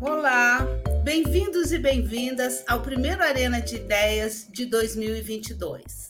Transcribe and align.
Olá, 0.00 0.66
bem-vindos 1.04 1.72
e 1.72 1.78
bem-vindas 1.78 2.64
ao 2.66 2.80
primeiro 2.80 3.22
Arena 3.22 3.60
de 3.60 3.76
Ideias 3.76 4.48
de 4.50 4.64
2022. 4.64 6.08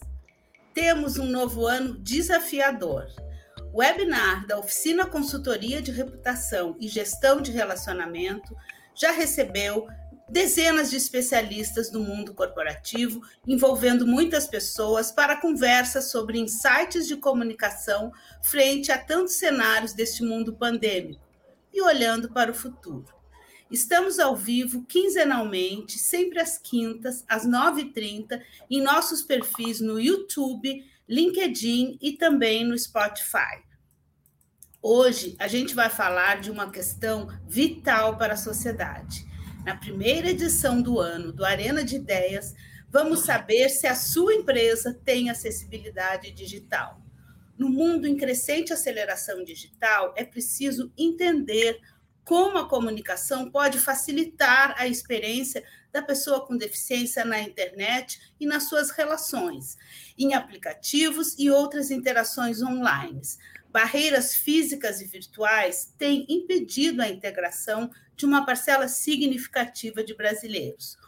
Temos 0.73 1.19
um 1.19 1.27
novo 1.27 1.67
ano 1.67 1.99
desafiador. 1.99 3.09
O 3.73 3.79
webinar 3.79 4.47
da 4.47 4.61
Oficina 4.61 5.07
Consultoria 5.07 5.83
de 5.83 5.91
Reputação 5.91 6.77
e 6.79 6.87
Gestão 6.87 7.41
de 7.41 7.51
Relacionamento 7.51 8.57
já 8.95 9.11
recebeu 9.11 9.89
dezenas 10.29 10.89
de 10.89 10.97
especialistas 10.97 11.91
do 11.91 11.99
mundo 11.99 12.33
corporativo, 12.33 13.21
envolvendo 13.45 14.07
muitas 14.07 14.47
pessoas 14.47 15.11
para 15.11 15.41
conversas 15.41 16.13
sobre 16.13 16.39
insights 16.39 17.09
de 17.09 17.17
comunicação 17.17 18.13
frente 18.41 18.93
a 18.93 18.99
tantos 18.99 19.35
cenários 19.35 19.93
deste 19.93 20.23
mundo 20.23 20.53
pandêmico 20.53 21.27
e 21.75 21.83
olhando 21.83 22.33
para 22.33 22.53
o 22.53 22.55
futuro. 22.55 23.20
Estamos 23.71 24.19
ao 24.19 24.35
vivo 24.35 24.85
quinzenalmente, 24.85 25.97
sempre 25.97 26.41
às 26.41 26.59
quintas, 26.59 27.25
às 27.29 27.47
9h30, 27.47 28.43
em 28.69 28.83
nossos 28.83 29.23
perfis 29.23 29.81
no 29.81 30.01
YouTube, 30.01 30.85
LinkedIn 31.09 31.97
e 32.03 32.13
também 32.13 32.65
no 32.65 32.77
Spotify. 32.77 33.63
Hoje 34.83 35.37
a 35.39 35.47
gente 35.47 35.73
vai 35.73 35.89
falar 35.89 36.41
de 36.41 36.51
uma 36.51 36.69
questão 36.69 37.29
vital 37.47 38.19
para 38.19 38.35
a 38.35 38.37
sociedade. 38.37 39.25
Na 39.65 39.77
primeira 39.77 40.31
edição 40.31 40.83
do 40.83 40.99
ano 40.99 41.33
do 41.33 41.45
Arena 41.45 41.85
de 41.85 41.95
Ideias, 41.95 42.55
vamos 42.89 43.21
saber 43.21 43.69
se 43.69 43.87
a 43.87 43.95
sua 43.95 44.35
empresa 44.35 44.99
tem 45.05 45.31
acessibilidade 45.31 46.33
digital. 46.33 47.01
No 47.57 47.69
mundo 47.69 48.07
em 48.07 48.17
crescente 48.17 48.73
aceleração 48.73 49.45
digital, 49.45 50.13
é 50.17 50.25
preciso 50.25 50.93
entender 50.99 51.79
como 52.31 52.59
a 52.59 52.69
comunicação 52.69 53.51
pode 53.51 53.81
facilitar 53.81 54.73
a 54.79 54.87
experiência 54.87 55.65
da 55.91 56.01
pessoa 56.01 56.47
com 56.47 56.57
deficiência 56.57 57.25
na 57.25 57.41
internet 57.41 58.21
e 58.39 58.47
nas 58.47 58.69
suas 58.69 58.93
relações, 58.93 59.77
em 60.17 60.33
aplicativos 60.33 61.35
e 61.37 61.51
outras 61.51 61.91
interações 61.91 62.63
online. 62.63 63.21
Barreiras 63.73 64.33
físicas 64.33 65.01
e 65.01 65.07
virtuais 65.07 65.93
têm 65.99 66.25
impedido 66.29 67.03
a 67.03 67.09
integração 67.09 67.91
de 68.15 68.25
uma 68.27 68.47
parcela 68.47 68.87
significativa 68.87 70.05
de 70.05 70.15
brasileiros. 70.15 71.00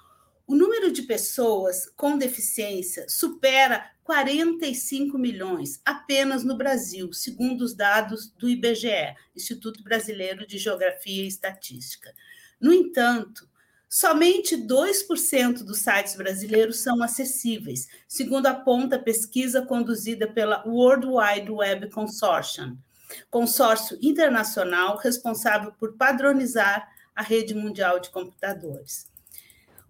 O 0.46 0.56
número 0.56 0.90
de 0.90 1.02
pessoas 1.02 1.88
com 1.96 2.18
deficiência 2.18 3.08
supera 3.08 3.90
45 4.02 5.16
milhões 5.16 5.80
apenas 5.84 6.42
no 6.42 6.56
Brasil, 6.56 7.12
segundo 7.12 7.62
os 7.62 7.74
dados 7.74 8.32
do 8.36 8.48
IBGE, 8.48 9.14
Instituto 9.34 9.82
Brasileiro 9.84 10.46
de 10.46 10.58
Geografia 10.58 11.22
e 11.22 11.28
Estatística. 11.28 12.12
No 12.60 12.72
entanto, 12.72 13.48
somente 13.88 14.56
2% 14.56 15.62
dos 15.62 15.78
sites 15.78 16.16
brasileiros 16.16 16.80
são 16.80 17.02
acessíveis, 17.02 17.86
segundo 18.08 18.46
aponta 18.46 18.96
a 18.96 19.02
pesquisa 19.02 19.62
conduzida 19.62 20.26
pela 20.26 20.66
World 20.66 21.06
Wide 21.06 21.50
Web 21.50 21.90
Consortium, 21.90 22.76
consórcio 23.30 23.96
internacional 24.02 24.96
responsável 24.96 25.72
por 25.78 25.96
padronizar 25.96 26.88
a 27.14 27.22
rede 27.22 27.54
mundial 27.54 28.00
de 28.00 28.10
computadores. 28.10 29.11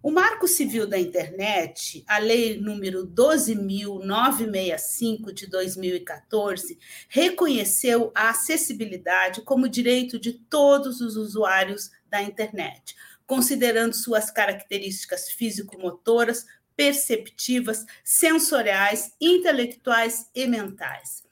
O 0.03 0.11
Marco 0.11 0.49
Civil 0.49 0.85
da 0.85 0.99
Internet, 0.99 2.03
a 2.09 2.19
Lei 2.19 2.61
número 2.61 3.07
12.965 3.07 5.33
de 5.33 5.47
2014, 5.47 6.77
reconheceu 7.09 8.11
a 8.13 8.31
acessibilidade 8.31 9.43
como 9.43 9.69
direito 9.69 10.19
de 10.19 10.33
todos 10.33 11.01
os 11.01 11.15
usuários 11.15 11.93
da 12.11 12.21
internet, 12.21 12.97
considerando 13.25 13.95
suas 13.95 14.29
características 14.29 15.31
físico-motoras, 15.31 16.47
perceptivas, 16.75 17.87
sensoriais, 18.03 19.13
intelectuais 19.21 20.29
e 20.35 20.49
mentais. 20.49 21.23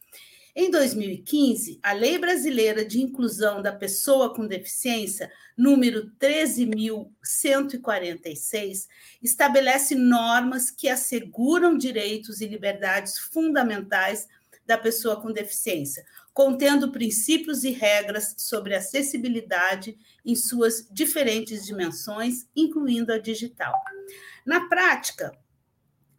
Em 0.55 0.71
2015, 0.71 1.81
a 1.81 1.93
Lei 1.93 2.19
Brasileira 2.19 2.85
de 2.85 3.01
Inclusão 3.01 3.63
da 3.63 3.73
Pessoa 3.73 4.35
com 4.35 4.49
Deficiência, 4.49 5.33
número 5.57 6.11
13.146, 6.19 8.89
estabelece 9.23 9.95
normas 9.95 10.69
que 10.71 10.89
asseguram 10.89 11.79
direitos 11.79 12.41
e 12.41 12.49
liberdades 12.49 13.17
fundamentais 13.17 14.27
da 14.67 14.77
pessoa 14.77 15.21
com 15.21 15.31
deficiência, 15.33 16.05
contendo 16.35 16.91
princípios 16.91 17.63
e 17.63 17.71
regras 17.71 18.35
sobre 18.37 18.75
acessibilidade 18.75 19.97
em 20.25 20.35
suas 20.35 20.85
diferentes 20.91 21.65
dimensões, 21.65 22.49
incluindo 22.57 23.13
a 23.13 23.19
digital. 23.19 23.75
Na 24.45 24.69
prática, 24.69 25.33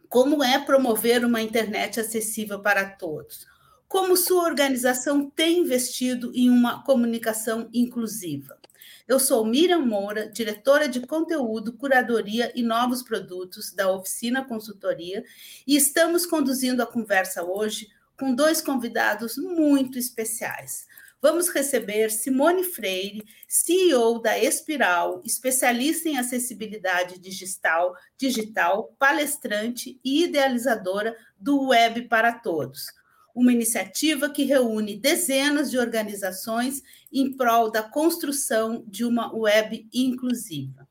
como 0.08 0.42
é 0.42 0.58
promover 0.58 1.22
uma 1.24 1.42
internet 1.42 2.00
acessível 2.00 2.60
para 2.60 2.84
todos? 2.84 3.51
Como 3.92 4.16
sua 4.16 4.44
organização 4.44 5.28
tem 5.28 5.58
investido 5.58 6.32
em 6.34 6.48
uma 6.48 6.82
comunicação 6.82 7.68
inclusiva. 7.74 8.58
Eu 9.06 9.20
sou 9.20 9.44
Miriam 9.44 9.84
Moura, 9.84 10.30
diretora 10.30 10.88
de 10.88 11.00
conteúdo, 11.00 11.74
curadoria 11.74 12.50
e 12.54 12.62
novos 12.62 13.02
produtos 13.02 13.70
da 13.70 13.92
Oficina 13.92 14.42
Consultoria, 14.42 15.22
e 15.66 15.76
estamos 15.76 16.24
conduzindo 16.24 16.82
a 16.82 16.86
conversa 16.86 17.44
hoje 17.44 17.86
com 18.18 18.34
dois 18.34 18.62
convidados 18.62 19.36
muito 19.36 19.98
especiais. 19.98 20.86
Vamos 21.20 21.50
receber 21.50 22.10
Simone 22.10 22.64
Freire, 22.64 23.22
CEO 23.46 24.20
da 24.20 24.38
Espiral, 24.38 25.20
especialista 25.22 26.08
em 26.08 26.16
acessibilidade 26.16 27.18
digital, 27.18 27.94
digital, 28.16 28.96
palestrante 28.98 30.00
e 30.02 30.24
idealizadora 30.24 31.14
do 31.38 31.66
Web 31.68 32.08
para 32.08 32.32
Todos 32.32 32.86
uma 33.34 33.52
iniciativa 33.52 34.30
que 34.30 34.44
reúne 34.44 34.96
dezenas 34.96 35.70
de 35.70 35.78
organizações 35.78 36.82
em 37.12 37.32
prol 37.36 37.70
da 37.70 37.82
construção 37.82 38.84
de 38.86 39.04
uma 39.04 39.34
web 39.34 39.88
inclusiva. 39.92 40.88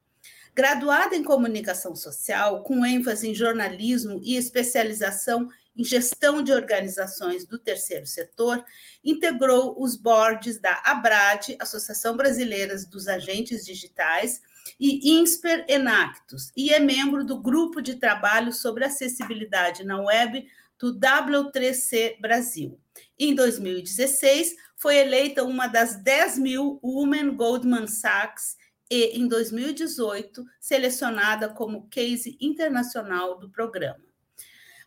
Graduada 0.53 1.15
em 1.15 1.23
comunicação 1.23 1.95
social, 1.95 2.61
com 2.63 2.85
ênfase 2.85 3.29
em 3.29 3.33
jornalismo 3.33 4.19
e 4.21 4.35
especialização 4.35 5.47
em 5.77 5.83
gestão 5.83 6.43
de 6.43 6.51
organizações 6.51 7.45
do 7.45 7.57
terceiro 7.57 8.05
setor, 8.05 8.63
integrou 9.03 9.81
os 9.81 9.95
boards 9.95 10.59
da 10.59 10.81
ABRAD, 10.83 11.55
Associação 11.59 12.17
Brasileira 12.17 12.75
dos 12.89 13.07
Agentes 13.07 13.65
Digitais, 13.65 14.41
e 14.79 15.11
INSPER 15.13 15.65
Enactus, 15.67 16.51
e 16.55 16.73
é 16.73 16.79
membro 16.79 17.23
do 17.23 17.39
grupo 17.39 17.81
de 17.81 17.95
trabalho 17.95 18.51
sobre 18.51 18.83
acessibilidade 18.83 19.83
na 19.83 20.01
web 20.01 20.45
do 20.81 20.99
W3C 20.99 22.19
Brasil. 22.19 22.79
Em 23.17 23.35
2016, 23.35 24.55
foi 24.75 24.97
eleita 24.97 25.43
uma 25.43 25.67
das 25.67 25.95
10 25.95 26.39
mil 26.39 26.79
Women 26.83 27.35
Goldman 27.35 27.85
Sachs 27.85 28.57
e, 28.89 29.15
em 29.19 29.27
2018, 29.27 30.43
selecionada 30.59 31.49
como 31.49 31.87
case 31.87 32.35
internacional 32.41 33.37
do 33.37 33.47
programa. 33.47 34.03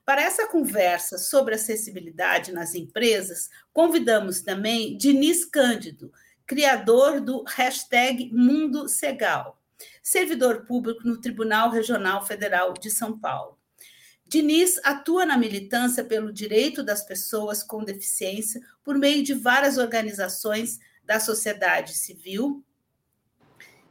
Para 0.04 0.22
essa 0.22 0.48
conversa 0.48 1.16
sobre 1.16 1.54
acessibilidade 1.54 2.52
nas 2.52 2.74
empresas, 2.74 3.48
convidamos 3.72 4.42
também 4.42 4.98
Diniz 4.98 5.44
Cândido, 5.44 6.12
criador 6.44 7.20
do 7.20 7.44
hashtag 7.44 8.30
Mundo 8.34 8.88
Segal, 8.88 9.62
servidor 10.02 10.66
público 10.66 11.06
no 11.06 11.20
Tribunal 11.20 11.70
Regional 11.70 12.26
Federal 12.26 12.74
de 12.74 12.90
São 12.90 13.16
Paulo. 13.16 13.53
Diniz 14.34 14.80
atua 14.82 15.24
na 15.24 15.38
militância 15.38 16.02
pelo 16.02 16.32
direito 16.32 16.82
das 16.82 17.06
pessoas 17.06 17.62
com 17.62 17.84
deficiência 17.84 18.60
por 18.82 18.98
meio 18.98 19.22
de 19.22 19.32
várias 19.32 19.78
organizações 19.78 20.80
da 21.04 21.20
sociedade 21.20 21.94
civil, 21.94 22.64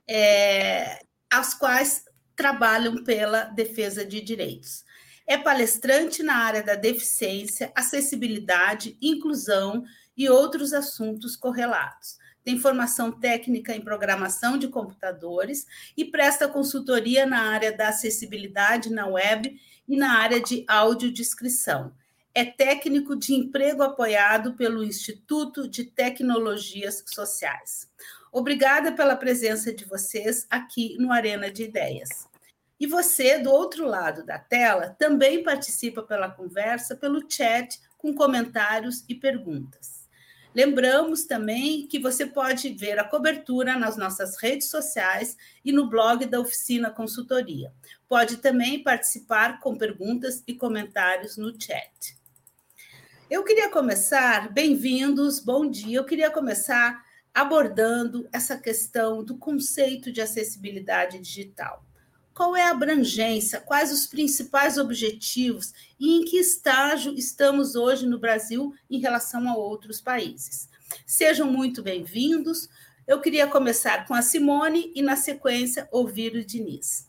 é, 0.05 0.99
as 1.31 1.53
quais 1.53 2.03
trabalham 2.35 3.05
pela 3.05 3.45
defesa 3.45 4.05
de 4.05 4.19
direitos. 4.19 4.83
É 5.25 5.37
palestrante 5.37 6.21
na 6.21 6.35
área 6.35 6.61
da 6.61 6.75
deficiência, 6.75 7.71
acessibilidade, 7.73 8.97
inclusão 9.01 9.85
e 10.17 10.27
outros 10.27 10.73
assuntos 10.73 11.37
correlatos. 11.37 12.17
Tem 12.43 12.59
formação 12.59 13.17
técnica 13.17 13.73
em 13.73 13.79
programação 13.79 14.57
de 14.57 14.67
computadores 14.67 15.65
e 15.95 16.03
presta 16.03 16.49
consultoria 16.49 17.25
na 17.25 17.43
área 17.43 17.71
da 17.71 17.87
acessibilidade 17.87 18.91
na 18.91 19.07
web 19.07 19.57
e 19.87 19.95
na 19.97 20.19
área 20.19 20.41
de 20.41 20.65
audiodescrição. 20.67 21.93
É 22.33 22.43
técnico 22.43 23.15
de 23.15 23.33
emprego 23.33 23.83
apoiado 23.83 24.53
pelo 24.53 24.83
Instituto 24.83 25.67
de 25.67 25.83
Tecnologias 25.83 27.03
Sociais. 27.05 27.87
Obrigada 28.31 28.91
pela 28.91 29.15
presença 29.15 29.71
de 29.71 29.85
vocês 29.85 30.47
aqui 30.49 30.97
no 30.97 31.11
Arena 31.11 31.51
de 31.51 31.63
Ideias. 31.63 32.27
E 32.79 32.87
você, 32.87 33.37
do 33.37 33.51
outro 33.51 33.85
lado 33.85 34.25
da 34.25 34.39
tela, 34.39 34.95
também 34.97 35.43
participa 35.43 36.01
pela 36.01 36.31
conversa, 36.31 36.95
pelo 36.95 37.23
chat, 37.29 37.79
com 37.97 38.15
comentários 38.15 39.05
e 39.07 39.13
perguntas. 39.13 39.92
Lembramos 40.55 41.23
também 41.23 41.87
que 41.87 41.97
você 41.97 42.27
pode 42.27 42.69
ver 42.69 42.99
a 42.99 43.03
cobertura 43.03 43.75
nas 43.75 43.97
nossas 43.97 44.37
redes 44.39 44.69
sociais 44.69 45.35
e 45.65 45.71
no 45.71 45.89
blog 45.89 46.27
da 46.27 46.39
Oficina 46.39 46.91
Consultoria. 46.91 47.73
Pode 48.07 48.37
também 48.37 48.83
participar 48.83 49.59
com 49.59 49.75
perguntas 49.75 50.43
e 50.45 50.53
comentários 50.53 51.37
no 51.37 51.59
chat. 51.59 52.15
Eu 53.31 53.43
queria 53.43 53.67
começar, 53.71 54.53
bem-vindos, 54.53 55.39
bom 55.39 55.67
dia. 55.67 55.97
Eu 55.97 56.05
queria 56.05 56.29
começar 56.29 57.03
abordando 57.33 58.29
essa 58.31 58.55
questão 58.55 59.23
do 59.23 59.35
conceito 59.39 60.11
de 60.11 60.21
acessibilidade 60.21 61.17
digital. 61.17 61.83
Qual 62.33 62.55
é 62.55 62.63
a 62.63 62.71
abrangência? 62.71 63.61
Quais 63.61 63.91
os 63.91 64.07
principais 64.07 64.79
objetivos 64.79 65.71
e 65.99 66.17
em 66.17 66.25
que 66.25 66.37
estágio 66.37 67.13
estamos 67.13 67.75
hoje 67.75 68.07
no 68.07 68.17
Brasil 68.17 68.73
em 68.89 68.99
relação 68.99 69.47
a 69.47 69.55
outros 69.55 70.01
países? 70.01 70.67
Sejam 71.05 71.45
muito 71.45 71.83
bem-vindos. 71.83 72.67
Eu 73.05 73.21
queria 73.21 73.45
começar 73.45 74.07
com 74.07 74.15
a 74.15 74.23
Simone 74.23 74.91
e, 74.95 75.03
na 75.03 75.15
sequência, 75.15 75.87
ouvir 75.91 76.33
o 76.33 76.43
Diniz. 76.43 77.07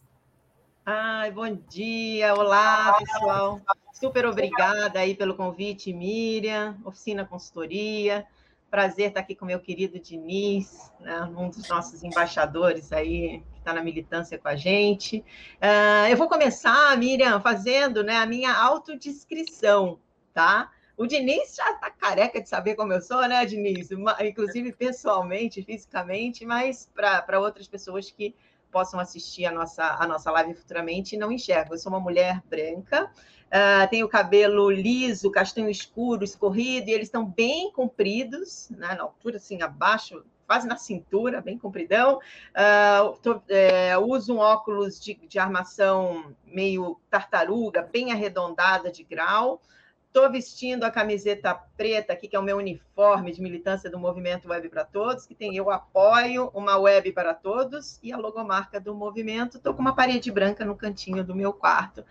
Ai, 0.85 1.31
bom 1.31 1.55
dia, 1.71 2.35
olá, 2.35 2.99
pessoal. 2.99 3.63
Super 3.95 4.27
obrigada 4.27 4.99
aí 4.99 5.15
pelo 5.15 5.35
convite, 5.35 5.91
Miriam, 5.95 6.77
Oficina 6.85 7.25
Consultoria. 7.25 8.27
Prazer 8.71 9.09
estar 9.09 9.21
aqui 9.21 9.35
com 9.35 9.47
meu 9.47 9.61
querido 9.61 9.99
Diniz, 9.99 10.93
né, 11.01 11.23
um 11.23 11.49
dos 11.49 11.67
nossos 11.67 12.03
embaixadores 12.03 12.93
aí, 12.93 13.43
está 13.65 13.73
na 13.73 13.83
militância 13.83 14.39
com 14.39 14.47
a 14.47 14.55
gente. 14.55 15.25
Uh, 15.57 16.09
eu 16.11 16.17
vou 16.17 16.29
começar, 16.29 16.97
Miriam, 16.99 17.41
fazendo 17.41 18.05
né, 18.05 18.17
a 18.17 18.27
minha 18.27 18.55
autodescrição, 18.55 19.99
tá? 20.35 20.71
O 20.97 21.07
Diniz 21.07 21.57
já 21.57 21.73
está 21.73 21.91
careca 21.91 22.41
de 22.41 22.49
saber 22.49 22.77
como 22.77 22.93
eu 22.93 23.01
sou, 23.01 23.27
né, 23.27 23.45
Diniz? 23.47 23.89
Inclusive 24.21 24.73
pessoalmente, 24.73 25.63
fisicamente, 25.63 26.45
mas 26.45 26.89
para 26.95 27.41
outras 27.41 27.67
pessoas 27.67 28.11
que 28.11 28.37
possam 28.71 29.01
assistir 29.01 29.47
a 29.47 29.53
nossa, 29.53 29.97
a 29.99 30.07
nossa 30.07 30.31
live 30.31 30.55
futuramente 30.55 31.17
e 31.17 31.19
não 31.19 31.33
enxergam. 31.33 31.73
Eu 31.73 31.79
sou 31.79 31.91
uma 31.91 32.01
mulher 32.01 32.43
branca, 32.49 33.11
Uh, 33.55 33.89
tem 33.89 34.03
o 34.03 34.09
cabelo 34.09 34.69
liso, 34.69 35.31
castanho 35.31 35.71
escuro, 35.71 36.25
escorrido, 36.25 36.91
e 36.91 36.93
eles 36.93 37.07
estão 37.07 37.25
bem 37.25 37.71
compridos, 37.71 38.69
né, 38.71 38.97
na 38.97 39.05
altura 39.05 39.37
assim, 39.37 39.63
abaixo, 39.63 40.25
quase 40.47 40.67
na 40.67 40.77
cintura, 40.77 41.41
bem 41.41 41.59
compridão. 41.59 42.19
Uh, 42.51 43.17
tô, 43.23 43.41
é, 43.49 43.97
uso 43.99 44.35
um 44.35 44.39
óculos 44.39 45.01
de, 45.01 45.15
de 45.15 45.39
armação 45.39 46.35
meio 46.45 47.01
tartaruga, 47.11 47.83
bem 47.83 48.13
arredondada 48.13 48.91
de 48.91 49.03
grau. 49.05 49.61
Estou 50.07 50.31
vestindo 50.31 50.85
a 50.85 50.93
camiseta 50.93 51.53
preta 51.77 52.13
aqui, 52.13 52.29
que 52.29 52.37
é 52.37 52.39
o 52.39 52.43
meu 52.43 52.59
uniforme 52.59 53.33
de 53.33 53.43
militância 53.43 53.91
do 53.91 53.99
Movimento 53.99 54.49
Web 54.49 54.69
para 54.69 54.85
Todos, 54.85 55.27
que 55.27 55.35
tem 55.35 55.57
Eu 55.57 55.71
Apoio, 55.71 56.53
uma 56.55 56.79
web 56.79 57.11
para 57.11 57.35
todos 57.35 57.99
e 58.01 58.13
a 58.13 58.17
logomarca 58.17 58.79
do 58.79 58.95
movimento. 58.95 59.57
Estou 59.57 59.75
com 59.75 59.81
uma 59.81 59.97
parede 59.97 60.31
branca 60.31 60.65
no 60.65 60.77
cantinho 60.77 61.25
do 61.25 61.35
meu 61.35 61.53
quarto 61.53 62.05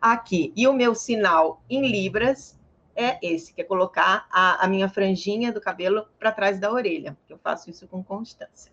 aqui. 0.00 0.52
E 0.54 0.68
o 0.68 0.72
meu 0.72 0.94
sinal 0.94 1.60
em 1.68 1.90
libras 1.90 2.57
é 2.98 3.18
esse, 3.22 3.54
que 3.54 3.60
é 3.60 3.64
colocar 3.64 4.26
a, 4.30 4.64
a 4.64 4.68
minha 4.68 4.88
franjinha 4.88 5.52
do 5.52 5.60
cabelo 5.60 6.08
para 6.18 6.32
trás 6.32 6.58
da 6.58 6.72
orelha, 6.72 7.16
eu 7.28 7.38
faço 7.38 7.70
isso 7.70 7.86
com 7.86 8.02
constância. 8.02 8.72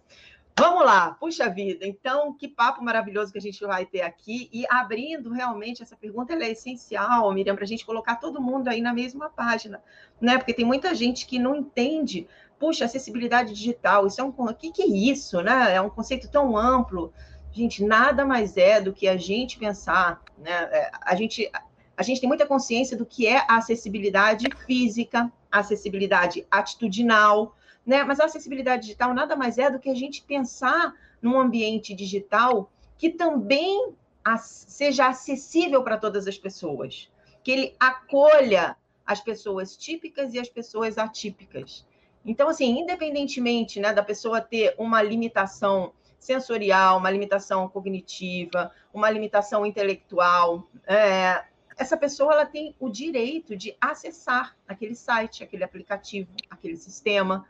Vamos 0.58 0.86
lá, 0.86 1.12
puxa 1.20 1.50
vida. 1.50 1.86
Então, 1.86 2.34
que 2.34 2.48
papo 2.48 2.82
maravilhoso 2.82 3.30
que 3.30 3.38
a 3.38 3.42
gente 3.42 3.64
vai 3.66 3.86
ter 3.86 4.02
aqui. 4.02 4.50
E 4.54 4.66
abrindo 4.70 5.30
realmente 5.34 5.84
essa 5.84 5.98
pergunta, 5.98 6.32
ela 6.32 6.46
é 6.46 6.52
essencial, 6.52 7.32
Miriam, 7.34 7.56
para 7.56 7.66
a 7.66 7.68
gente 7.68 7.86
colocar 7.86 8.16
todo 8.16 8.42
mundo 8.42 8.70
aí 8.70 8.80
na 8.80 8.94
mesma 8.94 9.30
página, 9.30 9.84
né? 10.20 10.38
Porque 10.38 10.54
tem 10.54 10.64
muita 10.64 10.96
gente 10.96 11.28
que 11.28 11.38
não 11.38 11.58
entende, 11.58 12.26
puxa, 12.58 12.86
acessibilidade 12.86 13.54
digital, 13.54 14.08
isso 14.08 14.22
é 14.22 14.24
um. 14.24 14.30
O 14.30 14.54
que, 14.54 14.72
que 14.72 14.82
é 14.82 14.88
isso, 14.88 15.42
né? 15.42 15.76
É 15.76 15.82
um 15.82 15.90
conceito 15.90 16.32
tão 16.32 16.58
amplo. 16.58 17.14
Gente, 17.52 17.84
nada 17.84 18.26
mais 18.26 18.56
é 18.56 18.80
do 18.80 18.94
que 18.94 19.10
a 19.10 19.18
gente 19.18 19.60
pensar, 19.60 20.22
né? 20.38 20.70
É, 20.72 20.92
a 21.02 21.16
gente, 21.16 21.52
a 21.98 22.04
gente 22.04 22.20
tem 22.20 22.28
muita 22.28 22.46
consciência 22.46 22.98
do 22.98 23.06
que 23.06 23.28
é 23.28 23.38
a 23.48 23.58
acessibilidade 23.58 24.48
física, 24.66 25.32
a 25.52 25.60
acessibilidade 25.60 26.46
atitudinal, 26.52 27.56
né? 27.86 28.04
Mas 28.04 28.20
a 28.20 28.26
acessibilidade 28.26 28.84
digital 28.84 29.14
nada 29.14 29.36
mais 29.36 29.58
é 29.58 29.70
do 29.70 29.80
que 29.80 29.90
a 29.90 29.96
gente 29.96 30.24
pensar 30.24 30.94
num 31.22 31.40
ambiente 31.40 31.94
digital 31.94 32.70
que 32.98 33.10
também 33.10 33.94
seja 34.40 35.08
acessível 35.08 35.84
para 35.84 35.98
todas 35.98 36.28
as 36.28 36.38
pessoas, 36.38 37.10
que 37.44 37.52
ele 37.52 37.76
acolha 37.80 38.76
as 39.06 39.22
pessoas 39.22 39.78
típicas 39.78 40.34
e 40.34 40.40
as 40.40 40.50
pessoas 40.50 40.98
atípicas. 40.98 41.86
Então, 42.26 42.50
assim, 42.50 42.80
independentemente 42.80 43.80
né, 43.80 43.94
da 43.94 44.02
pessoa 44.02 44.42
ter 44.42 44.74
uma 44.80 45.02
limitação 45.02 45.94
sensorial, 46.18 46.98
uma 46.98 47.12
limitação 47.12 47.70
cognitiva, 47.70 48.72
uma 48.92 49.10
limitação 49.12 49.64
intelectual. 49.64 50.68
É, 50.88 51.44
essa 51.78 51.98
pessoa 51.98 52.34
ela 52.34 52.46
tem 52.46 52.76
o 52.80 52.90
direito 52.90 53.56
de 53.56 53.76
acessar 53.80 54.56
aquele 54.68 54.96
site, 54.96 55.44
aquele 55.44 55.64
aplicativo, 55.64 56.30
aquele 56.50 56.78
sistema, 56.78 57.46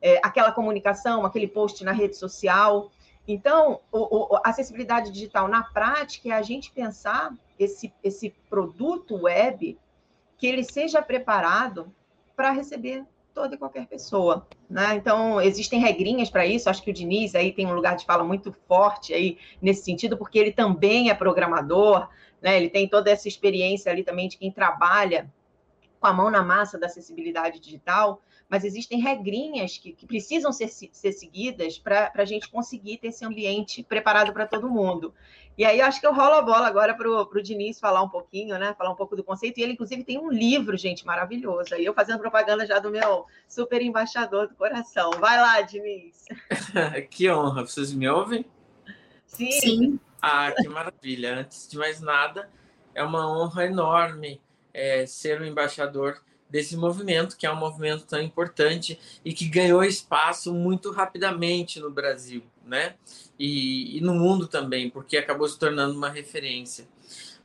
é, 0.00 0.20
aquela 0.22 0.52
comunicação, 0.52 1.24
aquele 1.24 1.48
post 1.48 1.82
na 1.84 1.92
rede 1.92 2.16
social. 2.16 2.90
Então, 3.26 3.80
o, 3.92 4.34
o, 4.34 4.36
a 4.36 4.50
acessibilidade 4.50 5.10
digital 5.10 5.48
na 5.48 5.62
prática 5.62 6.28
é 6.28 6.32
a 6.32 6.42
gente 6.42 6.72
pensar 6.72 7.34
esse, 7.58 7.92
esse 8.02 8.30
produto 8.48 9.22
web 9.22 9.78
que 10.36 10.46
ele 10.46 10.64
seja 10.64 11.02
preparado 11.02 11.94
para 12.34 12.50
receber 12.50 13.04
toda 13.34 13.54
e 13.54 13.58
qualquer 13.58 13.86
pessoa, 13.86 14.46
né? 14.68 14.94
Então, 14.94 15.40
existem 15.40 15.80
regrinhas 15.80 16.30
para 16.30 16.46
isso, 16.46 16.68
acho 16.68 16.82
que 16.82 16.90
o 16.90 16.94
Diniz 16.94 17.34
aí 17.34 17.52
tem 17.52 17.66
um 17.66 17.74
lugar 17.74 17.96
de 17.96 18.04
fala 18.04 18.24
muito 18.24 18.54
forte 18.66 19.14
aí 19.14 19.38
nesse 19.60 19.84
sentido, 19.84 20.16
porque 20.16 20.38
ele 20.38 20.52
também 20.52 21.10
é 21.10 21.14
programador, 21.14 22.08
né? 22.40 22.56
Ele 22.56 22.68
tem 22.68 22.88
toda 22.88 23.10
essa 23.10 23.28
experiência 23.28 23.90
ali 23.90 24.02
também 24.02 24.28
de 24.28 24.36
quem 24.36 24.50
trabalha 24.50 25.30
com 26.00 26.06
a 26.06 26.12
mão 26.12 26.30
na 26.30 26.42
massa 26.42 26.78
da 26.78 26.86
acessibilidade 26.86 27.60
digital, 27.60 28.22
mas 28.50 28.64
existem 28.64 29.00
regrinhas 29.00 29.78
que, 29.78 29.92
que 29.92 30.04
precisam 30.04 30.52
ser, 30.52 30.66
ser 30.68 31.12
seguidas 31.12 31.78
para 31.78 32.10
a 32.12 32.24
gente 32.24 32.50
conseguir 32.50 32.98
ter 32.98 33.08
esse 33.08 33.24
ambiente 33.24 33.80
preparado 33.84 34.32
para 34.32 34.44
todo 34.44 34.68
mundo. 34.68 35.14
E 35.56 35.64
aí, 35.64 35.80
acho 35.80 36.00
que 36.00 36.06
eu 36.06 36.12
rolo 36.12 36.34
a 36.34 36.42
bola 36.42 36.66
agora 36.66 36.94
para 36.94 37.08
o 37.08 37.42
Diniz 37.42 37.78
falar 37.78 38.02
um 38.02 38.08
pouquinho, 38.08 38.58
né? 38.58 38.74
Falar 38.76 38.90
um 38.90 38.96
pouco 38.96 39.14
do 39.14 39.22
conceito. 39.22 39.58
E 39.58 39.62
ele, 39.62 39.74
inclusive, 39.74 40.02
tem 40.02 40.18
um 40.18 40.30
livro, 40.30 40.76
gente, 40.76 41.06
maravilhoso. 41.06 41.74
Aí 41.74 41.84
eu 41.84 41.94
fazendo 41.94 42.18
propaganda 42.18 42.66
já 42.66 42.80
do 42.80 42.90
meu 42.90 43.26
super 43.46 43.80
embaixador 43.82 44.48
do 44.48 44.54
coração. 44.54 45.10
Vai 45.20 45.36
lá, 45.38 45.60
Diniz. 45.60 46.24
que 47.10 47.30
honra. 47.30 47.64
Vocês 47.64 47.92
me 47.92 48.08
ouvem? 48.08 48.44
Sim. 49.26 49.50
Sim. 49.52 50.00
Ah, 50.20 50.50
que 50.50 50.68
maravilha. 50.68 51.38
Antes 51.38 51.68
de 51.68 51.78
mais 51.78 52.00
nada, 52.00 52.50
é 52.94 53.04
uma 53.04 53.30
honra 53.30 53.66
enorme 53.66 54.40
é, 54.72 55.06
ser 55.06 55.40
o 55.40 55.46
embaixador 55.46 56.20
desse 56.50 56.76
movimento, 56.76 57.36
que 57.36 57.46
é 57.46 57.52
um 57.52 57.56
movimento 57.56 58.04
tão 58.04 58.20
importante 58.20 58.98
e 59.24 59.32
que 59.32 59.46
ganhou 59.46 59.84
espaço 59.84 60.52
muito 60.52 60.90
rapidamente 60.90 61.78
no 61.78 61.90
Brasil, 61.90 62.42
né? 62.66 62.96
E, 63.38 63.96
e 63.96 64.00
no 64.00 64.14
mundo 64.14 64.46
também, 64.46 64.90
porque 64.90 65.16
acabou 65.16 65.48
se 65.48 65.58
tornando 65.58 65.96
uma 65.96 66.08
referência. 66.08 66.88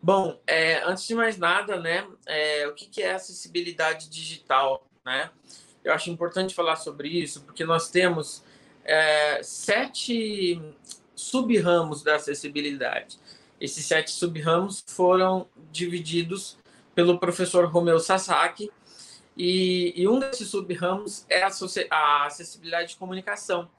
Bom, 0.02 0.40
é, 0.46 0.84
antes 0.84 1.08
de 1.08 1.16
mais 1.16 1.38
nada, 1.38 1.80
né, 1.80 2.08
é, 2.26 2.68
o 2.68 2.74
que, 2.74 2.86
que 2.86 3.02
é 3.02 3.14
acessibilidade 3.14 4.10
digital, 4.10 4.88
né? 5.06 5.30
Eu 5.84 5.94
acho 5.94 6.10
importante 6.10 6.56
falar 6.56 6.76
sobre 6.78 7.08
isso, 7.08 7.42
porque 7.42 7.64
nós 7.64 7.90
temos 7.90 8.44
é, 8.84 9.42
sete 9.44 10.60
sub-ramos 11.16 12.04
da 12.04 12.16
acessibilidade. 12.16 13.20
Esses 13.62 13.86
sete 13.86 14.12
sub-ramos 14.12 14.84
foram 14.88 15.48
divididos 15.72 16.58
pelo 16.94 17.20
professor 17.20 17.66
Romeu 17.66 18.00
Sasaki, 18.00 18.72
e, 19.38 19.94
e 19.96 20.08
um 20.08 20.20
desses 20.20 20.48
sub-ramos 20.48 21.26
é 21.30 21.44
a, 21.44 21.50
a 21.92 22.26
acessibilidade 22.26 22.90
de 22.90 22.98
comunicação. 22.98 23.70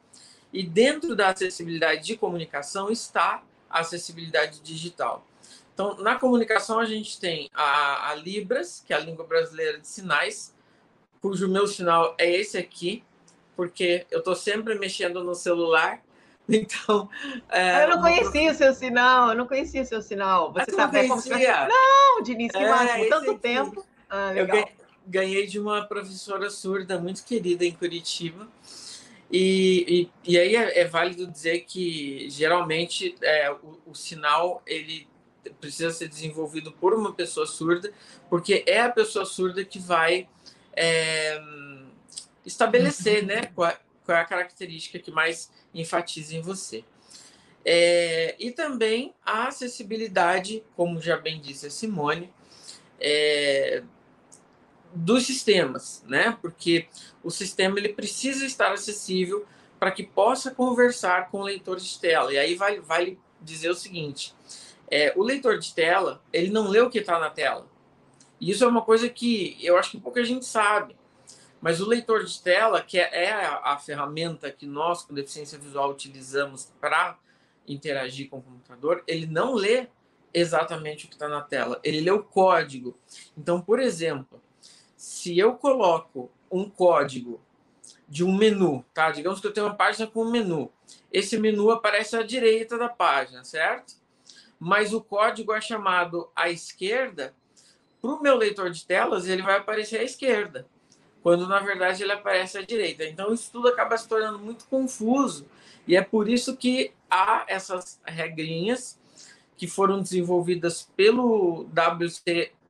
E 0.53 0.63
dentro 0.63 1.17
da 1.17 1.31
acessibilidade 1.31 2.05
de 2.05 2.17
comunicação 2.17 2.91
está 2.91 3.43
a 3.69 3.81
acessibilidade 3.81 4.61
digital. 4.61 5.27
Então, 5.75 5.97
na 5.97 6.19
comunicação, 6.19 6.79
a 6.79 6.87
gente 6.87 7.21
tem 7.21 7.51
a, 7.53 8.11
a, 8.11 8.15
Libras, 8.15 8.83
que 8.87 8.93
é 8.95 8.97
a 8.97 9.01
língua 9.01 9.27
brasileira 9.27 9.79
de 9.79 9.87
sinais, 9.87 10.55
cujo 11.21 11.49
meu 11.49 11.67
sinal 11.67 12.15
é 12.19 12.31
esse 12.31 12.57
aqui, 12.57 13.05
porque 13.55 14.07
eu 14.11 14.21
estou 14.21 14.35
sempre 14.35 14.75
mexendo 14.79 15.23
no 15.23 15.35
celular. 15.35 16.01
Então. 16.49 17.11
É, 17.49 17.83
eu 17.83 17.89
não 17.89 18.01
conhecia 18.01 18.53
o 18.53 18.55
seu 18.55 18.73
sinal, 18.73 19.31
eu 19.31 19.35
não 19.35 19.49
conhecia 19.49 19.83
o 19.83 19.85
seu 19.85 20.01
sinal. 20.01 20.53
Você 20.53 20.71
ah, 20.71 20.75
sabe 20.77 21.09
como 21.09 21.21
Não, 21.69 22.23
Diniz, 22.23 22.53
que 22.53 22.59
é, 22.59 22.71
máximo, 22.71 23.09
tanto 23.09 23.31
aqui. 23.33 23.41
tempo. 23.41 23.85
Ah, 24.09 24.33
eu 24.33 24.47
ganhei, 25.07 25.47
de 25.47 25.59
uma 25.59 25.85
professora 25.85 26.51
surda 26.51 26.99
muito 26.99 27.25
querida 27.25 27.65
em 27.65 27.73
Curitiba. 27.73 28.49
E, 29.31 30.09
e, 30.25 30.33
e 30.33 30.39
aí 30.39 30.55
é, 30.55 30.81
é, 30.81 30.85
válido 30.85 31.27
dizer 31.27 31.61
que 31.61 32.29
geralmente 32.31 33.17
é, 33.21 33.51
o, 33.51 33.81
o, 33.87 33.95
sinal 33.95 34.63
ele 34.65 35.09
precisa 35.61 35.91
ser 35.91 36.09
desenvolvido 36.09 36.71
por 36.73 36.95
uma 36.95 37.13
pessoa 37.13 37.47
surda, 37.47 37.93
porque 38.31 38.63
é 38.67 38.81
a 38.81 38.91
pessoa 38.91 39.25
surda 39.25 39.65
que 39.65 39.81
vai 39.81 40.29
é, 40.73 41.41
estabelecer, 42.45 43.27
né, 43.27 43.47
qual, 43.55 43.73
qual 44.05 44.17
é 44.17 44.21
a 44.21 44.25
característica 44.25 44.99
que 44.99 45.11
mais 45.11 45.51
enfatiza 45.75 46.37
em 46.37 46.41
você. 46.41 46.85
É, 47.65 48.37
e 48.39 48.53
também 48.53 49.13
a 49.25 49.49
acessibilidade, 49.49 50.63
como 50.77 51.01
já 51.01 51.17
bem 51.17 51.41
disse 51.41 51.67
a 51.67 51.71
Simone, 51.71 52.33
é, 53.01 53.83
dos 54.97 55.27
sistemas, 55.27 56.03
né? 56.07 56.37
Porque 56.41 56.89
o 57.23 57.31
sistema 57.31 57.79
ele 57.79 57.91
precisa 57.91 58.47
estar 58.47 58.73
acessível 58.73 59.45
para 59.79 59.91
que 59.91 60.03
possa 60.03 60.51
conversar 60.51 61.31
com 61.31 61.39
o 61.39 61.45
leitor 61.45 61.79
de 61.79 61.99
tela. 62.01 62.33
E 62.33 62.39
aí 62.39 62.55
vai, 62.55 62.81
vai 62.81 63.19
dizer 63.41 63.69
o 63.69 63.75
seguinte: 63.75 64.35
é, 64.91 65.13
o 65.17 65.23
leitor 65.23 65.59
de 65.59 65.75
tela 65.75 66.23
ele 66.33 66.51
não 66.51 66.69
lê 66.69 66.81
o 66.81 66.91
que 66.91 66.99
está 66.99 67.19
na 67.19 67.31
tela. 67.31 67.69
E 68.41 68.51
isso 68.51 68.65
é 68.65 68.67
uma 68.67 68.83
coisa 68.83 69.09
que 69.09 69.57
eu 69.63 69.77
acho 69.77 69.91
que 69.91 70.01
pouca 70.01 70.25
gente 70.25 70.47
sabe. 70.47 70.97
Mas 71.61 71.81
o 71.81 71.87
leitor 71.87 72.25
de 72.25 72.41
tela, 72.43 72.83
que 72.83 72.99
é, 72.99 73.25
é 73.25 73.33
a, 73.33 73.73
a 73.73 73.79
ferramenta 73.79 74.51
que 74.51 74.67
nós 74.67 75.03
com 75.03 75.15
deficiência 75.15 75.59
visual 75.59 75.91
utilizamos 75.91 76.73
para 76.81 77.19
interagir 77.67 78.29
com 78.29 78.39
o 78.39 78.43
computador, 78.43 79.03
ele 79.07 79.27
não 79.27 79.55
lê 79.55 79.89
exatamente 80.33 81.07
o 81.07 81.09
que 81.09 81.15
está 81.15 81.29
na 81.29 81.41
tela, 81.41 81.81
ele 81.83 82.01
lê 82.01 82.11
o 82.11 82.23
código. 82.23 82.97
Então, 83.37 83.61
por 83.61 83.81
exemplo, 83.81 84.41
se 84.97 85.39
eu 85.39 85.55
coloco 85.55 86.31
um 86.51 86.69
código 86.69 87.41
de 88.09 88.25
um 88.25 88.35
menu, 88.37 88.85
tá? 88.95 89.11
Digamos 89.11 89.41
que 89.41 89.47
eu 89.47 89.53
tenho 89.53 89.67
uma 89.67 89.75
página 89.75 90.07
com 90.07 90.23
um 90.23 90.31
menu. 90.31 90.71
Esse 91.13 91.39
menu 91.39 91.71
aparece 91.71 92.17
à 92.17 92.23
direita 92.23 92.79
da 92.79 92.89
página, 92.89 93.45
certo? 93.45 93.95
Mas 94.59 94.95
o 94.95 95.01
código 95.01 95.53
é 95.53 95.61
chamado 95.61 96.29
à 96.35 96.49
esquerda. 96.49 97.35
Para 98.01 98.11
o 98.11 98.23
meu 98.23 98.37
leitor 98.37 98.71
de 98.71 98.85
telas, 98.85 99.27
ele 99.27 99.43
vai 99.43 99.57
aparecer 99.57 100.01
à 100.01 100.03
esquerda, 100.03 100.67
quando 101.23 101.47
na 101.49 101.59
verdade 101.59 102.03
ele 102.03 102.13
aparece 102.13 102.57
à 102.57 102.63
direita. 102.63 103.05
Então, 103.05 103.33
isso 103.35 103.51
tudo 103.51 103.69
acaba 103.69 103.99
se 103.99 104.09
tornando 104.09 104.39
muito 104.39 104.67
confuso. 104.67 105.47
E 105.87 105.97
é 105.97 106.03
por 106.03 106.29
isso 106.29 106.57
que 106.57 106.93
há 107.11 107.45
essas 107.49 108.01
regrinhas 108.05 108.99
que 109.57 109.67
foram 109.67 110.01
desenvolvidas 110.01 110.89
pelo 110.97 111.65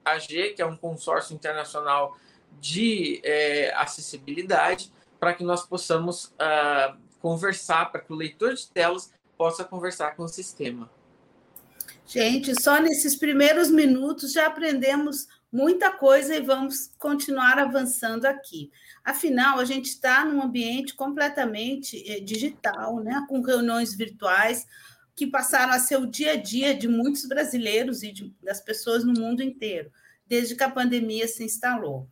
WCAG, 0.07 0.55
que 0.55 0.63
é 0.63 0.67
um 0.67 0.77
consórcio 0.77 1.35
internacional 1.35 2.17
de 2.61 3.21
é, 3.25 3.75
acessibilidade, 3.75 4.93
para 5.19 5.35
que 5.35 5.45
nós 5.45 5.67
possamos 5.67 6.27
uh, 6.27 6.97
conversar, 7.21 7.91
para 7.91 8.01
que 8.01 8.13
o 8.13 8.17
leitor 8.17 8.55
de 8.55 8.69
telas 8.69 9.13
possa 9.37 9.65
conversar 9.65 10.15
com 10.15 10.25
o 10.25 10.29
sistema. 10.29 10.91
Gente, 12.07 12.55
só 12.63 12.79
nesses 12.81 13.17
primeiros 13.17 13.71
minutos 13.71 14.33
já 14.33 14.47
aprendemos 14.47 15.27
muita 15.51 15.91
coisa 15.91 16.37
e 16.37 16.41
vamos 16.41 16.93
continuar 16.99 17.59
avançando 17.59 18.27
aqui. 18.27 18.71
Afinal, 19.05 19.59
a 19.59 19.65
gente 19.65 19.87
está 19.87 20.25
num 20.25 20.43
ambiente 20.43 20.95
completamente 20.95 22.03
eh, 22.09 22.21
digital, 22.21 23.01
né, 23.01 23.25
com 23.29 23.41
reuniões 23.41 23.95
virtuais 23.95 24.67
que 25.17 25.27
passaram 25.27 25.73
a 25.73 25.79
ser 25.79 25.97
o 25.97 26.07
dia 26.07 26.33
a 26.33 26.37
dia 26.37 26.75
de 26.75 26.87
muitos 26.87 27.25
brasileiros 27.25 28.03
e 28.03 28.13
de, 28.13 28.35
das 28.43 28.61
pessoas 28.61 29.03
no 29.03 29.15
mundo 29.15 29.43
inteiro, 29.43 29.91
desde 30.27 30.55
que 30.55 30.63
a 30.63 30.71
pandemia 30.71 31.27
se 31.27 31.43
instalou. 31.43 32.07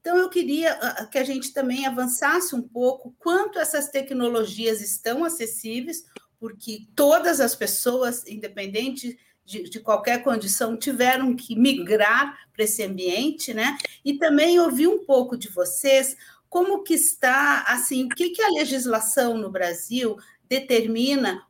Então, 0.00 0.16
eu 0.16 0.28
queria 0.28 0.74
ah, 0.74 0.96
ah, 0.98 1.06
que 1.06 1.18
a 1.18 1.24
gente 1.24 1.52
também 1.52 1.86
avançasse 1.86 2.54
um 2.54 2.62
pouco 2.62 3.14
quanto 3.18 3.58
essas 3.58 3.88
tecnologias 3.88 4.80
estão 4.82 5.24
acessíveis, 5.24 6.04
porque 6.38 6.86
todas 6.94 7.40
as 7.40 7.54
pessoas, 7.54 8.26
independente 8.26 9.18
de, 9.44 9.68
de 9.68 9.80
qualquer 9.80 10.22
condição, 10.22 10.76
tiveram 10.76 11.34
que 11.34 11.54
migrar 11.58 12.38
para 12.52 12.64
esse 12.64 12.82
ambiente, 12.82 13.52
né? 13.52 13.76
E 14.04 14.18
também 14.18 14.60
ouvir 14.60 14.86
um 14.86 15.04
pouco 15.04 15.36
de 15.36 15.48
vocês 15.48 16.16
como 16.48 16.82
que 16.82 16.94
está, 16.94 17.62
assim, 17.68 18.04
o 18.04 18.08
que, 18.08 18.30
que 18.30 18.42
a 18.42 18.50
legislação 18.50 19.36
no 19.36 19.50
Brasil 19.50 20.16
determina, 20.48 21.46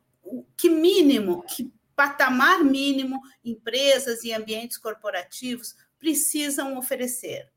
que 0.55 0.69
mínimo, 0.69 1.43
que 1.43 1.71
patamar 1.95 2.63
mínimo 2.63 3.21
empresas 3.43 4.23
e 4.23 4.33
ambientes 4.33 4.77
corporativos 4.77 5.75
precisam 5.99 6.77
oferecer. 6.77 7.49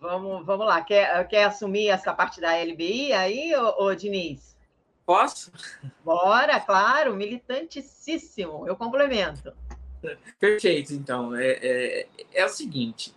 Vamos, 0.00 0.44
vamos 0.44 0.66
lá. 0.66 0.82
Quer, 0.82 1.26
quer 1.28 1.44
assumir 1.44 1.88
essa 1.88 2.12
parte 2.12 2.40
da 2.40 2.56
LBI 2.56 3.12
aí, 3.12 3.54
ô, 3.54 3.84
ô 3.84 3.94
Diniz? 3.94 4.56
Posso? 5.06 5.52
Bora, 6.04 6.58
claro, 6.60 7.14
militantíssimo. 7.14 8.66
Eu 8.66 8.76
complemento. 8.76 9.52
Perfeito, 10.38 10.92
então. 10.92 11.34
É, 11.34 11.50
é, 11.50 12.08
é 12.34 12.44
o 12.44 12.48
seguinte: 12.48 13.14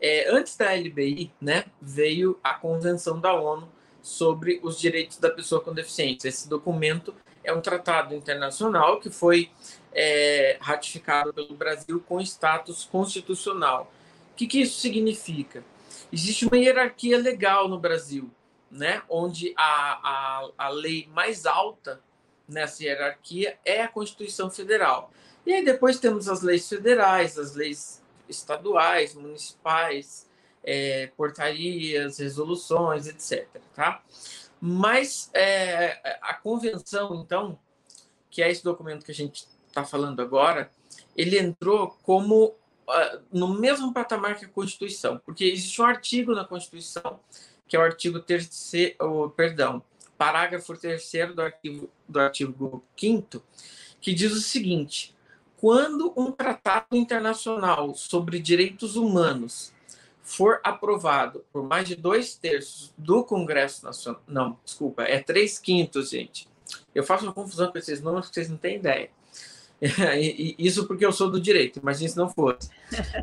é, 0.00 0.28
antes 0.30 0.56
da 0.56 0.72
LBI, 0.72 1.32
né, 1.40 1.64
veio 1.80 2.38
a 2.42 2.54
Convenção 2.54 3.20
da 3.20 3.32
ONU 3.34 3.68
sobre 4.06 4.60
os 4.62 4.78
Direitos 4.78 5.18
da 5.18 5.28
Pessoa 5.28 5.60
com 5.60 5.74
Deficiência. 5.74 6.28
Esse 6.28 6.48
documento 6.48 7.12
é 7.42 7.52
um 7.52 7.60
tratado 7.60 8.14
internacional 8.14 9.00
que 9.00 9.10
foi 9.10 9.50
é, 9.92 10.58
ratificado 10.60 11.34
pelo 11.34 11.56
Brasil 11.56 12.00
com 12.06 12.20
status 12.20 12.84
constitucional. 12.84 13.92
O 14.32 14.36
que, 14.36 14.46
que 14.46 14.60
isso 14.60 14.78
significa? 14.78 15.64
Existe 16.12 16.46
uma 16.46 16.56
hierarquia 16.56 17.18
legal 17.18 17.68
no 17.68 17.80
Brasil, 17.80 18.30
né? 18.70 19.02
onde 19.08 19.52
a, 19.56 19.98
a, 20.08 20.50
a 20.56 20.68
lei 20.68 21.08
mais 21.12 21.44
alta 21.44 22.00
nessa 22.48 22.84
hierarquia 22.84 23.58
é 23.64 23.82
a 23.82 23.88
Constituição 23.88 24.48
Federal. 24.48 25.10
E 25.44 25.52
aí 25.52 25.64
depois 25.64 25.98
temos 25.98 26.28
as 26.28 26.42
leis 26.42 26.68
federais, 26.68 27.36
as 27.36 27.56
leis 27.56 28.00
estaduais, 28.28 29.14
municipais, 29.14 30.25
é, 30.66 31.06
portarias, 31.16 32.18
resoluções, 32.18 33.06
etc. 33.06 33.48
Tá? 33.74 34.02
Mas 34.60 35.30
é, 35.32 36.18
a 36.20 36.34
convenção, 36.34 37.22
então, 37.24 37.58
que 38.30 38.42
é 38.42 38.50
esse 38.50 38.62
documento 38.62 39.04
que 39.04 39.12
a 39.12 39.14
gente 39.14 39.46
está 39.68 39.84
falando 39.84 40.20
agora, 40.20 40.70
ele 41.16 41.38
entrou 41.38 41.96
como 42.02 42.54
no 43.32 43.48
mesmo 43.48 43.92
patamar 43.92 44.38
que 44.38 44.44
a 44.44 44.48
Constituição, 44.48 45.20
porque 45.24 45.44
existe 45.44 45.82
um 45.82 45.84
artigo 45.84 46.32
na 46.34 46.44
Constituição, 46.44 47.18
que 47.66 47.74
é 47.74 47.78
o 47.80 47.82
artigo 47.82 48.20
terceiro, 48.20 49.30
perdão, 49.36 49.82
parágrafo 50.16 50.76
terceiro 50.76 51.34
do 51.34 51.42
artigo 51.42 51.90
do 52.08 52.20
artigo 52.20 52.84
5 52.96 53.42
que 54.00 54.14
diz 54.14 54.32
o 54.32 54.40
seguinte: 54.40 55.14
quando 55.56 56.12
um 56.16 56.30
tratado 56.30 56.96
internacional 56.96 57.94
sobre 57.94 58.38
direitos 58.38 58.96
humanos 58.96 59.72
for 60.26 60.60
aprovado 60.64 61.44
por 61.52 61.62
mais 61.62 61.86
de 61.86 61.94
dois 61.94 62.34
terços 62.34 62.92
do 62.98 63.22
Congresso 63.22 63.84
Nacional, 63.84 64.20
não, 64.26 64.58
desculpa, 64.64 65.04
é 65.04 65.20
três 65.20 65.56
quintos, 65.56 66.10
gente. 66.10 66.48
Eu 66.92 67.04
faço 67.04 67.22
uma 67.22 67.32
confusão 67.32 67.70
com 67.70 67.78
esses 67.78 68.02
números 68.02 68.28
que 68.28 68.34
vocês 68.34 68.50
não 68.50 68.56
têm 68.56 68.74
ideia. 68.74 69.08
Isso 70.58 70.84
porque 70.88 71.06
eu 71.06 71.12
sou 71.12 71.30
do 71.30 71.40
direito, 71.40 71.78
imagine 71.78 72.10
se 72.10 72.16
não 72.16 72.28
fosse. 72.28 72.68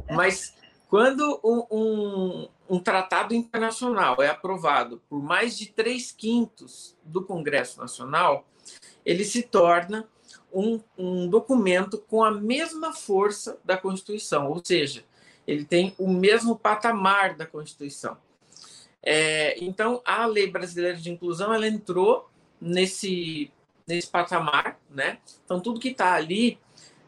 Mas 0.09 0.55
quando 0.87 1.41
um, 1.43 1.65
um, 1.69 2.47
um, 2.69 2.79
tratado 2.79 3.33
internacional 3.33 4.21
é 4.21 4.29
aprovado 4.29 5.01
por 5.09 5.21
mais 5.21 5.57
de 5.57 5.65
três 5.65 6.09
quintos 6.09 6.95
do 7.03 7.21
Congresso 7.25 7.81
Nacional, 7.81 8.47
ele 9.05 9.25
se 9.25 9.43
torna 9.43 10.07
um, 10.53 10.79
um 10.97 11.27
documento 11.27 11.97
com 11.97 12.23
a 12.23 12.31
mesma 12.31 12.93
força 12.93 13.59
da 13.65 13.75
Constituição, 13.75 14.47
ou 14.47 14.61
seja, 14.63 15.03
ele 15.47 15.65
tem 15.65 15.93
o 15.97 16.07
mesmo 16.09 16.57
patamar 16.57 17.35
da 17.35 17.45
Constituição. 17.45 18.17
É, 19.01 19.61
então, 19.63 20.01
a 20.05 20.25
Lei 20.25 20.49
Brasileira 20.49 20.97
de 20.97 21.11
Inclusão 21.11 21.53
ela 21.53 21.67
entrou 21.67 22.29
nesse 22.59 23.51
nesse 23.85 24.07
patamar, 24.07 24.79
né? 24.89 25.17
Então 25.43 25.59
tudo 25.59 25.79
que 25.79 25.89
está 25.89 26.13
ali 26.13 26.57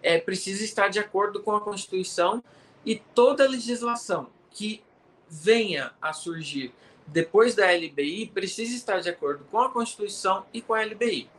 é, 0.04 0.20
precisa 0.20 0.63
estar 0.63 0.89
de 0.89 1.00
acordo 1.00 1.42
com 1.42 1.51
a 1.51 1.62
Constituição 1.62 2.44
e 2.86 2.98
toda 2.98 3.48
legislação 3.48 4.30
que 4.51 4.84
venha 5.30 5.94
a 6.01 6.13
surgir 6.13 6.74
depois 7.08 7.56
da 7.56 7.72
LBI 7.72 8.32
precisa 8.34 8.75
estar 8.75 9.00
de 9.00 9.10
acordo 9.10 9.46
com 9.46 9.60
a 9.60 9.70
Constituição 9.70 10.46
e 10.54 10.62
com 10.62 10.74
a 10.74 10.84
LBI. 10.84 11.30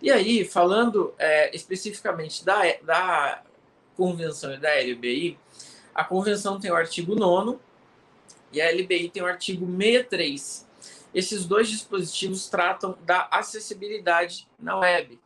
E 0.00 0.10
aí, 0.10 0.44
falando 0.44 1.14
é, 1.18 1.54
especificamente 1.56 2.44
da, 2.44 2.60
da 2.82 3.42
Convenção 3.96 4.52
e 4.52 4.58
da 4.58 4.74
LBI, 4.74 5.38
a 5.96 6.04
Convenção 6.04 6.60
tem 6.60 6.70
o 6.70 6.76
artigo 6.76 7.14
9 7.14 7.58
e 8.52 8.60
a 8.60 8.70
LBI 8.70 9.10
tem 9.10 9.22
o 9.22 9.26
artigo 9.26 9.66
63 9.66 10.66
esses 11.16 11.46
dois 11.46 11.70
dispositivos 11.70 12.46
tratam 12.46 12.94
da 13.06 13.26
acessibilidade 13.30 14.46
na 14.58 14.78
web. 14.78 15.18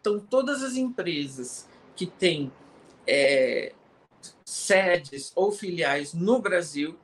Então, 0.00 0.20
todas 0.20 0.62
as 0.62 0.76
empresas 0.76 1.68
que 1.96 2.06
têm 2.06 2.52
é, 3.04 3.72
sedes 4.44 5.32
ou 5.34 5.50
filiais 5.50 6.14
no 6.14 6.38
Brasil 6.38 6.96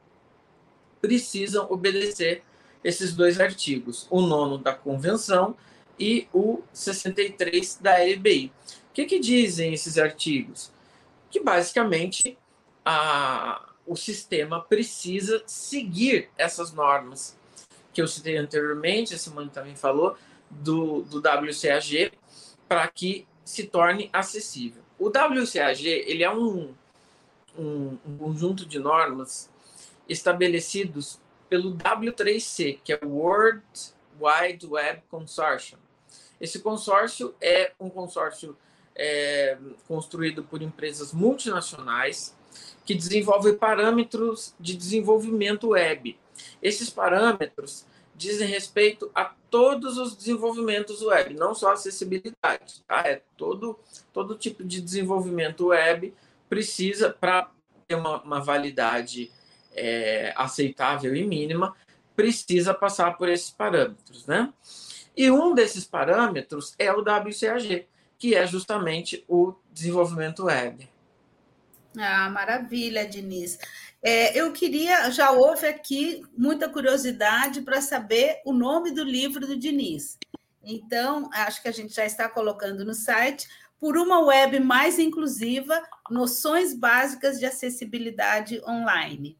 precisam 1.01 1.67
obedecer 1.69 2.45
esses 2.85 3.13
dois 3.13 3.41
artigos, 3.41 4.07
o 4.09 4.21
nono 4.21 4.57
da 4.57 4.73
convenção 4.73 5.57
e 5.99 6.29
o 6.33 6.63
63 6.73 7.81
da 7.81 7.97
LBI. 7.99 8.53
O 8.91 8.93
que, 8.95 9.05
que 9.05 9.19
dizem 9.19 9.75
esses 9.75 9.99
artigos? 9.99 10.73
Que 11.29 11.41
basicamente 11.41 12.39
a, 12.91 13.69
o 13.87 13.95
sistema 13.95 14.63
precisa 14.63 15.43
seguir 15.47 16.31
essas 16.39 16.73
normas 16.73 17.37
que 17.93 18.01
eu 18.01 18.09
citei 18.09 18.39
anteriormente, 18.39 19.15
a 19.15 19.19
Simone 19.19 19.51
também 19.51 19.77
falou, 19.77 20.17
do, 20.49 21.03
do 21.03 21.19
WCAG, 21.19 22.13
para 22.67 22.89
que 22.89 23.27
se 23.45 23.67
torne 23.67 24.09
acessível. 24.11 24.83
O 24.99 25.09
WCAG 25.09 25.87
ele 25.87 26.25
é 26.25 26.31
um, 26.31 26.75
um, 27.59 27.99
um 28.07 28.17
conjunto 28.17 28.65
de 28.65 28.79
normas 28.79 29.51
estabelecidos 30.09 31.21
pelo 31.51 31.77
W3C, 31.77 32.81
que 32.83 32.95
é 32.95 33.01
o 33.03 33.09
World 33.09 33.63
Wide 34.19 34.67
Web 34.67 35.03
Consortium. 35.11 35.79
Esse 36.41 36.61
consórcio 36.61 37.35
é 37.39 37.73
um 37.79 37.91
consórcio 37.91 38.57
é, 38.97 39.59
construído 39.87 40.43
por 40.43 40.63
empresas 40.63 41.13
multinacionais 41.13 42.38
que 42.89 42.95
desenvolvem 42.95 43.55
parâmetros 43.55 44.55
de 44.59 44.75
desenvolvimento 44.75 45.69
web. 45.69 46.19
Esses 46.63 46.89
parâmetros 46.89 47.85
dizem 48.17 48.49
respeito 48.49 49.11
a 49.15 49.27
todos 49.51 49.99
os 49.99 50.17
desenvolvimentos 50.17 51.03
web, 51.03 51.35
não 51.35 51.55
só 51.55 51.73
acessibilidade. 51.73 52.83
Tá? 52.89 53.01
É 53.01 53.21
todo, 53.37 53.79
todo 54.11 54.39
tipo 54.39 54.65
de 54.65 54.81
desenvolvimento 54.81 55.67
web 55.67 56.15
precisa, 56.49 57.11
para 57.11 57.51
ter 57.87 57.95
uma, 57.95 58.23
uma 58.23 58.41
validade 58.41 59.31
é, 59.75 60.33
aceitável 60.35 61.15
e 61.15 61.27
mínima, 61.27 61.77
precisa 62.17 62.73
passar 62.73 63.19
por 63.19 63.29
esses 63.29 63.51
parâmetros. 63.51 64.25
Né? 64.27 64.51
E 65.15 65.31
um 65.31 65.55
desses 65.55 65.85
parâmetros 65.85 66.75
é 66.79 66.91
o 66.91 67.01
WCAG, 67.01 67.87
que 68.19 68.35
é 68.35 68.47
justamente 68.47 69.23
o 69.29 69.53
desenvolvimento 69.75 70.45
web. 70.47 70.89
Ah, 71.99 72.31
maravilha, 72.31 73.07
Diniz. 73.07 73.59
É, 74.01 74.39
eu 74.39 74.53
queria, 74.53 75.11
já 75.11 75.33
houve 75.33 75.67
aqui 75.67 76.23
muita 76.37 76.69
curiosidade 76.69 77.63
para 77.63 77.81
saber 77.81 78.41
o 78.45 78.53
nome 78.53 78.93
do 78.93 79.03
livro 79.03 79.47
do 79.47 79.59
Diniz. 79.59 80.17
Então, 80.63 81.29
acho 81.33 81.61
que 81.61 81.69
a 81.69 81.73
gente 81.73 81.95
já 81.95 82.05
está 82.05 82.29
colocando 82.29 82.85
no 82.85 82.95
site, 82.95 83.49
por 83.81 83.97
uma 83.97 84.21
web 84.21 84.61
mais 84.61 84.99
inclusiva, 84.99 85.83
noções 86.11 86.75
básicas 86.75 87.39
de 87.39 87.47
acessibilidade 87.47 88.61
online. 88.67 89.39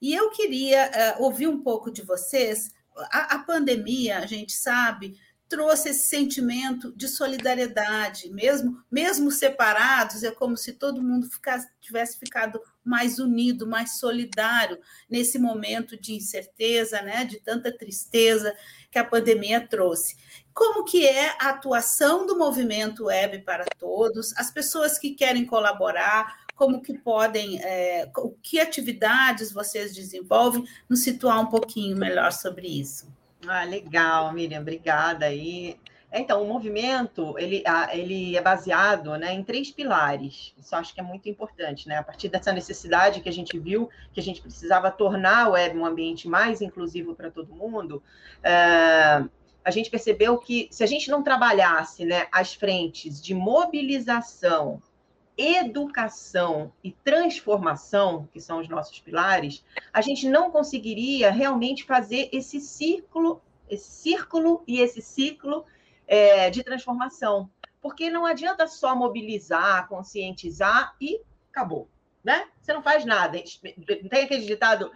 E 0.00 0.14
eu 0.14 0.30
queria 0.30 1.16
uh, 1.18 1.22
ouvir 1.22 1.46
um 1.46 1.62
pouco 1.62 1.90
de 1.90 2.02
vocês. 2.02 2.70
A, 3.10 3.36
a 3.36 3.38
pandemia, 3.40 4.18
a 4.18 4.26
gente 4.26 4.52
sabe, 4.52 5.18
trouxe 5.48 5.90
esse 5.90 6.08
sentimento 6.08 6.92
de 6.96 7.08
solidariedade, 7.08 8.30
mesmo 8.30 8.82
mesmo 8.90 9.30
separados, 9.30 10.22
é 10.22 10.30
como 10.30 10.56
se 10.56 10.72
todo 10.72 11.02
mundo 11.02 11.28
ficasse, 11.30 11.68
tivesse 11.80 12.18
ficado 12.18 12.60
mais 12.84 13.18
unido, 13.18 13.66
mais 13.66 13.98
solidário 13.98 14.78
nesse 15.08 15.38
momento 15.38 16.00
de 16.00 16.14
incerteza, 16.14 17.00
né, 17.02 17.24
de 17.24 17.40
tanta 17.40 17.76
tristeza 17.76 18.54
que 18.90 18.98
a 18.98 19.04
pandemia 19.04 19.66
trouxe. 19.66 20.16
Como 20.54 20.84
que 20.84 21.06
é 21.06 21.36
a 21.40 21.50
atuação 21.50 22.26
do 22.26 22.38
movimento 22.38 23.04
Web 23.04 23.40
para 23.42 23.64
Todos, 23.78 24.32
as 24.36 24.50
pessoas 24.50 24.98
que 24.98 25.10
querem 25.10 25.44
colaborar, 25.44 26.46
como 26.54 26.80
que 26.80 26.96
podem, 26.96 27.60
é, 27.62 28.10
que 28.42 28.58
atividades 28.58 29.52
vocês 29.52 29.94
desenvolvem, 29.94 30.64
nos 30.88 31.02
situar 31.02 31.40
um 31.40 31.46
pouquinho 31.46 31.96
melhor 31.96 32.32
sobre 32.32 32.66
isso. 32.66 33.06
Ah, 33.46 33.64
legal, 33.64 34.32
Miriam, 34.32 34.60
obrigada 34.60 35.26
aí. 35.26 35.76
Então, 36.12 36.42
o 36.42 36.46
movimento, 36.46 37.36
ele, 37.38 37.62
ele 37.92 38.36
é 38.36 38.40
baseado 38.40 39.16
né, 39.18 39.34
em 39.34 39.42
três 39.42 39.70
pilares. 39.70 40.54
Isso 40.56 40.74
acho 40.74 40.94
que 40.94 41.00
é 41.00 41.02
muito 41.02 41.28
importante, 41.28 41.88
né? 41.88 41.98
A 41.98 42.02
partir 42.02 42.28
dessa 42.28 42.52
necessidade 42.52 43.20
que 43.20 43.28
a 43.28 43.32
gente 43.32 43.58
viu, 43.58 43.90
que 44.12 44.20
a 44.20 44.22
gente 44.22 44.40
precisava 44.40 44.90
tornar 44.90 45.44
a 45.44 45.48
web 45.50 45.76
um 45.76 45.84
ambiente 45.84 46.28
mais 46.28 46.62
inclusivo 46.62 47.14
para 47.14 47.30
todo 47.30 47.54
mundo, 47.54 48.02
é, 48.42 49.24
a 49.64 49.70
gente 49.70 49.90
percebeu 49.90 50.38
que 50.38 50.68
se 50.70 50.84
a 50.84 50.86
gente 50.86 51.10
não 51.10 51.22
trabalhasse 51.22 52.04
né, 52.04 52.28
as 52.30 52.54
frentes 52.54 53.20
de 53.20 53.34
mobilização, 53.34 54.80
educação 55.36 56.72
e 56.82 56.92
transformação, 56.92 58.28
que 58.32 58.40
são 58.40 58.60
os 58.60 58.68
nossos 58.68 58.98
pilares, 59.00 59.64
a 59.92 60.00
gente 60.00 60.28
não 60.28 60.50
conseguiria 60.50 61.30
realmente 61.30 61.84
fazer 61.84 62.28
esse 62.32 62.60
círculo, 62.60 63.42
esse 63.68 63.90
círculo 63.90 64.62
e 64.66 64.80
esse 64.80 65.02
ciclo 65.02 65.64
é, 66.06 66.48
de 66.48 66.62
transformação. 66.62 67.50
Porque 67.82 68.08
não 68.08 68.24
adianta 68.24 68.66
só 68.66 68.96
mobilizar, 68.96 69.88
conscientizar 69.88 70.96
e 71.00 71.20
acabou. 71.50 71.88
Né? 72.24 72.48
Você 72.60 72.72
não 72.72 72.82
faz 72.82 73.04
nada. 73.04 73.38
Tem 74.10 74.24
aquele 74.24 74.46
ditado 74.46 74.90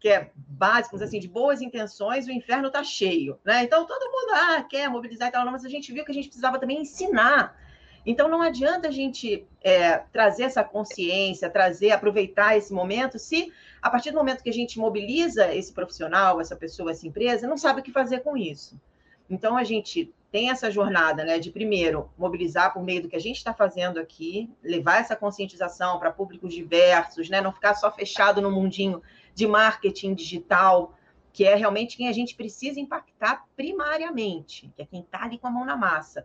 que 0.00 0.08
é 0.08 0.30
básico, 0.34 0.96
assim, 0.96 1.20
de 1.20 1.28
boas 1.28 1.60
intenções, 1.60 2.26
o 2.26 2.30
inferno 2.30 2.68
está 2.68 2.82
cheio. 2.82 3.38
Né? 3.44 3.64
Então, 3.64 3.86
todo 3.86 4.10
mundo 4.10 4.32
ah, 4.32 4.62
quer 4.62 4.88
mobilizar 4.88 5.28
e 5.28 5.32
tal, 5.32 5.44
mas 5.50 5.64
a 5.64 5.68
gente 5.68 5.92
viu 5.92 6.04
que 6.04 6.10
a 6.10 6.14
gente 6.14 6.28
precisava 6.28 6.58
também 6.58 6.80
ensinar. 6.80 7.54
Então, 8.04 8.28
não 8.28 8.40
adianta 8.40 8.88
a 8.88 8.90
gente 8.90 9.46
é, 9.62 9.98
trazer 10.12 10.44
essa 10.44 10.64
consciência, 10.64 11.50
trazer, 11.50 11.90
aproveitar 11.90 12.56
esse 12.56 12.72
momento, 12.72 13.18
se 13.18 13.52
a 13.80 13.90
partir 13.90 14.10
do 14.10 14.16
momento 14.16 14.42
que 14.42 14.50
a 14.50 14.54
gente 14.54 14.78
mobiliza 14.78 15.54
esse 15.54 15.72
profissional, 15.72 16.40
essa 16.40 16.56
pessoa, 16.56 16.90
essa 16.90 17.06
empresa, 17.06 17.46
não 17.46 17.58
sabe 17.58 17.80
o 17.80 17.82
que 17.82 17.92
fazer 17.92 18.20
com 18.20 18.36
isso. 18.36 18.80
Então, 19.28 19.56
a 19.56 19.64
gente 19.64 20.12
tem 20.30 20.50
essa 20.50 20.70
jornada, 20.70 21.24
né, 21.24 21.38
de 21.38 21.50
primeiro 21.50 22.08
mobilizar 22.16 22.72
por 22.72 22.82
meio 22.82 23.02
do 23.02 23.08
que 23.08 23.16
a 23.16 23.20
gente 23.20 23.36
está 23.36 23.52
fazendo 23.52 23.98
aqui, 23.98 24.48
levar 24.62 25.00
essa 25.00 25.16
conscientização 25.16 25.98
para 25.98 26.10
públicos 26.10 26.54
diversos, 26.54 27.28
né, 27.28 27.40
não 27.40 27.52
ficar 27.52 27.74
só 27.74 27.90
fechado 27.90 28.40
no 28.40 28.50
mundinho 28.50 29.02
de 29.34 29.46
marketing 29.46 30.14
digital, 30.14 30.94
que 31.32 31.44
é 31.44 31.54
realmente 31.54 31.96
quem 31.96 32.08
a 32.08 32.12
gente 32.12 32.34
precisa 32.34 32.80
impactar 32.80 33.44
primariamente, 33.56 34.70
que 34.74 34.82
é 34.82 34.86
quem 34.86 35.00
está 35.00 35.24
ali 35.24 35.38
com 35.38 35.46
a 35.46 35.50
mão 35.50 35.64
na 35.64 35.76
massa. 35.76 36.24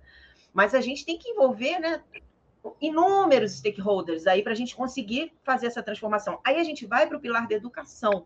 Mas 0.55 0.73
a 0.73 0.81
gente 0.81 1.05
tem 1.05 1.19
que 1.19 1.29
envolver, 1.29 1.77
né, 1.77 2.01
inúmeros 2.81 3.57
stakeholders 3.57 4.25
aí 4.25 4.41
para 4.41 4.53
a 4.53 4.55
gente 4.55 4.75
conseguir 4.75 5.31
fazer 5.43 5.67
essa 5.67 5.83
transformação. 5.83 6.39
Aí 6.43 6.59
a 6.59 6.63
gente 6.63 6.87
vai 6.87 7.05
para 7.05 7.17
o 7.17 7.19
pilar 7.19 7.47
da 7.47 7.53
educação 7.53 8.25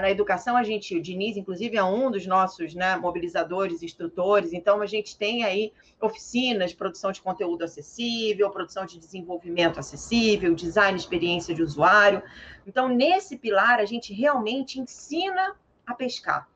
na 0.00 0.10
educação, 0.10 0.56
a 0.56 0.62
gente, 0.62 0.96
o 0.96 1.02
Diniz, 1.02 1.36
inclusive, 1.36 1.76
é 1.76 1.84
um 1.84 2.10
dos 2.10 2.26
nossos 2.26 2.74
né, 2.74 2.96
mobilizadores, 2.96 3.82
instrutores, 3.82 4.52
então 4.52 4.80
a 4.80 4.86
gente 4.86 5.16
tem 5.18 5.44
aí 5.44 5.72
oficinas 6.00 6.72
produção 6.72 7.12
de 7.12 7.20
conteúdo 7.20 7.62
acessível, 7.62 8.48
produção 8.50 8.86
de 8.86 8.98
desenvolvimento 8.98 9.78
acessível, 9.78 10.54
design 10.54 10.96
experiência 10.96 11.54
de 11.54 11.62
usuário. 11.62 12.22
Então, 12.66 12.88
nesse 12.88 13.36
pilar, 13.36 13.78
a 13.80 13.84
gente 13.84 14.14
realmente 14.14 14.80
ensina 14.80 15.54
a 15.86 15.94
pescar. 15.94 16.48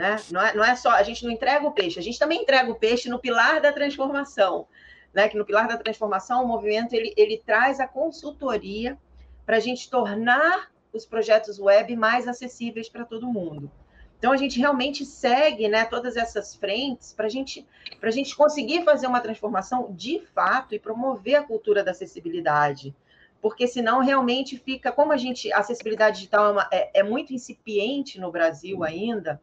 Né? 0.00 0.16
Não, 0.30 0.40
é, 0.40 0.54
não 0.54 0.64
é 0.64 0.74
só, 0.74 0.92
a 0.92 1.02
gente 1.02 1.22
não 1.24 1.30
entrega 1.30 1.66
o 1.66 1.72
peixe, 1.72 1.98
a 1.98 2.02
gente 2.02 2.18
também 2.18 2.40
entrega 2.40 2.70
o 2.70 2.74
peixe 2.74 3.10
no 3.10 3.18
pilar 3.18 3.60
da 3.60 3.70
transformação. 3.70 4.66
Né? 5.12 5.28
Que 5.28 5.36
no 5.36 5.44
pilar 5.44 5.68
da 5.68 5.76
transformação, 5.76 6.42
o 6.42 6.48
movimento 6.48 6.94
ele, 6.94 7.12
ele 7.18 7.36
traz 7.44 7.80
a 7.80 7.86
consultoria 7.86 8.96
para 9.44 9.58
a 9.58 9.60
gente 9.60 9.90
tornar 9.90 10.70
os 10.90 11.04
projetos 11.04 11.58
web 11.58 11.94
mais 11.96 12.26
acessíveis 12.26 12.88
para 12.88 13.04
todo 13.04 13.26
mundo. 13.26 13.70
Então, 14.18 14.32
a 14.32 14.38
gente 14.38 14.58
realmente 14.58 15.04
segue 15.04 15.68
né, 15.68 15.84
todas 15.84 16.16
essas 16.16 16.54
frentes 16.54 17.12
para 17.12 17.28
gente, 17.28 17.66
a 18.00 18.10
gente 18.10 18.34
conseguir 18.34 18.82
fazer 18.82 19.06
uma 19.06 19.20
transformação 19.20 19.92
de 19.92 20.22
fato 20.34 20.74
e 20.74 20.78
promover 20.78 21.34
a 21.34 21.42
cultura 21.42 21.84
da 21.84 21.90
acessibilidade. 21.90 22.94
Porque 23.42 23.66
senão 23.66 24.00
realmente 24.00 24.56
fica, 24.56 24.90
como 24.90 25.12
a 25.12 25.18
gente, 25.18 25.52
a 25.52 25.58
acessibilidade 25.58 26.16
digital 26.16 26.46
é, 26.46 26.52
uma, 26.52 26.68
é, 26.72 27.00
é 27.00 27.02
muito 27.02 27.34
incipiente 27.34 28.18
no 28.18 28.32
Brasil 28.32 28.82
ainda, 28.82 29.38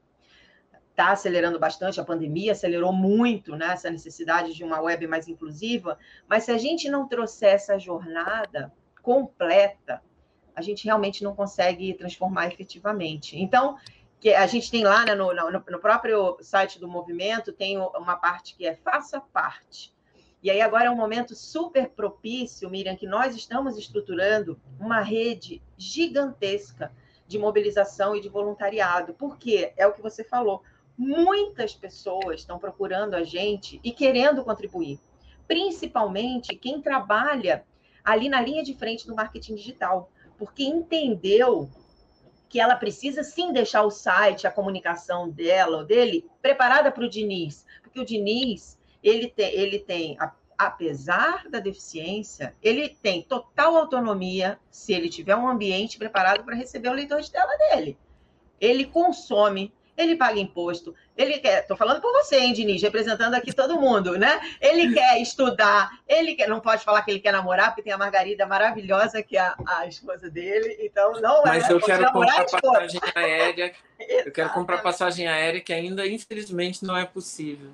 está 0.98 1.12
acelerando 1.12 1.60
bastante, 1.60 2.02
a 2.02 2.04
pandemia 2.04 2.54
acelerou 2.54 2.92
muito 2.92 3.56
né, 3.56 3.68
essa 3.72 3.88
necessidade 3.88 4.56
de 4.56 4.64
uma 4.64 4.82
web 4.82 5.06
mais 5.06 5.28
inclusiva, 5.28 6.00
mas 6.28 6.46
se 6.46 6.52
a 6.52 6.58
gente 6.58 6.90
não 6.90 7.08
trouxer 7.08 7.54
essa 7.54 7.78
jornada 7.78 8.74
completa, 9.04 10.02
a 10.56 10.62
gente 10.64 10.86
realmente 10.86 11.24
não 11.24 11.36
consegue 11.36 11.94
transformar 11.94 12.48
efetivamente. 12.48 13.40
Então, 13.40 13.78
que 14.20 14.34
a 14.34 14.48
gente 14.48 14.72
tem 14.72 14.84
lá 14.84 15.06
né, 15.06 15.14
no, 15.14 15.32
no, 15.36 15.52
no, 15.52 15.80
próprio 15.80 16.36
site 16.42 16.80
do 16.80 16.88
movimento, 16.88 17.54
tem 17.54 17.78
uma 17.78 18.16
parte 18.16 18.56
que 18.56 18.66
é 18.66 18.74
faça 18.74 19.22
parte. 19.22 19.94
E 20.42 20.50
aí 20.50 20.62
agora 20.62 20.86
é 20.86 20.90
um 20.90 20.96
momento 20.96 21.36
super 21.36 21.90
propício, 21.90 22.72
Miriam, 22.72 22.96
que 22.96 23.06
nós 23.06 23.36
estamos 23.36 23.78
estruturando 23.78 24.60
uma 24.80 25.02
rede 25.02 25.62
gigantesca 25.78 26.92
de 27.28 27.38
mobilização 27.38 28.16
e 28.16 28.22
de 28.22 28.30
voluntariado. 28.30 29.14
Porque 29.14 29.74
é 29.78 29.86
o 29.86 29.94
que 29.94 30.02
você 30.02 30.24
falou, 30.24 30.64
muitas 30.98 31.76
pessoas 31.76 32.40
estão 32.40 32.58
procurando 32.58 33.14
a 33.14 33.24
gente 33.24 33.80
e 33.84 33.92
querendo 33.92 34.44
contribuir. 34.44 35.00
Principalmente 35.48 36.56
quem 36.56 36.82
trabalha 36.82 37.64
ali 38.04 38.28
na 38.30 38.42
linha 38.42 38.64
de 38.64 38.74
frente 38.74 39.06
do 39.06 39.16
marketing 39.16 39.56
digital 39.56 40.12
porque 40.38 40.64
entendeu 40.64 41.70
que 42.50 42.60
ela 42.60 42.76
precisa 42.76 43.24
sim 43.24 43.52
deixar 43.52 43.84
o 43.84 43.92
site, 43.92 44.48
a 44.48 44.52
comunicação 44.52 45.30
dela 45.30 45.80
ou 45.80 45.86
dele 45.86 46.26
preparada 46.42 46.92
para 46.92 47.04
o 47.04 47.10
Diniz, 47.10 47.66
porque 47.82 48.00
o 48.00 48.06
Diniz 48.06 48.80
ele 49.04 49.28
tem, 49.28 49.54
ele 49.54 49.80
tem 49.80 50.18
apesar 50.58 51.48
da 51.50 51.60
deficiência, 51.60 52.56
ele 52.64 52.90
tem 52.90 53.22
total 53.22 53.78
autonomia 53.78 54.60
se 54.72 54.94
ele 54.94 55.10
tiver 55.10 55.36
um 55.36 55.48
ambiente 55.48 55.98
preparado 55.98 56.44
para 56.44 56.56
receber 56.56 56.90
o 56.90 56.94
leitor 56.94 57.22
de 57.22 57.32
tela 57.32 57.56
dele. 57.58 57.98
Ele 58.60 58.86
consome, 58.86 59.72
ele 59.98 60.16
paga 60.16 60.40
imposto, 60.40 60.94
ele 61.18 61.40
quer, 61.40 61.62
estou 61.62 61.76
falando 61.76 62.00
por 62.00 62.14
você, 62.14 62.38
hein, 62.38 62.54
Diniz, 62.54 62.82
representando 62.82 63.34
aqui 63.34 63.52
todo 63.52 63.82
mundo, 63.82 64.18
né? 64.18 64.40
Ele 64.62 64.94
quer 64.94 65.20
estudar, 65.20 65.90
ele 66.08 66.36
quer, 66.36 66.48
não 66.48 66.60
pode 66.60 66.84
falar 66.84 67.02
que 67.02 67.10
ele 67.10 67.20
quer 67.20 67.32
namorar, 67.32 67.70
porque 67.70 67.82
tem 67.82 67.92
a 67.92 67.98
Margarida 67.98 68.46
maravilhosa, 68.46 69.24
que 69.24 69.36
é 69.36 69.42
a, 69.42 69.56
a 69.66 69.88
esposa 69.88 70.30
dele, 70.30 70.78
então 70.82 71.14
não 71.14 71.42
Mas 71.44 71.56
é. 71.56 71.60
Mas 71.62 71.70
eu 71.72 71.82
quero 71.82 72.12
comprar 72.12 72.46
passagem 72.46 73.02
aérea, 73.16 73.74
eu 74.00 74.32
quero 74.32 74.50
comprar 74.52 74.78
passagem 74.84 75.28
aérea, 75.28 75.62
que 75.62 75.74
ainda, 75.74 76.06
infelizmente, 76.06 76.86
não 76.86 76.96
é 76.96 77.06
possível. 77.06 77.72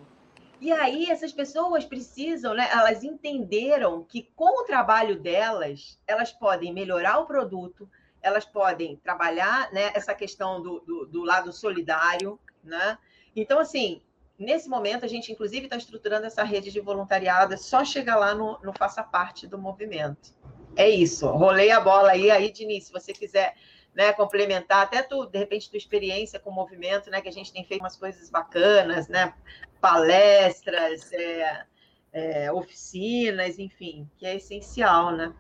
E 0.62 0.72
aí 0.72 1.12
essas 1.12 1.34
pessoas 1.34 1.84
precisam, 1.84 2.54
né? 2.54 2.70
Elas 2.72 3.04
entenderam 3.04 4.02
que 4.02 4.30
com 4.34 4.62
o 4.62 4.64
trabalho 4.64 5.20
delas, 5.20 6.00
elas 6.08 6.32
podem 6.32 6.72
melhorar 6.72 7.18
o 7.18 7.26
produto, 7.26 7.90
elas 8.24 8.46
podem 8.46 8.96
trabalhar 8.98 9.72
né, 9.72 9.92
essa 9.94 10.16
questão 10.16 10.62
do, 10.62 10.80
do, 10.80 11.06
do 11.06 11.24
lado 11.24 11.52
solidário, 11.52 12.40
né? 12.64 12.98
Então, 13.36 13.60
assim, 13.60 14.02
nesse 14.40 14.70
momento, 14.70 15.04
a 15.04 15.08
gente, 15.08 15.32
inclusive, 15.32 15.66
está 15.66 15.76
estruturando 15.76 16.26
essa 16.26 16.44
rede 16.44 16.72
de 16.72 16.80
voluntariado, 16.80 17.54
é 17.54 17.58
só 17.58 17.84
chegar 17.84 18.16
lá 18.16 18.34
no, 18.34 18.58
no 18.64 18.74
Faça 18.74 19.04
Parte 19.04 19.46
do 19.46 19.58
movimento. 19.58 20.34
É 20.76 20.90
isso, 20.90 21.28
rolei 21.28 21.70
a 21.70 21.80
bola 21.80 22.12
aí, 22.12 22.32
aí, 22.32 22.52
Diniz, 22.52 22.86
se 22.86 22.92
você 22.92 23.14
quiser 23.14 23.56
né, 23.94 24.12
complementar, 24.14 24.84
até 24.84 25.04
tu, 25.04 25.26
de 25.26 25.38
repente, 25.38 25.70
tua 25.70 25.78
experiência 25.78 26.40
com 26.40 26.50
o 26.50 26.54
movimento, 26.54 27.12
né, 27.12 27.22
que 27.22 27.30
a 27.30 27.32
gente 27.32 27.54
tem 27.54 27.64
feito 27.64 27.82
umas 27.82 27.96
coisas 27.96 28.30
bacanas, 28.30 29.08
né, 29.08 29.34
palestras, 29.80 31.12
é, 31.12 31.66
é, 32.14 32.52
oficinas, 32.52 33.60
enfim, 33.60 34.10
que 34.18 34.26
é 34.26 34.36
essencial, 34.36 35.12
né? 35.12 35.34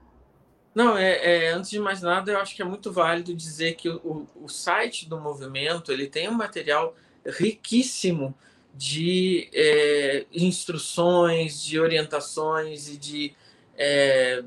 Não, 0.73 0.97
é, 0.97 1.45
é, 1.45 1.51
antes 1.51 1.69
de 1.69 1.79
mais 1.79 2.01
nada, 2.01 2.31
eu 2.31 2.39
acho 2.39 2.55
que 2.55 2.61
é 2.61 2.65
muito 2.65 2.91
válido 2.91 3.33
dizer 3.33 3.75
que 3.75 3.89
o, 3.89 4.27
o 4.35 4.49
site 4.49 5.07
do 5.07 5.19
movimento 5.19 5.91
ele 5.91 6.07
tem 6.07 6.27
um 6.27 6.33
material 6.33 6.95
riquíssimo 7.25 8.33
de 8.73 9.49
é, 9.53 10.25
instruções, 10.33 11.61
de 11.61 11.79
orientações 11.79 12.89
e 12.89 12.97
de 12.97 13.35
é, 13.77 14.43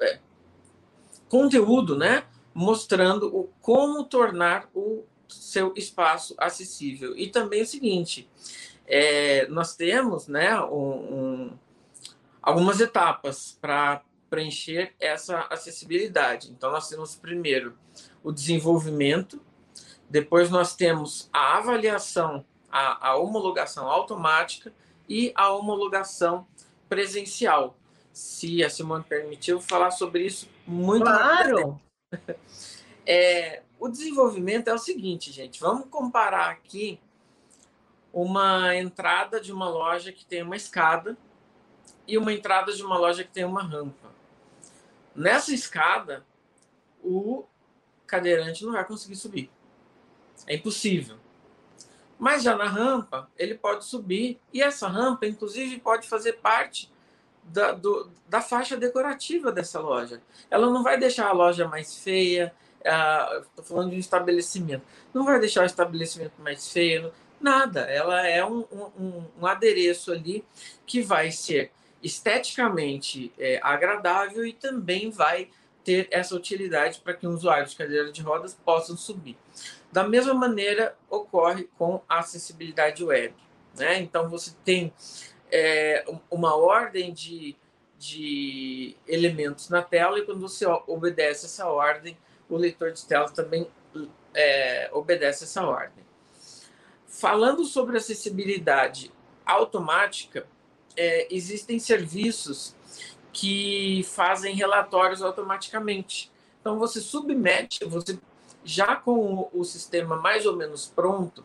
é, 0.00 0.18
conteúdo, 1.28 1.96
né? 1.96 2.24
Mostrando 2.52 3.34
o, 3.34 3.48
como 3.60 4.04
tornar 4.04 4.68
o 4.74 5.04
seu 5.28 5.72
espaço 5.76 6.34
acessível. 6.36 7.16
E 7.16 7.28
também 7.28 7.62
o 7.62 7.66
seguinte, 7.66 8.28
é, 8.86 9.46
nós 9.46 9.76
temos 9.76 10.26
né, 10.26 10.60
um, 10.60 10.74
um, 10.74 11.58
algumas 12.42 12.80
etapas 12.80 13.56
para 13.60 14.02
preencher 14.32 14.94
essa 14.98 15.40
acessibilidade. 15.50 16.50
Então, 16.50 16.72
nós 16.72 16.88
temos 16.88 17.14
primeiro 17.14 17.76
o 18.24 18.32
desenvolvimento, 18.32 19.38
depois 20.08 20.48
nós 20.48 20.74
temos 20.74 21.28
a 21.30 21.58
avaliação, 21.58 22.42
a, 22.70 23.10
a 23.10 23.16
homologação 23.16 23.90
automática 23.90 24.72
e 25.06 25.32
a 25.34 25.52
homologação 25.52 26.46
presencial. 26.88 27.76
Se 28.10 28.64
a 28.64 28.70
Simone 28.70 29.04
permitiu 29.04 29.60
falar 29.60 29.90
sobre 29.90 30.24
isso 30.24 30.48
muito 30.66 31.04
Claro! 31.04 31.78
É, 33.04 33.62
o 33.80 33.88
desenvolvimento 33.88 34.68
é 34.68 34.72
o 34.72 34.78
seguinte, 34.78 35.32
gente. 35.32 35.58
Vamos 35.58 35.88
comparar 35.90 36.50
aqui 36.50 37.00
uma 38.12 38.76
entrada 38.76 39.40
de 39.40 39.52
uma 39.52 39.68
loja 39.68 40.12
que 40.12 40.24
tem 40.24 40.40
uma 40.40 40.54
escada 40.54 41.16
e 42.06 42.16
uma 42.16 42.32
entrada 42.32 42.72
de 42.72 42.80
uma 42.80 42.96
loja 42.96 43.24
que 43.24 43.32
tem 43.32 43.44
uma 43.44 43.60
rampa. 43.60 44.11
Nessa 45.14 45.52
escada, 45.52 46.24
o 47.02 47.44
cadeirante 48.06 48.64
não 48.64 48.72
vai 48.72 48.84
conseguir 48.84 49.16
subir. 49.16 49.50
É 50.46 50.54
impossível. 50.54 51.16
Mas 52.18 52.42
já 52.42 52.56
na 52.56 52.66
rampa, 52.66 53.28
ele 53.36 53.54
pode 53.54 53.84
subir, 53.84 54.40
e 54.52 54.62
essa 54.62 54.88
rampa, 54.88 55.26
inclusive, 55.26 55.80
pode 55.80 56.08
fazer 56.08 56.34
parte 56.34 56.90
da, 57.42 57.72
do, 57.72 58.10
da 58.28 58.40
faixa 58.40 58.76
decorativa 58.76 59.50
dessa 59.50 59.80
loja. 59.80 60.22
Ela 60.50 60.70
não 60.70 60.82
vai 60.82 60.98
deixar 60.98 61.28
a 61.28 61.32
loja 61.32 61.66
mais 61.66 61.98
feia, 61.98 62.54
estou 62.78 63.64
falando 63.64 63.90
de 63.90 63.96
um 63.96 63.98
estabelecimento, 63.98 64.84
não 65.12 65.24
vai 65.24 65.40
deixar 65.40 65.62
o 65.62 65.66
estabelecimento 65.66 66.40
mais 66.40 66.70
feio, 66.70 67.12
Nada, 67.42 67.80
ela 67.80 68.24
é 68.24 68.44
um, 68.46 68.60
um, 68.70 69.24
um 69.40 69.46
adereço 69.46 70.12
ali 70.12 70.44
que 70.86 71.02
vai 71.02 71.32
ser 71.32 71.72
esteticamente 72.02 73.32
é, 73.38 73.60
agradável 73.62 74.44
e 74.44 74.52
também 74.52 75.10
vai 75.10 75.48
ter 75.84 76.08
essa 76.10 76.34
utilidade 76.34 77.00
para 77.00 77.14
que 77.14 77.26
usuários 77.26 77.72
de 77.72 77.76
cadeira 77.76 78.12
de 78.12 78.22
rodas 78.22 78.54
possam 78.64 78.96
subir. 78.96 79.36
Da 79.90 80.06
mesma 80.06 80.34
maneira 80.34 80.96
ocorre 81.10 81.68
com 81.76 82.02
a 82.08 82.20
acessibilidade 82.20 83.02
web. 83.04 83.34
Né? 83.76 84.00
Então 84.00 84.28
você 84.28 84.52
tem 84.64 84.92
é, 85.50 86.04
uma 86.30 86.56
ordem 86.56 87.12
de, 87.12 87.56
de 87.98 88.96
elementos 89.06 89.68
na 89.68 89.82
tela 89.82 90.18
e 90.18 90.24
quando 90.24 90.40
você 90.40 90.64
obedece 90.86 91.46
essa 91.46 91.66
ordem, 91.66 92.16
o 92.48 92.56
leitor 92.56 92.92
de 92.92 93.04
tela 93.04 93.28
também 93.30 93.68
é, 94.34 94.90
obedece 94.92 95.44
essa 95.44 95.62
ordem. 95.64 96.04
Falando 97.06 97.64
sobre 97.64 97.96
acessibilidade 97.96 99.12
automática, 99.44 100.46
é, 100.96 101.28
existem 101.34 101.78
serviços 101.78 102.74
que 103.32 104.02
fazem 104.04 104.54
relatórios 104.54 105.22
automaticamente. 105.22 106.30
Então, 106.60 106.78
você 106.78 107.00
submete, 107.00 107.84
você 107.84 108.18
já 108.64 108.94
com 108.94 109.48
o, 109.52 109.64
sistema 109.64 110.16
mais 110.16 110.46
ou 110.46 110.56
menos 110.56 110.86
pronto, 110.86 111.44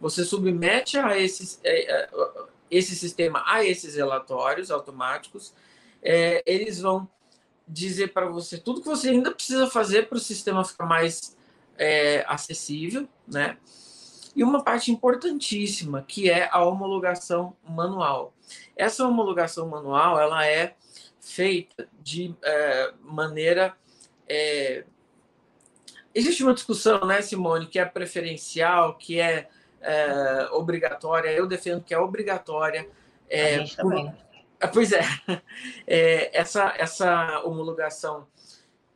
você 0.00 0.24
submete 0.24 0.98
a 0.98 1.16
esse, 1.18 1.58
é, 1.62 2.08
esse 2.70 2.96
sistema 2.96 3.42
a 3.46 3.64
esses 3.64 3.94
relatórios 3.94 4.70
automáticos, 4.70 5.54
é, 6.02 6.42
eles 6.46 6.80
vão 6.80 7.08
dizer 7.68 8.12
para 8.12 8.26
você 8.26 8.58
tudo 8.58 8.80
que 8.80 8.88
você 8.88 9.10
ainda 9.10 9.30
precisa 9.30 9.68
fazer 9.68 10.08
para 10.08 10.16
o 10.16 10.20
sistema 10.20 10.64
ficar 10.64 10.86
mais 10.86 11.36
é, 11.78 12.24
acessível, 12.28 13.08
né? 13.26 13.56
E 14.36 14.44
uma 14.44 14.62
parte 14.62 14.92
importantíssima, 14.92 16.04
que 16.06 16.30
é 16.30 16.48
a 16.52 16.62
homologação 16.62 17.56
manual. 17.66 18.34
Essa 18.76 19.08
homologação 19.08 19.66
manual 19.66 20.20
ela 20.20 20.46
é 20.46 20.76
feita 21.18 21.88
de 22.02 22.34
é, 22.44 22.92
maneira. 23.00 23.74
É... 24.28 24.84
Existe 26.14 26.42
uma 26.42 26.52
discussão, 26.52 27.00
né, 27.06 27.22
Simone, 27.22 27.66
que 27.66 27.78
é 27.78 27.84
preferencial, 27.86 28.98
que 28.98 29.18
é, 29.18 29.48
é 29.80 30.48
obrigatória. 30.52 31.30
Eu 31.30 31.46
defendo 31.46 31.82
que 31.82 31.94
é 31.94 31.98
obrigatória. 31.98 32.86
É, 33.30 33.54
a 33.54 33.58
gente. 33.58 33.76
Por... 33.76 34.14
Pois 34.72 34.92
é. 34.92 35.00
é, 35.86 36.38
essa, 36.38 36.74
essa 36.76 37.42
homologação 37.42 38.26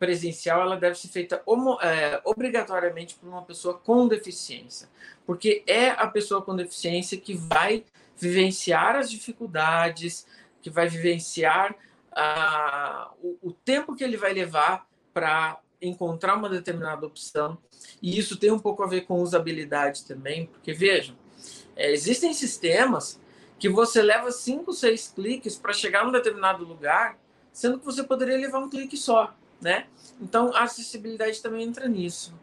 presencial 0.00 0.62
ela 0.62 0.76
deve 0.76 0.98
ser 0.98 1.08
feita 1.08 1.44
é, 1.82 2.20
obrigatoriamente 2.24 3.14
por 3.16 3.28
uma 3.28 3.42
pessoa 3.42 3.74
com 3.74 4.08
deficiência, 4.08 4.88
porque 5.26 5.62
é 5.66 5.90
a 5.90 6.06
pessoa 6.06 6.40
com 6.40 6.56
deficiência 6.56 7.18
que 7.18 7.34
vai 7.34 7.84
vivenciar 8.16 8.96
as 8.96 9.10
dificuldades, 9.10 10.26
que 10.62 10.70
vai 10.70 10.88
vivenciar 10.88 11.76
ah, 12.12 13.12
o, 13.22 13.36
o 13.42 13.52
tempo 13.52 13.94
que 13.94 14.02
ele 14.02 14.16
vai 14.16 14.32
levar 14.32 14.86
para 15.12 15.60
encontrar 15.82 16.34
uma 16.34 16.48
determinada 16.48 17.06
opção. 17.06 17.58
E 18.00 18.18
isso 18.18 18.38
tem 18.38 18.50
um 18.50 18.58
pouco 18.58 18.82
a 18.82 18.86
ver 18.86 19.02
com 19.02 19.20
usabilidade 19.20 20.06
também, 20.06 20.46
porque 20.46 20.72
vejam, 20.72 21.14
é, 21.76 21.92
existem 21.92 22.32
sistemas 22.32 23.20
que 23.58 23.68
você 23.68 24.00
leva 24.00 24.32
cinco, 24.32 24.72
seis 24.72 25.12
cliques 25.14 25.56
para 25.56 25.74
chegar 25.74 26.06
num 26.06 26.12
determinado 26.12 26.64
lugar, 26.64 27.18
sendo 27.52 27.78
que 27.78 27.84
você 27.84 28.02
poderia 28.02 28.38
levar 28.38 28.60
um 28.60 28.70
clique 28.70 28.96
só 28.96 29.34
né? 29.60 29.86
Então, 30.20 30.54
a 30.54 30.64
acessibilidade 30.64 31.40
também 31.40 31.66
entra 31.66 31.88
nisso. 31.88 32.34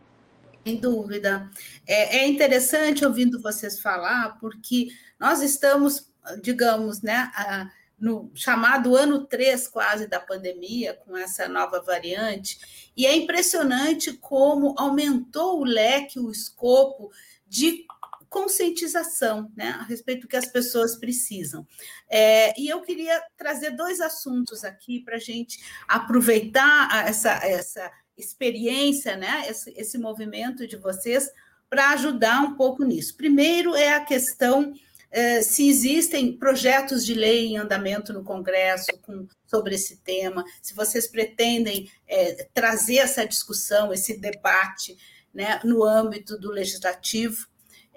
Sem 0.65 0.77
dúvida. 0.77 1.49
É, 1.85 2.17
é 2.17 2.27
interessante 2.27 3.05
ouvindo 3.05 3.41
vocês 3.41 3.79
falar, 3.79 4.37
porque 4.39 4.89
nós 5.19 5.41
estamos, 5.41 6.11
digamos, 6.41 7.01
né, 7.01 7.31
a, 7.35 7.69
no 7.99 8.29
chamado 8.35 8.95
ano 8.95 9.25
3 9.25 9.67
quase 9.67 10.07
da 10.07 10.19
pandemia, 10.19 10.93
com 10.93 11.15
essa 11.17 11.47
nova 11.47 11.81
variante, 11.81 12.91
e 12.95 13.05
é 13.05 13.15
impressionante 13.15 14.13
como 14.13 14.75
aumentou 14.77 15.61
o 15.61 15.65
leque, 15.65 16.19
o 16.19 16.31
escopo 16.31 17.11
de 17.47 17.85
conscientização 18.29 19.51
né, 19.55 19.69
a 19.79 19.83
respeito 19.83 20.21
do 20.21 20.27
que 20.27 20.35
as 20.35 20.47
pessoas 20.47 20.95
precisam. 20.95 21.67
É, 22.09 22.59
e 22.59 22.67
eu 22.67 22.81
queria 22.81 23.21
trazer 23.35 23.71
dois 23.71 24.01
assuntos 24.01 24.63
aqui 24.63 24.99
para 24.99 25.15
a 25.15 25.19
gente 25.19 25.59
aproveitar 25.87 27.07
essa, 27.07 27.31
essa 27.45 27.91
experiência, 28.17 29.15
né, 29.15 29.45
esse, 29.47 29.73
esse 29.77 29.97
movimento 29.97 30.67
de 30.67 30.75
vocês, 30.77 31.29
para 31.69 31.91
ajudar 31.91 32.41
um 32.41 32.55
pouco 32.55 32.83
nisso. 32.83 33.15
Primeiro 33.15 33.75
é 33.75 33.93
a 33.93 34.03
questão 34.03 34.73
é, 35.09 35.41
se 35.41 35.67
existem 35.67 36.35
projetos 36.35 37.05
de 37.05 37.13
lei 37.13 37.47
em 37.47 37.57
andamento 37.57 38.11
no 38.11 38.23
Congresso 38.23 38.97
com, 39.01 39.27
sobre 39.45 39.75
esse 39.75 39.97
tema, 39.97 40.43
se 40.61 40.73
vocês 40.73 41.07
pretendem 41.07 41.89
é, 42.07 42.47
trazer 42.53 42.97
essa 42.97 43.25
discussão, 43.25 43.93
esse 43.93 44.17
debate 44.17 44.97
né, 45.33 45.59
no 45.63 45.83
âmbito 45.83 46.37
do 46.37 46.51
legislativo, 46.51 47.47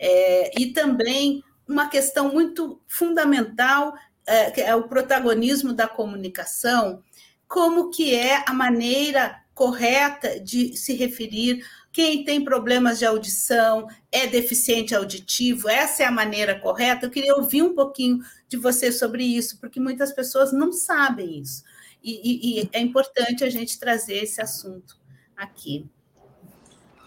é, 0.00 0.50
e 0.58 0.72
também 0.72 1.44
uma 1.68 1.88
questão 1.88 2.32
muito 2.32 2.80
fundamental, 2.88 3.94
é, 4.26 4.50
que 4.50 4.60
é 4.60 4.74
o 4.74 4.88
protagonismo 4.88 5.72
da 5.72 5.86
comunicação, 5.86 7.02
como 7.46 7.90
que 7.90 8.14
é 8.14 8.42
a 8.46 8.54
maneira 8.54 9.40
correta 9.54 10.40
de 10.40 10.74
se 10.76 10.94
referir 10.94 11.62
quem 11.92 12.24
tem 12.24 12.42
problemas 12.44 12.98
de 12.98 13.04
audição 13.04 13.88
é 14.12 14.26
deficiente 14.26 14.94
auditivo, 14.94 15.68
essa 15.68 16.04
é 16.04 16.06
a 16.06 16.12
maneira 16.12 16.58
correta. 16.58 17.06
Eu 17.06 17.10
queria 17.10 17.34
ouvir 17.34 17.62
um 17.62 17.74
pouquinho 17.74 18.20
de 18.48 18.56
você 18.56 18.92
sobre 18.92 19.24
isso, 19.24 19.58
porque 19.58 19.80
muitas 19.80 20.12
pessoas 20.12 20.52
não 20.52 20.72
sabem 20.72 21.40
isso. 21.40 21.64
E, 22.02 22.12
e, 22.58 22.60
e 22.62 22.70
é 22.72 22.80
importante 22.80 23.42
a 23.42 23.50
gente 23.50 23.78
trazer 23.78 24.22
esse 24.22 24.40
assunto 24.40 24.96
aqui. 25.36 25.84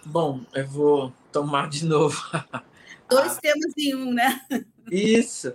Bom, 0.06 0.42
eu 0.54 0.68
vou 0.68 1.14
tomar 1.32 1.70
de 1.70 1.86
novo. 1.86 2.22
Dois 3.10 3.38
temas 3.38 3.74
em 3.78 3.96
um, 3.96 4.14
né? 4.14 4.46
Isso. 4.92 5.54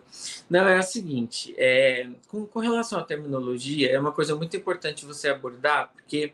Não, 0.49 0.67
é 0.67 0.79
o 0.79 0.83
seguinte, 0.83 1.55
é, 1.59 2.09
com, 2.29 2.47
com 2.47 2.61
relação 2.61 2.99
à 2.99 3.05
terminologia, 3.05 3.91
é 3.91 3.99
uma 3.99 4.13
coisa 4.13 4.35
muito 4.35 4.57
importante 4.57 5.05
você 5.05 5.29
abordar, 5.29 5.91
porque 5.93 6.33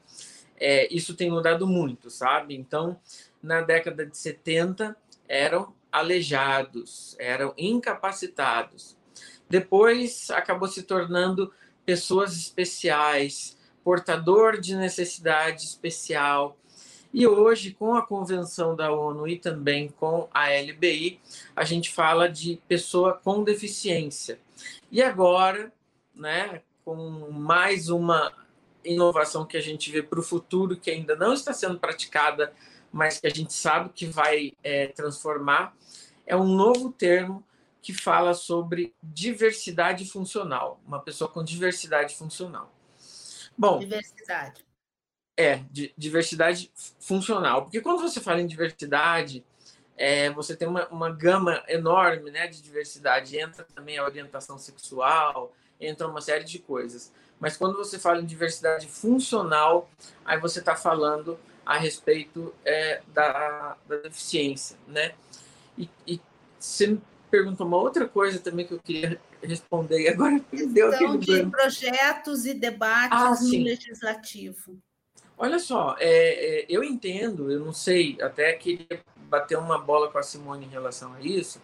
é, 0.56 0.92
isso 0.94 1.14
tem 1.14 1.30
mudado 1.30 1.66
muito, 1.66 2.10
sabe? 2.10 2.54
Então, 2.54 2.98
na 3.42 3.60
década 3.60 4.06
de 4.06 4.16
70, 4.16 4.96
eram 5.28 5.74
aleijados, 5.90 7.16
eram 7.18 7.54
incapacitados. 7.56 8.96
Depois, 9.48 10.30
acabou 10.30 10.68
se 10.68 10.82
tornando 10.82 11.52
pessoas 11.84 12.36
especiais, 12.36 13.56
portador 13.82 14.58
de 14.58 14.74
necessidade 14.74 15.64
especial. 15.64 16.56
E 17.14 17.28
hoje, 17.28 17.70
com 17.70 17.94
a 17.94 18.04
convenção 18.04 18.74
da 18.74 18.92
ONU 18.92 19.28
e 19.28 19.38
também 19.38 19.88
com 19.88 20.28
a 20.34 20.48
LBI, 20.48 21.20
a 21.54 21.62
gente 21.62 21.92
fala 21.92 22.28
de 22.28 22.60
pessoa 22.66 23.14
com 23.14 23.44
deficiência. 23.44 24.40
E 24.90 25.00
agora, 25.00 25.72
né, 26.12 26.60
com 26.84 27.30
mais 27.30 27.88
uma 27.88 28.32
inovação 28.84 29.46
que 29.46 29.56
a 29.56 29.60
gente 29.60 29.92
vê 29.92 30.02
para 30.02 30.18
o 30.18 30.24
futuro, 30.24 30.76
que 30.76 30.90
ainda 30.90 31.14
não 31.14 31.32
está 31.32 31.52
sendo 31.52 31.78
praticada, 31.78 32.52
mas 32.90 33.20
que 33.20 33.28
a 33.28 33.30
gente 33.30 33.52
sabe 33.52 33.90
que 33.94 34.06
vai 34.06 34.52
é, 34.64 34.88
transformar, 34.88 35.72
é 36.26 36.34
um 36.34 36.48
novo 36.48 36.90
termo 36.90 37.44
que 37.80 37.92
fala 37.92 38.34
sobre 38.34 38.92
diversidade 39.00 40.04
funcional, 40.04 40.80
uma 40.84 40.98
pessoa 40.98 41.30
com 41.30 41.44
diversidade 41.44 42.16
funcional. 42.16 42.74
Bom, 43.56 43.78
diversidade. 43.78 44.63
É, 45.36 45.60
diversidade 45.98 46.70
funcional, 47.00 47.62
porque 47.62 47.80
quando 47.80 48.00
você 48.00 48.20
fala 48.20 48.40
em 48.40 48.46
diversidade, 48.46 49.44
é, 49.96 50.30
você 50.30 50.56
tem 50.56 50.66
uma, 50.68 50.86
uma 50.88 51.10
gama 51.10 51.62
enorme 51.68 52.30
né, 52.30 52.46
de 52.46 52.62
diversidade, 52.62 53.36
entra 53.36 53.64
também 53.74 53.98
a 53.98 54.04
orientação 54.04 54.58
sexual, 54.58 55.52
entra 55.80 56.08
uma 56.08 56.20
série 56.20 56.44
de 56.44 56.58
coisas. 56.58 57.12
Mas 57.38 57.56
quando 57.56 57.76
você 57.76 57.98
fala 57.98 58.20
em 58.20 58.24
diversidade 58.24 58.86
funcional, 58.86 59.90
aí 60.24 60.38
você 60.38 60.60
está 60.60 60.74
falando 60.74 61.38
a 61.64 61.78
respeito 61.78 62.54
é, 62.64 63.02
da, 63.12 63.76
da, 63.88 63.96
deficiência, 63.96 64.76
né? 64.86 65.14
E, 65.76 65.88
e, 66.06 66.20
você 66.58 66.86
me 66.86 67.02
perguntou 67.30 67.66
uma 67.66 67.76
outra 67.76 68.08
coisa 68.08 68.38
também 68.38 68.66
que 68.66 68.74
eu 68.74 68.78
queria 68.78 69.20
responder 69.42 70.02
e 70.02 70.08
agora 70.08 70.40
perdeu 70.50 70.88
aquele 70.88 71.18
de 71.18 71.46
projetos 71.46 72.46
e 72.46 72.54
debates 72.54 73.18
ah, 73.18 73.34
no 73.42 73.64
legislativo. 73.64 74.78
Olha 75.36 75.58
só, 75.58 75.96
é, 75.98 76.60
é, 76.60 76.66
eu 76.68 76.84
entendo, 76.84 77.50
eu 77.50 77.60
não 77.60 77.72
sei, 77.72 78.16
até 78.20 78.52
queria 78.52 79.00
bater 79.28 79.58
uma 79.58 79.78
bola 79.78 80.10
com 80.10 80.18
a 80.18 80.22
Simone 80.22 80.66
em 80.66 80.68
relação 80.68 81.12
a 81.14 81.20
isso, 81.20 81.60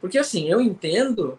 porque 0.00 0.18
assim, 0.18 0.48
eu 0.48 0.60
entendo 0.60 1.38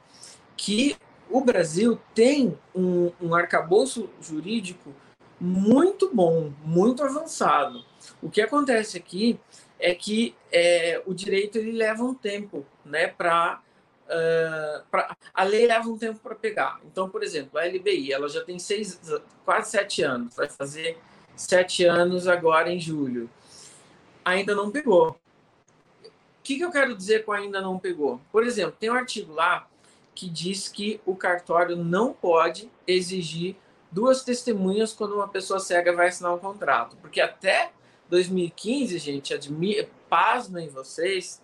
que 0.57 0.97
o 1.29 1.41
Brasil 1.41 1.99
tem 2.13 2.57
um, 2.75 3.11
um 3.21 3.33
arcabouço 3.33 4.09
jurídico 4.19 4.93
muito 5.39 6.13
bom, 6.13 6.51
muito 6.65 7.01
avançado. 7.03 7.85
O 8.21 8.29
que 8.29 8.41
acontece 8.41 8.97
aqui 8.97 9.39
é 9.79 9.95
que 9.95 10.35
é, 10.51 11.01
o 11.05 11.13
direito 11.13 11.57
ele 11.57 11.71
leva 11.71 12.03
um 12.03 12.13
tempo, 12.13 12.65
né, 12.83 13.07
para 13.07 13.61
uh, 14.09 15.15
a 15.33 15.43
lei 15.43 15.65
leva 15.67 15.87
um 15.87 15.97
tempo 15.97 16.19
para 16.19 16.35
pegar. 16.35 16.81
Então, 16.85 17.09
por 17.09 17.23
exemplo, 17.23 17.57
a 17.57 17.65
LBI, 17.65 18.11
ela 18.11 18.27
já 18.27 18.43
tem 18.43 18.59
seis, 18.59 18.99
quase 19.45 19.71
sete 19.71 20.01
anos, 20.01 20.35
vai 20.35 20.49
fazer 20.49 20.97
sete 21.39 21.85
anos 21.85 22.27
agora 22.27 22.69
em 22.69 22.79
julho. 22.79 23.29
Ainda 24.25 24.53
não 24.53 24.69
pegou. 24.69 25.11
O 25.11 26.41
que, 26.43 26.57
que 26.57 26.65
eu 26.65 26.71
quero 26.71 26.95
dizer 26.95 27.23
com 27.23 27.31
ainda 27.31 27.61
não 27.61 27.79
pegou? 27.79 28.19
Por 28.31 28.43
exemplo, 28.43 28.75
tem 28.77 28.89
um 28.89 28.93
artigo 28.93 29.33
lá 29.33 29.67
que 30.13 30.29
diz 30.29 30.67
que 30.67 30.99
o 31.05 31.15
cartório 31.15 31.77
não 31.77 32.11
pode 32.11 32.69
exigir 32.85 33.55
duas 33.89 34.23
testemunhas 34.23 34.91
quando 34.91 35.15
uma 35.15 35.27
pessoa 35.27 35.59
cega 35.59 35.93
vai 35.93 36.09
assinar 36.09 36.33
um 36.33 36.39
contrato. 36.39 36.97
Porque 36.97 37.21
até 37.21 37.71
2015, 38.09 38.97
gente, 38.97 39.33
admi 39.33 39.87
pasmem 40.09 40.67
vocês, 40.67 41.41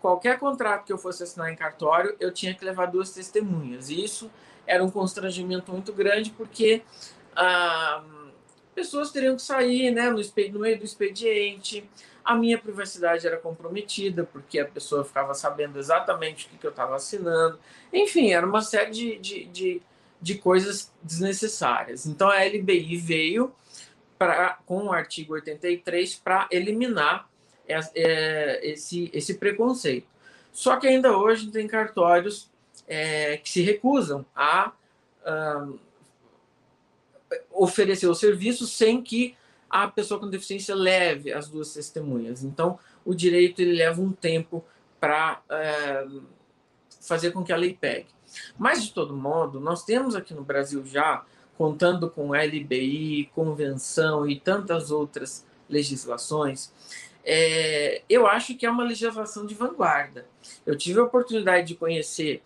qualquer 0.00 0.38
contrato 0.38 0.84
que 0.84 0.92
eu 0.92 0.98
fosse 0.98 1.22
assinar 1.22 1.50
em 1.50 1.56
cartório, 1.56 2.14
eu 2.20 2.30
tinha 2.32 2.52
que 2.54 2.64
levar 2.64 2.86
duas 2.86 3.10
testemunhas. 3.10 3.88
E 3.88 4.04
isso 4.04 4.30
era 4.66 4.84
um 4.84 4.90
constrangimento 4.90 5.72
muito 5.72 5.92
grande, 5.92 6.30
porque 6.30 6.82
ah, 7.34 8.02
pessoas 8.74 9.10
teriam 9.10 9.36
que 9.36 9.42
sair 9.42 9.90
né, 9.90 10.10
no, 10.10 10.20
no 10.20 10.60
meio 10.60 10.78
do 10.78 10.84
expediente, 10.84 11.88
a 12.24 12.34
minha 12.34 12.58
privacidade 12.58 13.26
era 13.26 13.36
comprometida, 13.36 14.24
porque 14.24 14.58
a 14.58 14.64
pessoa 14.64 15.04
ficava 15.04 15.34
sabendo 15.34 15.78
exatamente 15.78 16.46
o 16.46 16.50
que, 16.50 16.58
que 16.58 16.66
eu 16.66 16.70
estava 16.70 16.96
assinando. 16.96 17.58
Enfim, 17.92 18.32
era 18.32 18.46
uma 18.46 18.62
série 18.62 18.90
de, 18.90 19.18
de, 19.18 19.44
de, 19.46 19.82
de 20.20 20.34
coisas 20.36 20.92
desnecessárias. 21.02 22.06
Então 22.06 22.28
a 22.28 22.44
LBI 22.44 22.96
veio 22.96 23.52
pra, 24.18 24.58
com 24.66 24.84
o 24.84 24.92
artigo 24.92 25.34
83 25.34 26.16
para 26.16 26.46
eliminar 26.50 27.28
é, 27.66 28.60
esse, 28.62 29.10
esse 29.12 29.34
preconceito. 29.34 30.06
Só 30.52 30.76
que 30.76 30.86
ainda 30.86 31.16
hoje 31.16 31.50
tem 31.50 31.66
cartórios 31.66 32.50
é, 32.86 33.36
que 33.38 33.48
se 33.48 33.62
recusam 33.62 34.26
a 34.34 34.72
um, 35.26 35.78
oferecer 37.50 38.06
o 38.06 38.14
serviço 38.14 38.66
sem 38.66 39.02
que 39.02 39.36
a 39.68 39.86
pessoa 39.86 40.18
com 40.18 40.28
deficiência 40.28 40.74
leve 40.74 41.32
as 41.32 41.48
duas 41.48 41.72
testemunhas. 41.72 42.42
Então, 42.42 42.78
o 43.04 43.14
direito 43.14 43.60
ele 43.60 43.72
leva 43.72 44.00
um 44.00 44.12
tempo 44.12 44.64
para 44.98 45.40
é, 45.48 46.06
fazer 47.00 47.30
com 47.30 47.44
que 47.44 47.52
a 47.52 47.56
lei 47.56 47.76
pegue. 47.80 48.08
Mas, 48.58 48.84
de 48.84 48.92
todo 48.92 49.14
modo, 49.14 49.60
nós 49.60 49.84
temos 49.84 50.14
aqui 50.14 50.34
no 50.34 50.42
Brasil 50.42 50.84
já, 50.84 51.24
contando 51.56 52.10
com 52.10 52.34
LBI, 52.34 53.30
convenção 53.34 54.28
e 54.28 54.38
tantas 54.38 54.90
outras 54.90 55.46
legislações, 55.68 56.72
é, 57.24 58.02
eu 58.08 58.26
acho 58.26 58.56
que 58.56 58.66
é 58.66 58.70
uma 58.70 58.84
legislação 58.84 59.46
de 59.46 59.54
vanguarda. 59.54 60.26
Eu 60.66 60.76
tive 60.76 61.00
a 61.00 61.04
oportunidade 61.04 61.68
de 61.68 61.74
conhecer 61.74 62.42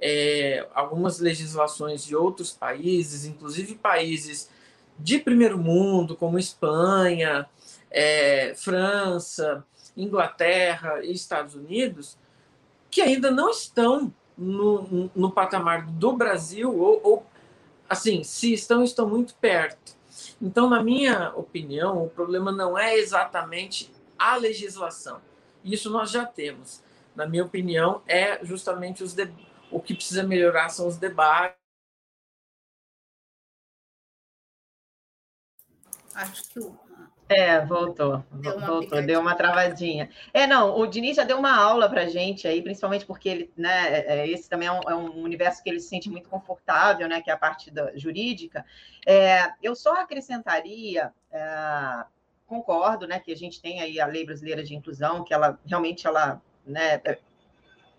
é, 0.00 0.66
algumas 0.74 1.18
legislações 1.18 2.04
de 2.04 2.14
outros 2.14 2.52
países, 2.52 3.24
inclusive 3.24 3.74
países 3.74 4.48
de 4.98 5.18
primeiro 5.18 5.58
mundo, 5.58 6.16
como 6.16 6.38
Espanha, 6.38 7.48
é, 7.90 8.54
França, 8.56 9.64
Inglaterra 9.96 11.04
e 11.04 11.12
Estados 11.12 11.54
Unidos, 11.54 12.16
que 12.90 13.00
ainda 13.00 13.30
não 13.30 13.50
estão 13.50 14.12
no, 14.36 15.10
no 15.14 15.30
patamar 15.30 15.86
do 15.86 16.12
Brasil, 16.12 16.76
ou, 16.76 17.00
ou, 17.02 17.26
assim, 17.88 18.22
se 18.22 18.52
estão, 18.52 18.82
estão 18.84 19.08
muito 19.08 19.34
perto. 19.34 19.96
Então, 20.40 20.68
na 20.70 20.82
minha 20.82 21.32
opinião, 21.34 22.04
o 22.04 22.08
problema 22.08 22.52
não 22.52 22.78
é 22.78 22.96
exatamente 22.96 23.92
a 24.18 24.36
legislação. 24.36 25.20
Isso 25.64 25.90
nós 25.90 26.10
já 26.10 26.24
temos. 26.24 26.82
Na 27.14 27.26
minha 27.26 27.44
opinião, 27.44 28.00
é 28.06 28.44
justamente 28.44 29.02
os 29.02 29.12
o 29.70 29.80
que 29.80 29.94
precisa 29.94 30.22
melhorar 30.22 30.68
são 30.68 30.86
os 30.86 30.96
debates 30.96 31.58
Acho 36.18 36.48
que 36.48 36.58
o. 36.58 36.76
É, 37.28 37.64
voltou. 37.64 38.24
Deu 38.32 38.58
voltou, 38.58 39.02
deu 39.02 39.20
uma 39.20 39.34
travadinha. 39.34 40.08
É, 40.32 40.46
não, 40.46 40.78
o 40.78 40.86
Diniz 40.86 41.16
já 41.16 41.24
deu 41.24 41.38
uma 41.38 41.54
aula 41.54 41.88
para 41.88 42.06
gente 42.06 42.48
aí, 42.48 42.62
principalmente 42.62 43.04
porque 43.04 43.28
ele, 43.28 43.52
né, 43.54 43.98
é, 43.98 44.20
é, 44.20 44.28
esse 44.28 44.48
também 44.48 44.66
é 44.66 44.72
um, 44.72 44.80
é 44.88 44.94
um, 44.94 45.22
universo 45.22 45.62
que 45.62 45.68
ele 45.68 45.78
se 45.78 45.88
sente 45.88 46.08
muito 46.08 46.28
confortável, 46.28 47.06
né, 47.06 47.20
que 47.20 47.30
é 47.30 47.34
a 47.34 47.38
parte 47.38 47.70
da, 47.70 47.94
jurídica. 47.94 48.64
É, 49.06 49.52
eu 49.62 49.76
só 49.76 49.92
acrescentaria, 50.00 51.12
é, 51.30 52.04
concordo, 52.46 53.06
né, 53.06 53.20
que 53.20 53.30
a 53.30 53.36
gente 53.36 53.60
tem 53.60 53.80
aí 53.82 54.00
a 54.00 54.06
lei 54.06 54.24
brasileira 54.24 54.64
de 54.64 54.74
inclusão, 54.74 55.22
que 55.22 55.34
ela 55.34 55.58
realmente 55.66 56.06
ela, 56.06 56.40
né, 56.64 56.94
é, 57.04 57.18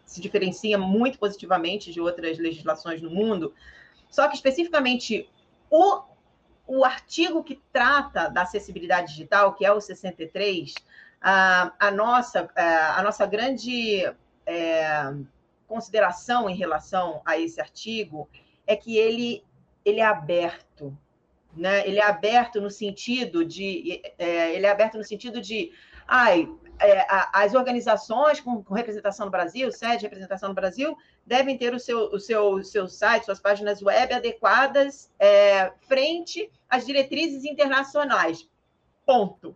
se 0.10 0.20
diferencia 0.20 0.76
muito 0.76 1.20
positivamente 1.20 1.92
de 1.92 2.02
outras 2.02 2.40
legislações 2.40 3.00
no 3.00 3.12
mundo. 3.12 3.54
Só 4.10 4.28
que 4.28 4.36
especificamente 4.36 5.30
o, 5.70 6.02
o 6.66 6.84
artigo 6.84 7.44
que 7.44 7.62
trata 7.72 8.28
da 8.28 8.42
acessibilidade 8.42 9.12
digital, 9.12 9.54
que 9.54 9.64
é 9.64 9.72
o 9.72 9.80
63, 9.80 10.74
a, 11.22 11.72
a, 11.80 11.92
nossa, 11.92 12.50
a 12.56 13.04
nossa 13.04 13.24
grande 13.28 14.12
é, 14.48 15.14
consideração 15.68 16.50
em 16.50 16.56
relação 16.56 17.22
a 17.24 17.38
esse 17.38 17.62
artigo 17.62 18.28
é 18.66 18.76
que 18.76 18.98
ele, 18.98 19.44
ele 19.86 20.00
é 20.00 20.06
aberto. 20.06 20.98
Né? 21.56 21.88
Ele 21.88 22.00
é 22.00 22.04
aberto 22.04 22.60
no 22.60 22.72
sentido 22.72 23.46
de. 23.46 24.02
É, 24.18 24.56
ele 24.56 24.66
é 24.66 24.72
aberto 24.72 24.98
no 24.98 25.04
sentido 25.04 25.40
de. 25.40 25.72
Ai, 26.08 26.50
é, 26.80 27.06
as 27.34 27.54
organizações 27.54 28.40
com, 28.40 28.64
com, 28.64 28.74
representação 28.74 29.26
no 29.26 29.32
Brasil, 29.32 29.72
sede 29.72 29.98
de 29.98 30.06
representação 30.06 30.50
no 30.50 30.56
Brasil, 30.56 30.98
devem 31.26 31.58
ter 31.58 31.74
o 31.74 31.80
seu, 31.80 32.06
o 32.06 32.20
seu, 32.20 32.64
seu 32.64 32.88
site, 32.88 33.26
suas 33.26 33.40
páginas 33.40 33.82
web 33.82 34.14
adequadas 34.14 35.12
é, 35.20 35.72
frente 35.88 36.50
às 36.70 36.86
diretrizes 36.86 37.44
internacionais. 37.46 38.50
Ponto. 39.06 39.56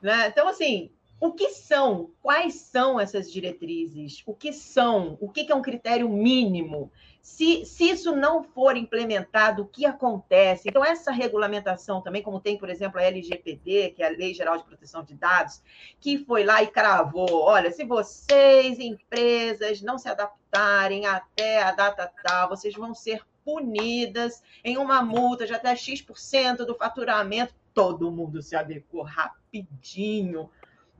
Né? 0.00 0.28
Então, 0.28 0.48
assim, 0.48 0.90
o 1.20 1.32
que 1.32 1.50
são? 1.50 2.10
Quais 2.20 2.54
são 2.54 2.98
essas 2.98 3.30
diretrizes? 3.30 4.22
O 4.26 4.34
que 4.34 4.52
são? 4.52 5.16
O 5.20 5.28
que 5.30 5.50
é 5.50 5.54
um 5.54 5.62
critério 5.62 6.08
mínimo? 6.08 6.90
Se, 7.22 7.64
se 7.64 7.88
isso 7.88 8.16
não 8.16 8.42
for 8.42 8.76
implementado, 8.76 9.62
o 9.62 9.66
que 9.66 9.86
acontece? 9.86 10.68
Então, 10.68 10.84
essa 10.84 11.12
regulamentação 11.12 12.02
também, 12.02 12.20
como 12.20 12.40
tem, 12.40 12.58
por 12.58 12.68
exemplo, 12.68 12.98
a 12.98 13.04
LGPD, 13.04 13.90
que 13.90 14.02
é 14.02 14.06
a 14.06 14.10
Lei 14.10 14.34
Geral 14.34 14.58
de 14.58 14.64
Proteção 14.64 15.04
de 15.04 15.14
Dados, 15.14 15.62
que 16.00 16.18
foi 16.18 16.42
lá 16.42 16.64
e 16.64 16.66
cravou: 16.66 17.42
olha, 17.42 17.70
se 17.70 17.84
vocês, 17.84 18.80
empresas, 18.80 19.80
não 19.80 19.98
se 19.98 20.08
adaptarem 20.08 21.06
até 21.06 21.62
a 21.62 21.70
data 21.70 22.12
tal, 22.24 22.48
vocês 22.48 22.74
vão 22.74 22.92
ser 22.92 23.24
punidas 23.44 24.42
em 24.64 24.76
uma 24.76 25.00
multa 25.00 25.46
de 25.46 25.54
até 25.54 25.76
X% 25.76 26.64
do 26.66 26.74
faturamento. 26.74 27.54
Todo 27.72 28.10
mundo 28.10 28.42
se 28.42 28.56
adequou 28.56 29.02
rapidinho 29.02 30.50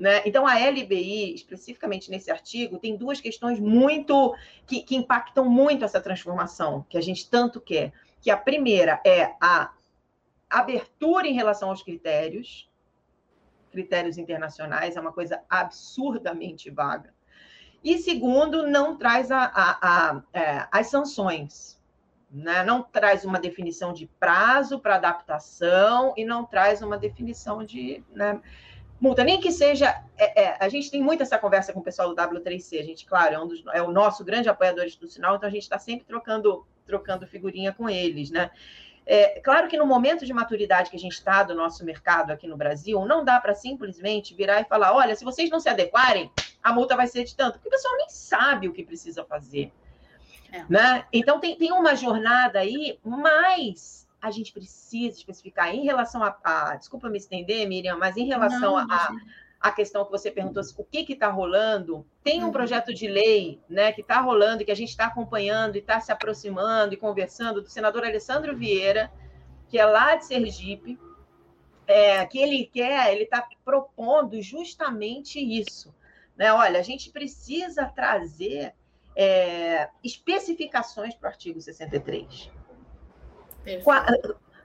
né? 0.03 0.21
Então, 0.27 0.45
a 0.45 0.55
LBI, 0.55 1.33
especificamente 1.33 2.11
nesse 2.11 2.29
artigo, 2.29 2.77
tem 2.77 2.97
duas 2.97 3.21
questões 3.21 3.61
muito 3.61 4.35
que, 4.67 4.83
que 4.83 4.97
impactam 4.97 5.49
muito 5.49 5.85
essa 5.85 6.01
transformação 6.01 6.85
que 6.89 6.99
a 6.99 7.01
gente 7.01 7.31
tanto 7.31 7.61
quer. 7.61 7.93
Que 8.21 8.29
a 8.29 8.37
primeira 8.37 9.01
é 9.07 9.33
a 9.41 9.73
abertura 10.51 11.29
em 11.29 11.35
relação 11.35 11.71
aos 11.71 11.85
critérios, 11.85 12.69
critérios 13.71 14.19
internacionais, 14.19 14.97
é 14.97 15.01
uma 15.01 15.13
coisa 15.13 15.41
absurdamente 15.49 16.69
vaga. 16.69 17.15
E 17.85 17.97
segundo, 17.99 18.67
não 18.67 18.97
traz 18.99 19.31
a, 19.31 19.45
a, 19.45 19.79
a, 19.83 20.23
é, 20.33 20.67
as 20.73 20.89
sanções. 20.89 21.81
Né? 22.29 22.65
Não 22.65 22.83
traz 22.83 23.25
uma 23.25 23.39
definição 23.39 23.93
de 23.93 24.09
prazo 24.19 24.81
para 24.81 24.97
adaptação 24.97 26.13
e 26.17 26.25
não 26.25 26.45
traz 26.45 26.83
uma 26.83 26.99
definição 26.99 27.63
de. 27.63 28.03
Né? 28.11 28.43
Multa, 29.03 29.25
nem 29.25 29.41
que 29.41 29.51
seja. 29.51 30.01
É, 30.17 30.43
é, 30.43 30.57
a 30.61 30.69
gente 30.69 30.89
tem 30.89 31.03
muito 31.03 31.25
essa 31.25 31.37
conversa 31.37 31.73
com 31.73 31.81
o 31.81 31.83
pessoal 31.83 32.09
do 32.09 32.15
W3C, 32.15 32.79
a 32.79 32.85
gente, 32.85 33.05
claro, 33.05 33.35
é, 33.35 33.39
um 33.39 33.49
dos, 33.49 33.65
é 33.73 33.83
o 33.83 33.91
nosso 33.91 34.25
grande 34.25 34.49
apoiador 34.49 34.85
institucional, 34.85 35.35
então 35.35 35.49
a 35.49 35.53
gente 35.53 35.65
está 35.65 35.77
sempre 35.77 36.07
trocando, 36.07 36.65
trocando 36.87 37.27
figurinha 37.27 37.73
com 37.73 37.91
eles, 37.91 38.31
né? 38.31 38.53
É, 39.05 39.41
claro 39.41 39.67
que 39.67 39.77
no 39.77 39.85
momento 39.85 40.25
de 40.25 40.33
maturidade 40.33 40.89
que 40.89 40.97
a 40.97 41.01
gente 41.01 41.15
está 41.15 41.43
do 41.43 41.57
nosso 41.57 41.85
mercado 41.85 42.31
aqui 42.31 42.47
no 42.47 42.57
Brasil, 42.57 43.05
não 43.05 43.25
dá 43.25 43.41
para 43.41 43.53
simplesmente 43.53 44.33
virar 44.33 44.61
e 44.61 44.65
falar: 44.65 44.95
olha, 44.95 45.17
se 45.17 45.25
vocês 45.25 45.51
não 45.51 45.59
se 45.59 45.69
adequarem, 45.69 46.31
a 46.63 46.73
multa 46.73 46.95
vai 46.95 47.09
ser 47.09 47.25
de 47.25 47.35
tanto, 47.35 47.55
porque 47.55 47.67
o 47.67 47.73
pessoal 47.73 47.97
nem 47.97 48.09
sabe 48.09 48.69
o 48.69 48.73
que 48.73 48.85
precisa 48.85 49.25
fazer. 49.25 49.73
É. 50.53 50.65
Né? 50.69 51.05
Então 51.13 51.41
tem, 51.41 51.57
tem 51.57 51.73
uma 51.73 51.97
jornada 51.97 52.61
aí, 52.61 53.01
mas 53.05 54.07
a 54.23 54.31
gente 54.31 54.53
precisa 54.53 55.19
especificar 55.19 55.75
em 55.75 55.83
relação 55.83 56.23
a, 56.23 56.39
a 56.45 56.77
desculpa 56.77 57.11
me 57.11 57.19
estender, 57.19 57.69
Miriam, 57.69 57.99
mas 57.99 58.17
em 58.17 58.25
relação 58.25 58.79
a, 58.79 59.11
a 59.61 59.73
questão 59.73 60.05
que 60.05 60.13
você 60.13 60.31
perguntou, 60.31 60.63
o 60.79 60.85
que 60.85 61.13
está 61.13 61.29
rolando, 61.29 62.07
tem 62.23 62.41
um 62.41 62.47
uhum. 62.47 62.53
projeto 62.53 62.95
de 62.95 63.09
lei 63.09 63.61
né, 63.69 63.91
que 63.91 64.01
está 64.01 64.21
rolando 64.21 64.65
que 64.65 64.71
a 64.71 64.77
gente 64.77 64.91
está 64.91 65.07
acompanhando 65.07 65.75
e 65.75 65.81
está 65.81 66.01
se 66.01 66.13
aproximando 66.13 66.95
e 66.95 66.97
conversando 66.97 67.61
do 67.61 67.69
senador 67.69 68.05
Alessandro 68.05 68.57
Vieira, 68.57 69.13
que 69.69 69.77
é 69.77 69.85
lá 69.85 70.15
de 70.15 70.25
Sergipe, 70.25 70.97
é, 71.85 72.25
que 72.25 72.39
ele 72.39 72.71
quer, 72.73 73.13
ele 73.13 73.25
está 73.25 73.45
propondo 73.65 74.41
justamente 74.41 75.41
isso. 75.41 75.93
Né? 76.37 76.53
Olha, 76.53 76.79
a 76.79 76.83
gente 76.83 77.11
precisa 77.11 77.87
trazer 77.87 78.73
é, 79.17 79.89
especificações 80.03 81.15
para 81.17 81.27
o 81.27 81.31
artigo 81.31 81.61
63. 81.61 82.51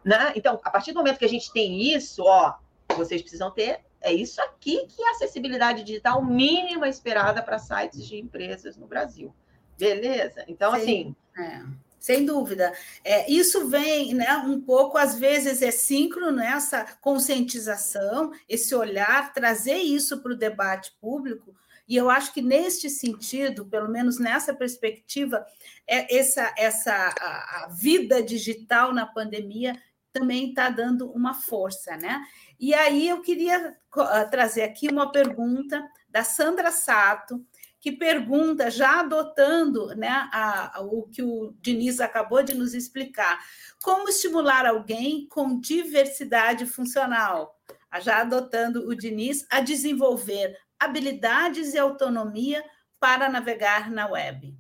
Né? 0.04 0.32
Então, 0.36 0.60
a 0.64 0.70
partir 0.70 0.94
do 0.94 1.00
momento 1.00 1.20
que 1.20 1.26
a 1.26 1.30
gente 1.30 1.52
tem 1.52 1.94
isso, 1.94 2.24
ó, 2.24 2.56
vocês 2.96 3.22
precisam 3.22 3.52
ter, 3.52 3.82
é 4.00 4.14
isso 4.14 4.42
aqui 4.42 4.86
que 4.88 5.02
é 5.02 5.10
a 5.10 5.12
acessibilidade 5.12 5.84
digital 5.84 6.24
mínima 6.24 6.88
esperada 6.88 7.42
para 7.44 7.60
sites 7.60 8.06
de 8.06 8.18
empresas 8.18 8.78
no 8.78 8.88
Brasil. 8.88 9.36
Beleza? 9.78 10.46
Então, 10.48 10.74
Sim. 10.76 10.78
assim. 10.78 11.16
É. 11.38 11.88
Sem 12.00 12.24
dúvida. 12.24 12.74
É, 13.04 13.30
isso 13.30 13.68
vem 13.68 14.14
né, 14.14 14.38
um 14.38 14.62
pouco, 14.62 14.98
às 14.98 15.20
vezes, 15.20 15.62
é 15.62 15.72
síncrono 15.72 16.32
né, 16.38 16.58
conscientização, 17.02 18.32
esse 18.48 18.74
olhar, 18.74 19.34
trazer 19.34 19.78
isso 19.78 20.22
para 20.22 20.32
o 20.32 20.38
debate 20.38 20.96
público, 21.02 21.54
e 21.88 21.96
eu 21.96 22.10
acho 22.10 22.34
que 22.34 22.42
neste 22.42 22.90
sentido, 22.90 23.66
pelo 23.66 23.88
menos 23.88 24.20
nessa 24.20 24.54
perspectiva, 24.54 25.46
é 25.88 26.18
essa, 26.18 26.54
essa 26.58 26.94
a, 26.94 27.64
a 27.64 27.68
vida 27.70 28.22
digital 28.22 28.94
na 28.94 29.06
pandemia 29.06 29.82
também 30.12 30.50
está 30.50 30.70
dando 30.70 31.10
uma 31.12 31.34
força, 31.34 31.96
né? 31.96 32.22
E 32.60 32.74
aí 32.74 33.08
eu 33.08 33.22
queria 33.22 33.78
ah, 33.96 34.26
trazer 34.26 34.64
aqui 34.64 34.90
uma 34.90 35.12
pergunta 35.12 35.88
da 36.10 36.24
Sandra 36.24 36.72
Sato, 36.72 37.46
que 37.80 37.92
pergunta, 37.92 38.72
já 38.72 39.02
adotando 39.02 39.96
né, 39.96 40.10
a, 40.10 40.80
a, 40.80 40.82
o 40.82 41.04
que 41.04 41.22
o 41.22 41.54
Diniz 41.62 42.00
acabou 42.02 42.42
de 42.42 42.56
nos 42.56 42.74
explicar, 42.74 43.40
como 43.84 44.10
estimular 44.10 44.66
alguém 44.66 45.28
com 45.28 45.60
diversidade 45.60 46.66
funcional? 46.66 47.56
Já 48.02 48.22
adotando 48.22 48.88
o 48.88 48.96
Diniz 48.96 49.46
a 49.50 49.62
desenvolver 49.62 50.58
habilidades 50.80 51.74
e 51.74 51.80
autonomia 51.80 52.64
para 53.00 53.30
navegar 53.30 53.90
na 53.92 54.08
web? 54.08 54.58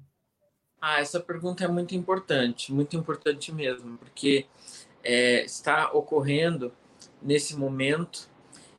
Ah, 0.79 0.99
essa 0.99 1.19
pergunta 1.19 1.63
é 1.63 1.67
muito 1.67 1.95
importante, 1.95 2.71
muito 2.71 2.95
importante 2.95 3.51
mesmo, 3.51 3.97
porque 3.97 4.45
é, 5.03 5.43
está 5.43 5.91
ocorrendo 5.91 6.71
nesse 7.21 7.55
momento 7.55 8.29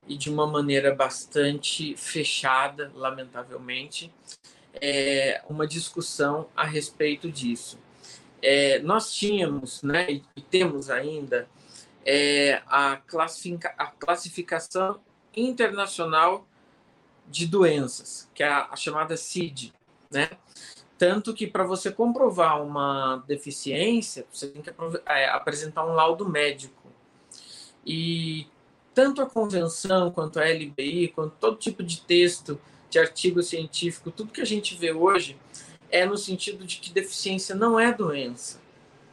e 0.06 0.16
de 0.16 0.30
uma 0.30 0.46
maneira 0.46 0.94
bastante 0.94 1.96
fechada, 1.96 2.90
lamentavelmente, 2.94 4.12
é, 4.80 5.42
uma 5.48 5.66
discussão 5.66 6.48
a 6.56 6.64
respeito 6.64 7.30
disso. 7.30 7.78
É, 8.40 8.78
nós 8.78 9.12
tínhamos, 9.12 9.82
né, 9.82 10.06
e 10.10 10.40
temos 10.40 10.88
ainda, 10.88 11.48
é, 12.06 12.62
a, 12.66 12.96
classifica, 12.96 13.74
a 13.76 13.86
classificação 13.88 15.00
internacional 15.36 16.46
de 17.30 17.46
doenças, 17.46 18.28
que 18.34 18.42
é 18.42 18.48
a, 18.48 18.74
chamada 18.76 19.16
CID, 19.16 19.72
né? 20.10 20.30
Tanto 20.96 21.32
que 21.32 21.46
para 21.46 21.64
você 21.64 21.92
comprovar 21.92 22.60
uma 22.60 23.22
deficiência, 23.26 24.26
você 24.32 24.48
tem 24.48 24.62
que 24.62 24.70
é, 25.06 25.28
apresentar 25.28 25.86
um 25.86 25.92
laudo 25.92 26.28
médico. 26.28 26.90
E 27.86 28.48
tanto 28.92 29.22
a 29.22 29.26
convenção, 29.26 30.10
quanto 30.10 30.40
a 30.40 30.44
LBI, 30.44 31.12
quanto 31.14 31.36
todo 31.38 31.56
tipo 31.56 31.84
de 31.84 32.00
texto, 32.00 32.60
de 32.90 32.98
artigo 32.98 33.42
científico, 33.42 34.10
tudo 34.10 34.32
que 34.32 34.40
a 34.40 34.46
gente 34.46 34.74
vê 34.74 34.92
hoje 34.92 35.38
é 35.90 36.04
no 36.04 36.16
sentido 36.16 36.64
de 36.64 36.78
que 36.78 36.92
deficiência 36.92 37.54
não 37.54 37.78
é 37.78 37.92
doença. 37.92 38.60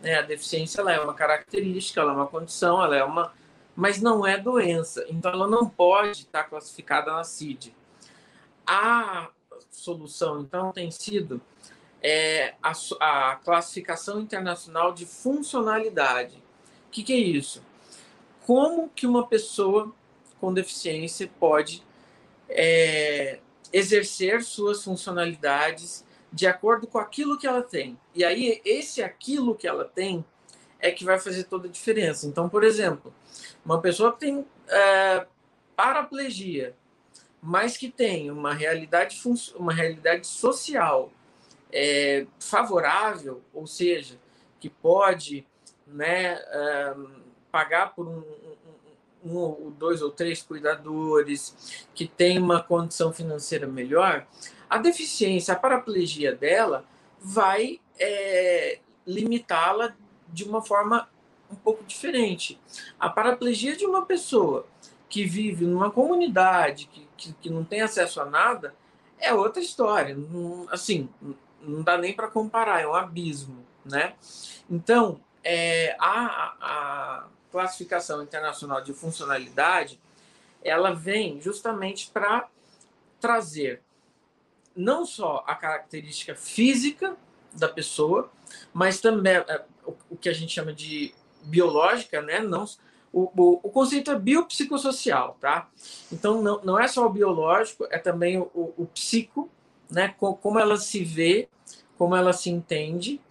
Né? 0.02 0.16
A 0.16 0.22
deficiência 0.22 0.82
ela 0.82 0.92
é 0.92 1.00
uma 1.00 1.14
característica, 1.14 2.02
ela 2.02 2.14
é 2.14 2.16
uma 2.16 2.28
condição, 2.28 2.84
ela 2.84 2.96
é 2.96 3.04
uma. 3.04 3.34
Mas 3.76 4.02
não 4.02 4.26
é 4.26 4.38
doença. 4.38 5.06
Então 5.10 5.32
ela 5.32 5.48
não 5.48 5.68
pode 5.68 6.22
estar 6.22 6.46
classificada 6.46 7.12
na 7.12 7.24
CID. 7.24 7.76
A 8.66 9.30
solução, 9.70 10.42
então, 10.42 10.72
tem 10.72 10.90
sido 10.90 11.42
é, 12.02 12.56
a, 12.62 12.72
a, 13.00 13.36
classificação 13.38 14.20
internacional 14.20 14.94
de 14.94 15.06
funcionalidade. 15.06 16.38
O 16.88 16.92
que, 16.92 17.04
que 17.04 17.14
é 17.14 17.18
isso? 17.18 17.64
Como 18.46 18.90
que 18.90 19.06
uma 19.06 19.28
pessoa 19.28 19.94
com 20.40 20.54
deficiência 20.54 21.30
pode 21.40 21.84
é, 22.50 23.40
exercer 23.74 24.44
suas 24.44 24.84
funcionalidades 24.84 26.06
de 26.32 26.46
acordo 26.46 26.86
com 26.86 26.98
aquilo 26.98 27.38
que 27.38 27.48
ela 27.48 27.62
tem. 27.62 27.98
E 28.14 28.24
aí, 28.24 28.62
esse 28.66 29.02
aquilo 29.02 29.56
que 29.56 29.68
ela 29.68 29.86
tem 29.86 30.24
é 30.80 30.92
que 30.92 31.06
vai 31.06 31.18
fazer 31.18 31.46
toda 31.46 31.68
a 31.68 31.72
diferença. 31.72 32.28
Então, 32.28 32.50
por 32.50 32.64
exemplo, 32.64 33.14
uma 33.66 33.82
pessoa 33.82 34.12
que 34.14 34.20
tem 34.20 34.46
é, 34.68 35.26
paraplegia, 35.76 36.76
mas 37.46 37.78
que 37.78 37.92
tem 37.92 38.32
uma 38.32 38.54
realidade, 38.54 39.22
uma 39.56 39.72
realidade 39.72 40.26
social 40.26 41.12
é, 41.72 42.26
favorável, 42.40 43.42
ou 43.54 43.68
seja, 43.68 44.20
que 44.60 44.68
pode 44.68 45.46
né, 45.86 46.40
pagar 47.52 47.94
por 47.94 48.08
um, 48.08 48.24
um, 49.24 49.68
um, 49.68 49.72
dois 49.78 50.02
ou 50.02 50.10
três 50.10 50.42
cuidadores, 50.42 51.86
que 51.94 52.08
tem 52.08 52.40
uma 52.40 52.64
condição 52.64 53.14
financeira 53.14 53.68
melhor, 53.68 54.26
a 54.68 54.80
deficiência, 54.80 55.54
a 55.54 55.58
paraplegia 55.58 56.34
dela 56.34 56.84
vai 57.22 57.80
é, 58.00 58.80
limitá-la 59.06 59.96
de 60.30 60.44
uma 60.44 60.64
forma 60.64 61.08
um 61.52 61.56
pouco 61.56 61.84
diferente. 61.84 62.60
A 63.00 63.08
paraplegia 63.08 63.76
de 63.76 63.86
uma 63.86 64.04
pessoa 64.04 64.66
que 65.08 65.24
vive 65.24 65.66
numa 65.66 65.92
comunidade, 65.92 66.88
que, 66.88 67.05
que, 67.18 67.34
que 67.34 67.50
não 67.50 67.64
tem 67.64 67.82
acesso 67.82 68.22
a 68.22 68.26
nada, 68.26 68.74
é 69.20 69.34
outra 69.34 69.62
história. 69.62 70.16
Não, 70.16 70.68
assim, 70.70 71.10
não 71.62 71.82
dá 71.82 71.98
nem 71.98 72.14
para 72.14 72.28
comparar, 72.28 72.82
é 72.82 72.88
um 72.88 72.94
abismo, 72.94 73.66
né? 73.84 74.16
Então, 74.70 75.20
é, 75.44 75.96
a, 76.00 76.56
a 76.60 77.28
classificação 77.52 78.24
internacional 78.24 78.82
de 78.82 78.94
funcionalidade, 78.94 80.00
ela 80.64 80.94
vem 80.94 81.40
justamente 81.40 82.10
para 82.12 82.50
trazer 83.20 83.82
não 84.76 85.06
só 85.06 85.44
a 85.48 85.56
característica 85.56 86.36
física 86.36 87.16
da 87.54 87.70
pessoa, 87.70 88.30
mas 88.74 89.00
também 89.00 89.36
é, 89.36 89.66
o 90.10 90.18
que 90.18 90.28
a 90.28 90.34
gente 90.34 90.52
chama 90.52 90.74
de 90.74 91.14
biológica, 91.44 92.22
né? 92.22 92.40
Não, 92.40 92.66
o, 93.16 93.32
o, 93.34 93.60
o, 93.64 93.70
conceito 93.70 94.12
é 94.12 94.20
biopsicossocial, 94.20 95.38
tá? 95.40 95.70
Então, 96.12 96.42
não, 96.42 96.62
não 96.66 96.78
é 96.78 96.86
só 96.86 97.06
o 97.06 97.10
biológico, 97.10 97.88
é 97.90 97.98
também 97.98 98.38
o, 98.38 98.74
o 98.78 98.86
psico, 98.94 99.50
né? 99.90 100.14
Como 100.20 100.60
ela 100.60 100.76
se 100.76 101.02
vê, 101.02 101.48
como 101.98 102.14
ela 102.14 102.34
se 102.34 102.50
entende, 102.50 103.22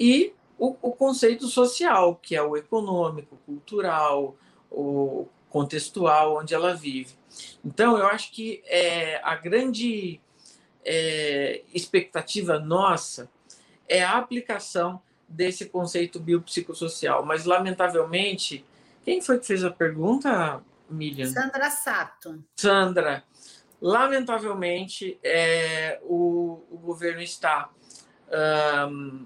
e 0.00 0.32
o, 0.58 0.74
o 0.80 0.90
conceito 0.90 1.48
social, 1.48 2.16
que 2.16 2.34
é 2.34 2.42
o 2.42 2.56
econômico, 2.56 3.36
cultural, 3.44 4.34
o 4.70 5.26
contextual, 5.50 6.38
onde 6.38 6.54
ela 6.54 6.74
vive. 6.74 7.12
Então, 7.62 7.98
eu 7.98 8.06
acho 8.06 8.32
que 8.32 8.62
é, 8.64 9.20
a 9.22 9.34
grande 9.34 10.18
é, 10.82 11.60
expectativa 11.74 12.58
nossa 12.58 13.30
é 13.86 14.02
a 14.02 14.16
aplicação 14.16 15.02
desse 15.28 15.66
conceito 15.66 16.18
biopsicossocial, 16.18 17.22
mas, 17.22 17.44
lamentavelmente, 17.44 18.64
quem 19.06 19.20
foi 19.20 19.38
que 19.38 19.46
fez 19.46 19.62
a 19.62 19.70
pergunta, 19.70 20.60
Miriam? 20.90 21.30
Sandra 21.30 21.70
Sato. 21.70 22.42
Sandra, 22.56 23.22
lamentavelmente, 23.80 25.16
é, 25.22 26.00
o, 26.02 26.60
o 26.68 26.76
governo 26.76 27.20
está 27.22 27.70
um, 28.90 29.24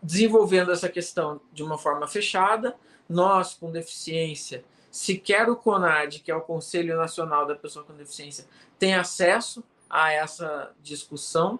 desenvolvendo 0.00 0.70
essa 0.70 0.88
questão 0.88 1.40
de 1.52 1.64
uma 1.64 1.76
forma 1.76 2.06
fechada. 2.06 2.76
Nós, 3.08 3.54
com 3.54 3.72
deficiência, 3.72 4.64
sequer 4.92 5.50
o 5.50 5.56
CONAD, 5.56 6.20
que 6.20 6.30
é 6.30 6.36
o 6.36 6.40
Conselho 6.40 6.96
Nacional 6.96 7.48
da 7.48 7.56
Pessoa 7.56 7.84
com 7.84 7.92
Deficiência, 7.94 8.46
tem 8.78 8.94
acesso 8.94 9.64
a 9.90 10.12
essa 10.12 10.70
discussão. 10.80 11.58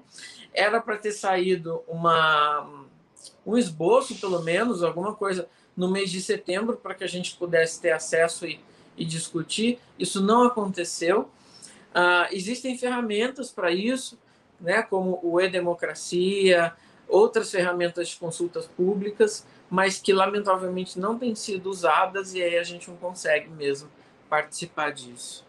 Era 0.54 0.80
para 0.80 0.96
ter 0.98 1.10
saído 1.10 1.82
uma, 1.88 2.86
um 3.44 3.58
esboço, 3.58 4.20
pelo 4.20 4.40
menos, 4.44 4.84
alguma 4.84 5.16
coisa 5.16 5.48
no 5.76 5.90
mês 5.90 6.10
de 6.10 6.20
setembro 6.20 6.76
para 6.76 6.94
que 6.94 7.04
a 7.04 7.08
gente 7.08 7.36
pudesse 7.36 7.80
ter 7.80 7.92
acesso 7.92 8.46
e, 8.46 8.60
e 8.96 9.04
discutir. 9.04 9.78
Isso 9.98 10.22
não 10.22 10.44
aconteceu. 10.44 11.30
Uh, 11.90 12.32
existem 12.32 12.76
ferramentas 12.76 13.50
para 13.50 13.72
isso, 13.72 14.18
né, 14.60 14.82
como 14.82 15.18
o 15.22 15.40
e-democracia, 15.40 16.72
outras 17.08 17.50
ferramentas 17.50 18.08
de 18.08 18.16
consultas 18.16 18.66
públicas, 18.66 19.46
mas 19.68 19.98
que 19.98 20.12
lamentavelmente 20.12 20.98
não 20.98 21.18
têm 21.18 21.34
sido 21.34 21.68
usadas 21.68 22.34
e 22.34 22.42
aí 22.42 22.58
a 22.58 22.62
gente 22.62 22.88
não 22.88 22.96
consegue 22.96 23.48
mesmo 23.48 23.88
participar 24.28 24.92
disso. 24.92 25.44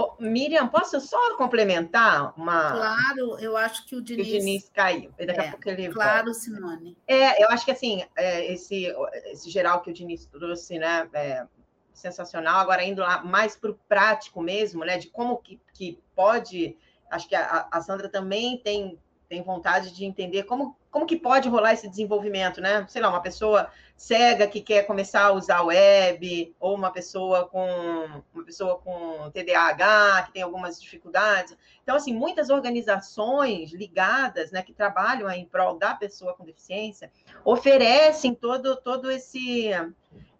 Oh, 0.00 0.14
Miriam, 0.20 0.68
posso 0.68 1.00
só 1.00 1.36
complementar 1.36 2.32
uma? 2.36 2.70
Claro, 2.70 3.36
eu 3.40 3.56
acho 3.56 3.84
que 3.84 3.96
o 3.96 4.00
Diniz, 4.00 4.28
o 4.28 4.30
Diniz 4.30 4.68
caiu. 4.72 5.10
Daqui 5.18 5.40
é, 5.40 5.48
a 5.48 5.50
pouco 5.50 5.68
ele 5.68 5.88
Claro, 5.88 6.26
volta. 6.26 6.38
Simone. 6.38 6.96
É, 7.04 7.42
eu 7.42 7.48
acho 7.48 7.64
que 7.64 7.72
assim 7.72 8.04
é, 8.14 8.52
esse, 8.52 8.94
esse 9.24 9.50
geral 9.50 9.80
que 9.82 9.90
o 9.90 9.92
Diniz 9.92 10.24
trouxe, 10.26 10.78
né, 10.78 11.08
é 11.12 11.44
sensacional. 11.92 12.60
Agora 12.60 12.84
indo 12.84 13.02
lá 13.02 13.24
mais 13.24 13.56
para 13.56 13.72
o 13.72 13.78
prático 13.88 14.40
mesmo, 14.40 14.84
né, 14.84 14.98
de 14.98 15.08
como 15.08 15.36
que, 15.38 15.60
que 15.74 15.98
pode. 16.14 16.76
Acho 17.10 17.28
que 17.28 17.34
a, 17.34 17.66
a 17.68 17.80
Sandra 17.80 18.08
também 18.08 18.56
tem 18.58 18.96
tem 19.28 19.42
vontade 19.42 19.94
de 19.94 20.04
entender 20.04 20.44
como, 20.44 20.74
como 20.90 21.04
que 21.04 21.16
pode 21.16 21.48
rolar 21.48 21.74
esse 21.74 21.88
desenvolvimento, 21.88 22.60
né? 22.60 22.86
Sei 22.88 23.02
lá, 23.02 23.10
uma 23.10 23.20
pessoa 23.20 23.70
cega 23.98 24.46
que 24.46 24.60
quer 24.60 24.84
começar 24.84 25.24
a 25.24 25.32
usar 25.32 25.60
web, 25.62 26.54
ou 26.60 26.76
uma 26.76 26.92
pessoa 26.92 27.48
com 27.48 28.22
uma 28.32 28.44
pessoa 28.44 28.78
com 28.78 29.28
TDAH, 29.32 30.22
que 30.26 30.34
tem 30.34 30.42
algumas 30.42 30.80
dificuldades. 30.80 31.58
Então, 31.82 31.96
assim, 31.96 32.14
muitas 32.14 32.48
organizações 32.48 33.72
ligadas, 33.72 34.52
né, 34.52 34.62
que 34.62 34.72
trabalham 34.72 35.28
em 35.28 35.44
prol 35.44 35.76
da 35.76 35.94
pessoa 35.94 36.32
com 36.32 36.44
deficiência, 36.44 37.10
oferecem 37.44 38.34
todo, 38.34 38.76
todo 38.76 39.10
esse. 39.10 39.70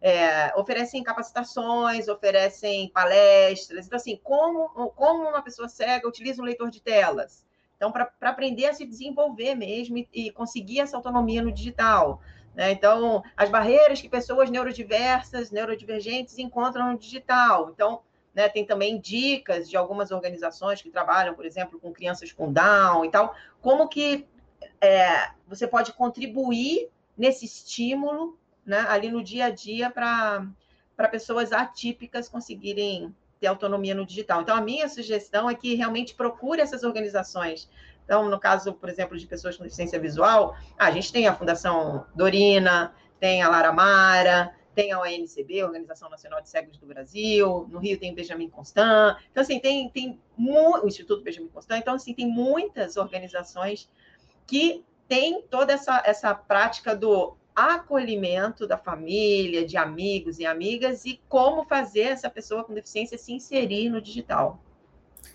É, 0.00 0.54
oferecem 0.54 1.02
capacitações, 1.02 2.06
oferecem 2.06 2.88
palestras. 2.90 3.86
Então, 3.86 3.96
assim, 3.96 4.20
como, 4.22 4.68
como 4.90 5.28
uma 5.28 5.42
pessoa 5.42 5.68
cega 5.68 6.06
utiliza 6.06 6.40
um 6.40 6.44
leitor 6.44 6.70
de 6.70 6.80
telas? 6.80 7.44
Então, 7.76 7.90
para 7.90 8.08
aprender 8.22 8.66
a 8.66 8.72
se 8.72 8.84
desenvolver 8.84 9.56
mesmo 9.56 9.98
e, 9.98 10.08
e 10.12 10.30
conseguir 10.30 10.78
essa 10.78 10.96
autonomia 10.96 11.42
no 11.42 11.50
digital. 11.50 12.20
Né? 12.58 12.72
Então, 12.72 13.22
as 13.36 13.48
barreiras 13.48 14.00
que 14.00 14.08
pessoas 14.08 14.50
neurodiversas, 14.50 15.52
neurodivergentes 15.52 16.36
encontram 16.38 16.90
no 16.90 16.98
digital. 16.98 17.70
Então, 17.70 18.00
né, 18.34 18.48
tem 18.48 18.66
também 18.66 18.98
dicas 18.98 19.70
de 19.70 19.76
algumas 19.76 20.10
organizações 20.10 20.82
que 20.82 20.90
trabalham, 20.90 21.34
por 21.34 21.46
exemplo, 21.46 21.78
com 21.78 21.92
crianças 21.92 22.32
com 22.32 22.52
Down 22.52 23.04
e 23.04 23.10
tal, 23.12 23.32
como 23.60 23.86
que 23.86 24.26
é, 24.80 25.30
você 25.46 25.68
pode 25.68 25.92
contribuir 25.92 26.88
nesse 27.16 27.44
estímulo 27.44 28.36
né, 28.66 28.84
ali 28.88 29.08
no 29.08 29.22
dia 29.22 29.44
a 29.44 29.50
dia 29.50 29.88
para 29.88 31.08
pessoas 31.12 31.52
atípicas 31.52 32.28
conseguirem 32.28 33.14
ter 33.38 33.46
autonomia 33.46 33.94
no 33.94 34.04
digital. 34.04 34.42
Então, 34.42 34.56
a 34.56 34.60
minha 34.60 34.88
sugestão 34.88 35.48
é 35.48 35.54
que 35.54 35.76
realmente 35.76 36.12
procure 36.12 36.60
essas 36.60 36.82
organizações. 36.82 37.70
Então, 38.08 38.26
no 38.26 38.40
caso, 38.40 38.72
por 38.72 38.88
exemplo, 38.88 39.18
de 39.18 39.26
pessoas 39.26 39.54
com 39.54 39.64
deficiência 39.64 40.00
visual, 40.00 40.56
a 40.78 40.90
gente 40.90 41.12
tem 41.12 41.28
a 41.28 41.34
Fundação 41.34 42.06
Dorina, 42.14 42.94
tem 43.20 43.42
a 43.42 43.50
Lara 43.50 43.70
Mara, 43.70 44.54
tem 44.74 44.92
a 44.92 45.00
ONCB, 45.00 45.62
Organização 45.62 46.08
Nacional 46.08 46.40
de 46.40 46.48
Cegos 46.48 46.78
do 46.78 46.86
Brasil, 46.86 47.68
no 47.70 47.78
Rio 47.78 48.00
tem 48.00 48.12
o 48.12 48.14
Benjamin 48.14 48.48
Constant. 48.48 49.18
Então, 49.30 49.42
assim, 49.42 49.60
tem, 49.60 49.90
tem 49.90 50.18
o 50.38 50.86
Instituto 50.86 51.22
Benjamin 51.22 51.48
Constant. 51.48 51.80
Então, 51.80 51.96
assim, 51.96 52.14
tem 52.14 52.26
muitas 52.26 52.96
organizações 52.96 53.90
que 54.46 54.82
têm 55.06 55.42
toda 55.42 55.74
essa, 55.74 56.02
essa 56.06 56.34
prática 56.34 56.96
do 56.96 57.36
acolhimento 57.54 58.66
da 58.66 58.78
família, 58.78 59.66
de 59.66 59.76
amigos 59.76 60.38
e 60.38 60.46
amigas 60.46 61.04
e 61.04 61.20
como 61.28 61.62
fazer 61.66 62.04
essa 62.04 62.30
pessoa 62.30 62.64
com 62.64 62.72
deficiência 62.72 63.18
se 63.18 63.34
inserir 63.34 63.90
no 63.90 64.00
digital. 64.00 64.62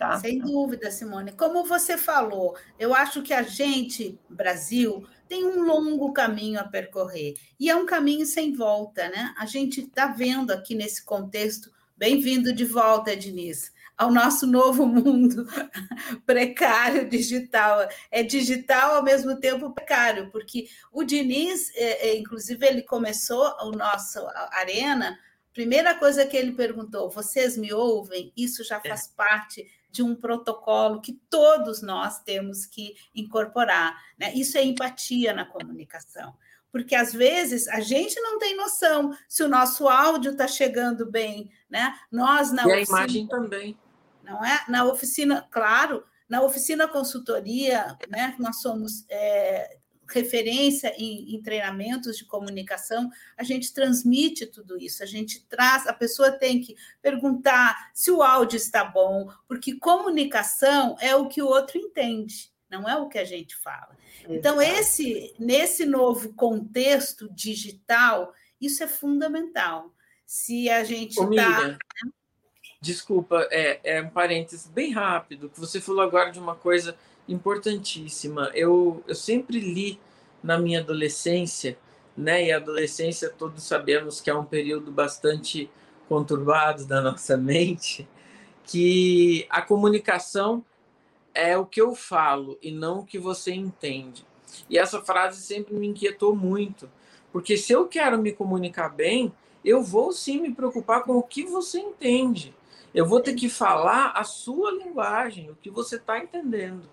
Tá? 0.03 0.19
Sem 0.19 0.39
dúvida, 0.39 0.91
Simone. 0.91 1.31
Como 1.31 1.63
você 1.63 1.97
falou, 1.97 2.57
eu 2.77 2.93
acho 2.93 3.21
que 3.21 3.33
a 3.33 3.41
gente, 3.41 4.19
Brasil, 4.29 5.07
tem 5.29 5.45
um 5.45 5.61
longo 5.61 6.11
caminho 6.11 6.59
a 6.59 6.65
percorrer 6.65 7.35
e 7.57 7.69
é 7.69 7.75
um 7.75 7.85
caminho 7.85 8.25
sem 8.25 8.53
volta, 8.53 9.07
né? 9.07 9.33
A 9.37 9.45
gente 9.45 9.79
está 9.79 10.07
vendo 10.07 10.51
aqui 10.51 10.75
nesse 10.75 11.05
contexto. 11.05 11.71
Bem-vindo 11.95 12.51
de 12.51 12.65
volta, 12.65 13.13
Edniz 13.13 13.71
ao 13.95 14.11
nosso 14.11 14.45
novo 14.45 14.85
mundo 14.85 15.47
precário 16.25 17.07
digital. 17.07 17.87
É 18.11 18.23
digital 18.23 18.95
ao 18.95 19.03
mesmo 19.03 19.39
tempo 19.39 19.71
precário, 19.71 20.29
porque 20.31 20.67
o 20.91 21.05
Diniz, 21.05 21.71
é, 21.75 22.09
é, 22.09 22.17
inclusive, 22.17 22.65
ele 22.67 22.81
começou 22.81 23.55
o 23.61 23.71
nosso 23.71 24.19
Arena. 24.51 25.17
Primeira 25.53 25.95
coisa 25.95 26.25
que 26.25 26.35
ele 26.35 26.51
perguntou: 26.51 27.09
vocês 27.09 27.55
me 27.55 27.71
ouvem? 27.71 28.33
Isso 28.35 28.65
já 28.65 28.81
faz 28.81 29.05
é. 29.05 29.15
parte 29.15 29.82
de 29.93 30.03
um 30.03 30.13
protocolo 30.13 30.99
que 30.99 31.13
todos 31.29 31.81
nós 31.81 32.19
temos 32.19 32.65
que 32.65 32.95
incorporar. 33.15 33.95
Né? 34.17 34.33
Isso 34.33 34.57
é 34.57 34.63
empatia 34.63 35.33
na 35.33 35.45
comunicação 35.45 36.35
porque 36.71 36.95
às 36.95 37.13
vezes 37.13 37.67
a 37.67 37.81
gente 37.81 38.19
não 38.19 38.39
tem 38.39 38.57
noção 38.57 39.15
se 39.29 39.43
o 39.43 39.47
nosso 39.47 39.87
áudio 39.87 40.31
está 40.31 40.47
chegando 40.47 41.05
bem, 41.05 41.51
né? 41.69 41.93
Nós 42.11 42.51
não. 42.51 42.67
E 42.67 42.71
a 42.71 42.81
imagem 42.81 43.27
também 43.27 43.77
não 44.23 44.43
é? 44.43 44.63
Na 44.67 44.85
oficina, 44.85 45.45
claro, 45.51 46.03
na 46.27 46.41
oficina 46.41 46.87
consultoria, 46.87 47.97
né, 48.09 48.35
nós 48.39 48.61
somos 48.61 49.05
é, 49.09 49.77
referência 50.13 50.93
em, 50.97 51.35
em, 51.35 51.41
treinamentos 51.41 52.17
de 52.17 52.25
comunicação, 52.25 53.09
a 53.37 53.43
gente 53.43 53.73
transmite 53.73 54.45
tudo 54.45 54.77
isso, 54.77 55.03
a 55.03 55.05
gente 55.05 55.43
traz, 55.45 55.87
a 55.87 55.93
pessoa 55.93 56.31
tem 56.31 56.61
que 56.61 56.75
perguntar 57.01 57.91
se 57.93 58.11
o 58.11 58.21
áudio 58.21 58.57
está 58.57 58.83
bom, 58.83 59.29
porque 59.47 59.75
comunicação 59.75 60.95
é 60.99 61.15
o 61.15 61.27
que 61.27 61.41
o 61.41 61.47
outro 61.47 61.77
entende. 61.77 62.51
não 62.69 62.89
é 62.89 62.97
o 62.97 63.07
que 63.07 63.19
a 63.19 63.25
gente 63.25 63.55
fala. 63.55 63.95
Então, 64.27 64.59
esse, 64.59 65.35
nesse 65.37 65.85
novo 65.85 66.33
contexto 66.33 67.31
digital, 67.31 68.33
isso 68.59 68.83
é 68.83 68.87
fundamental. 68.87 69.93
Se 70.25 70.69
a 70.69 70.83
gente 70.83 71.11
está. 71.11 71.77
Desculpa, 72.81 73.47
é, 73.51 73.79
é 73.83 74.01
um 74.01 74.09
parênteses 74.09 74.67
bem 74.67 74.91
rápido, 74.91 75.49
que 75.49 75.59
você 75.59 75.79
falou 75.79 76.01
agora 76.01 76.31
de 76.31 76.39
uma 76.39 76.55
coisa 76.55 76.97
importantíssima. 77.27 78.51
Eu, 78.53 79.03
eu 79.07 79.15
sempre 79.15 79.59
li 79.59 79.99
na 80.41 80.57
minha 80.57 80.79
adolescência, 80.79 81.77
né? 82.15 82.45
E 82.45 82.51
a 82.51 82.57
adolescência, 82.57 83.29
todos 83.29 83.63
sabemos 83.63 84.19
que 84.19 84.29
é 84.29 84.35
um 84.35 84.45
período 84.45 84.91
bastante 84.91 85.69
conturbado 86.07 86.85
da 86.85 87.01
nossa 87.01 87.37
mente, 87.37 88.07
que 88.65 89.45
a 89.49 89.61
comunicação 89.61 90.63
é 91.33 91.57
o 91.57 91.65
que 91.65 91.81
eu 91.81 91.95
falo 91.95 92.57
e 92.61 92.71
não 92.71 92.99
o 92.99 93.05
que 93.05 93.17
você 93.17 93.53
entende. 93.53 94.25
E 94.69 94.77
essa 94.77 95.01
frase 95.01 95.41
sempre 95.41 95.73
me 95.73 95.87
inquietou 95.87 96.35
muito, 96.35 96.89
porque 97.31 97.57
se 97.57 97.73
eu 97.73 97.87
quero 97.87 98.17
me 98.17 98.31
comunicar 98.31 98.89
bem, 98.89 99.33
eu 99.65 99.81
vou 99.81 100.11
sim 100.11 100.41
me 100.41 100.53
preocupar 100.53 101.03
com 101.03 101.17
o 101.17 101.23
que 101.23 101.43
você 101.43 101.79
entende. 101.79 102.53
Eu 102.93 103.07
vou 103.07 103.19
ter 103.19 103.33
que 103.33 103.49
falar 103.49 104.11
a 104.11 104.23
sua 104.23 104.71
linguagem, 104.71 105.49
o 105.49 105.55
que 105.55 105.71
você 105.71 105.95
está 105.95 106.19
entendendo. 106.19 106.87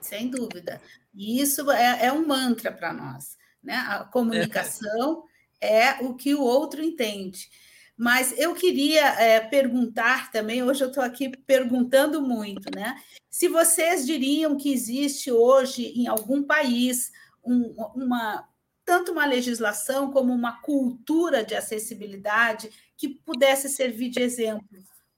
Sem 0.00 0.28
dúvida. 0.28 0.80
E 1.14 1.40
isso 1.40 1.70
é, 1.70 2.06
é 2.06 2.12
um 2.12 2.26
mantra 2.26 2.72
para 2.72 2.92
nós. 2.92 3.36
Né? 3.62 3.74
A 3.74 4.04
comunicação 4.04 5.24
é. 5.60 5.88
é 5.88 5.98
o 6.02 6.14
que 6.14 6.34
o 6.34 6.42
outro 6.42 6.82
entende. 6.82 7.50
Mas 7.96 8.32
eu 8.38 8.54
queria 8.54 9.06
é, 9.20 9.40
perguntar 9.40 10.30
também, 10.30 10.62
hoje 10.62 10.84
eu 10.84 10.88
estou 10.88 11.02
aqui 11.02 11.36
perguntando 11.36 12.22
muito, 12.22 12.70
né? 12.72 12.96
Se 13.28 13.48
vocês 13.48 14.06
diriam 14.06 14.56
que 14.56 14.72
existe 14.72 15.32
hoje 15.32 15.86
em 16.00 16.06
algum 16.06 16.44
país 16.44 17.10
um, 17.44 17.74
uma 17.96 18.48
tanto 18.84 19.12
uma 19.12 19.26
legislação 19.26 20.10
como 20.10 20.32
uma 20.32 20.62
cultura 20.62 21.44
de 21.44 21.54
acessibilidade 21.54 22.70
que 22.96 23.06
pudesse 23.06 23.68
servir 23.68 24.08
de 24.08 24.22
exemplo 24.22 24.66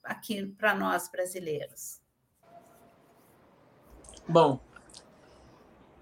aqui 0.03 0.45
para 0.59 0.75
nós 0.75 1.09
brasileiros. 1.09 2.01
Bom. 4.27 4.61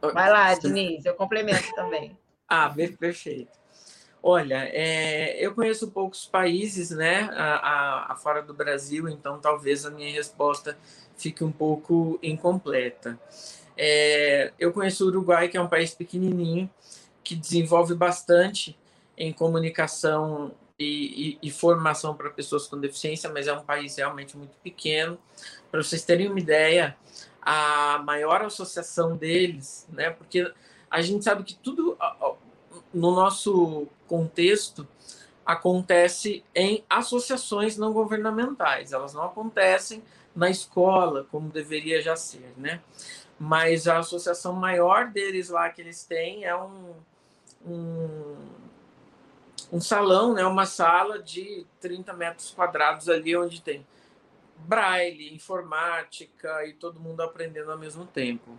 Vai 0.01 0.31
lá, 0.31 0.55
Diniz, 0.55 1.05
eu 1.05 1.15
complemento 1.15 1.75
também. 1.75 2.17
ah, 2.49 2.73
perfeito. 2.99 3.59
Olha, 4.23 4.69
é, 4.73 5.45
eu 5.45 5.55
conheço 5.55 5.91
poucos 5.91 6.27
países, 6.27 6.91
né, 6.91 7.31
a, 7.33 7.55
a, 7.55 8.13
a, 8.13 8.17
fora 8.17 8.43
do 8.43 8.53
Brasil, 8.53 9.09
então 9.09 9.39
talvez 9.39 9.87
a 9.87 9.91
minha 9.91 10.13
resposta 10.13 10.77
fique 11.17 11.45
um 11.45 11.53
pouco 11.53 12.19
incompleta. 12.23 13.19
É, 13.77 14.53
eu 14.59 14.73
conheço 14.73 15.05
o 15.05 15.09
Uruguai, 15.09 15.49
que 15.49 15.57
é 15.57 15.61
um 15.61 15.69
país 15.69 15.95
pequenininho, 15.95 16.69
que 17.23 17.37
desenvolve 17.37 17.95
bastante 17.95 18.77
em 19.17 19.33
comunicação 19.33 20.53
e, 20.79 21.39
e, 21.43 21.49
e 21.49 21.51
formação 21.51 22.15
para 22.15 22.31
pessoas 22.31 22.67
com 22.67 22.79
deficiência, 22.79 23.31
mas 23.31 23.47
é 23.47 23.53
um 23.53 23.63
país 23.63 23.97
realmente 23.97 24.37
muito 24.37 24.57
pequeno. 24.63 25.19
Para 25.71 25.83
vocês 25.83 26.05
terem 26.05 26.29
uma 26.29 26.41
ideia, 26.41 26.97
a 27.51 28.03
maior 28.05 28.43
associação 28.43 29.17
deles, 29.17 29.89
né, 29.91 30.11
porque 30.11 30.53
a 30.91 31.01
gente 31.01 31.25
sabe 31.25 31.45
que 31.45 31.55
tudo 31.55 31.97
no 32.93 33.15
nosso 33.15 33.87
contexto 34.07 34.87
acontece 35.47 36.45
em 36.55 36.85
associações 36.91 37.79
não 37.79 37.91
governamentais. 37.95 38.93
Elas 38.93 39.15
não 39.15 39.25
acontecem 39.25 40.03
na 40.37 40.51
escola, 40.51 41.27
como 41.31 41.49
deveria 41.49 42.03
já 42.03 42.17
ser, 42.17 42.53
né? 42.55 42.83
Mas 43.41 43.89
a 43.89 43.99
associação 43.99 44.53
maior 44.53 45.09
deles 45.09 45.49
lá 45.49 45.71
que 45.71 45.81
eles 45.81 46.05
têm 46.05 46.45
é 46.45 46.55
um, 46.55 46.97
um, 47.67 48.37
um 49.73 49.81
salão, 49.81 50.35
né? 50.35 50.45
uma 50.45 50.67
sala 50.67 51.19
de 51.19 51.65
30 51.81 52.13
metros 52.13 52.51
quadrados 52.51 53.09
ali, 53.09 53.35
onde 53.35 53.63
tem 53.63 53.87
braille, 54.67 55.35
informática 55.35 56.65
e 56.67 56.73
todo 56.75 57.01
mundo 57.01 57.21
aprendendo 57.21 57.71
ao 57.71 57.79
mesmo 57.79 58.07
tempo. 58.07 58.59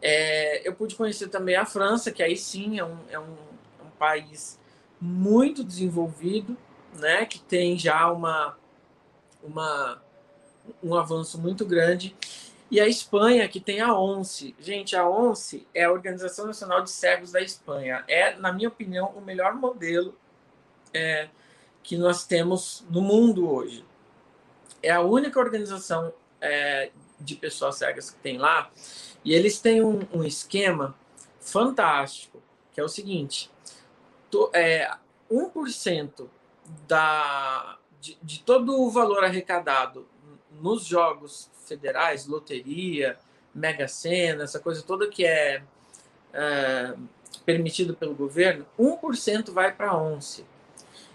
É, 0.00 0.66
eu 0.66 0.74
pude 0.74 0.94
conhecer 0.94 1.28
também 1.28 1.56
a 1.56 1.64
França, 1.64 2.12
que 2.12 2.22
aí 2.22 2.36
sim 2.36 2.78
é 2.78 2.84
um, 2.84 2.98
é 3.10 3.18
um, 3.18 3.36
um 3.84 3.90
país 3.98 4.58
muito 5.00 5.64
desenvolvido, 5.64 6.56
né, 6.98 7.26
que 7.26 7.38
tem 7.38 7.78
já 7.78 8.10
uma, 8.10 8.56
uma, 9.42 10.02
um 10.82 10.94
avanço 10.94 11.40
muito 11.40 11.64
grande. 11.64 12.16
E 12.70 12.80
a 12.80 12.88
Espanha, 12.88 13.48
que 13.48 13.60
tem 13.60 13.80
a 13.80 13.96
ONCE. 13.96 14.54
Gente, 14.58 14.96
a 14.96 15.08
ONCE 15.08 15.66
é 15.72 15.84
a 15.84 15.92
Organização 15.92 16.46
Nacional 16.46 16.82
de 16.82 16.90
Cegos 16.90 17.30
da 17.30 17.40
Espanha. 17.40 18.04
É, 18.08 18.34
na 18.36 18.52
minha 18.52 18.68
opinião, 18.68 19.12
o 19.14 19.20
melhor 19.20 19.54
modelo 19.54 20.16
é, 20.92 21.28
que 21.82 21.96
nós 21.96 22.26
temos 22.26 22.84
no 22.90 23.00
mundo 23.00 23.48
hoje. 23.48 23.84
É 24.86 24.92
a 24.92 25.00
única 25.00 25.40
organização 25.40 26.12
é, 26.40 26.90
de 27.18 27.34
pessoas 27.34 27.76
cegas 27.76 28.10
que 28.10 28.18
tem 28.18 28.38
lá 28.38 28.70
e 29.24 29.34
eles 29.34 29.58
têm 29.60 29.82
um, 29.82 30.00
um 30.12 30.22
esquema 30.22 30.94
fantástico, 31.40 32.40
que 32.72 32.80
é 32.80 32.84
o 32.84 32.88
seguinte: 32.88 33.50
to, 34.30 34.48
é, 34.52 34.88
1% 35.28 36.28
da, 36.86 37.78
de, 38.00 38.16
de 38.22 38.40
todo 38.44 38.80
o 38.80 38.88
valor 38.88 39.24
arrecadado 39.24 40.06
nos 40.60 40.84
jogos 40.84 41.50
federais, 41.66 42.26
loteria, 42.26 43.18
mega 43.52 43.88
sena, 43.88 44.44
essa 44.44 44.60
coisa 44.60 44.82
toda 44.82 45.08
que 45.08 45.24
é, 45.24 45.62
é 46.32 46.94
permitido 47.44 47.94
pelo 47.94 48.14
governo, 48.14 48.64
1% 48.78 49.50
vai 49.50 49.72
para 49.74 49.90
a 49.90 49.96
ONCE. 49.96 50.46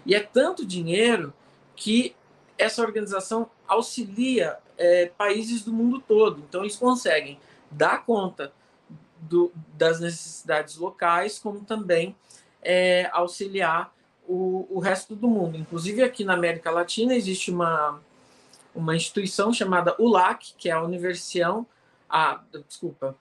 E 0.04 0.14
é 0.14 0.20
tanto 0.20 0.66
dinheiro 0.66 1.32
que 1.74 2.14
essa 2.58 2.82
organização 2.82 3.50
auxilia 3.72 4.58
é, 4.78 5.06
países 5.06 5.64
do 5.64 5.72
mundo 5.72 6.00
todo. 6.00 6.42
Então, 6.48 6.62
eles 6.62 6.76
conseguem 6.76 7.38
dar 7.70 8.04
conta 8.04 8.52
do, 9.20 9.52
das 9.74 10.00
necessidades 10.00 10.76
locais, 10.76 11.38
como 11.38 11.60
também 11.60 12.16
é, 12.60 13.08
auxiliar 13.12 13.94
o, 14.26 14.66
o 14.70 14.78
resto 14.78 15.14
do 15.14 15.28
mundo. 15.28 15.56
Inclusive, 15.56 16.02
aqui 16.02 16.24
na 16.24 16.34
América 16.34 16.70
Latina 16.70 17.14
existe 17.14 17.50
uma, 17.50 18.00
uma 18.74 18.96
instituição 18.96 19.52
chamada 19.52 19.94
ULAC, 19.98 20.54
que 20.56 20.68
é 20.68 20.72
a 20.72 20.82
Universião. 20.82 21.66
A, 22.08 22.40
desculpa. 22.68 23.16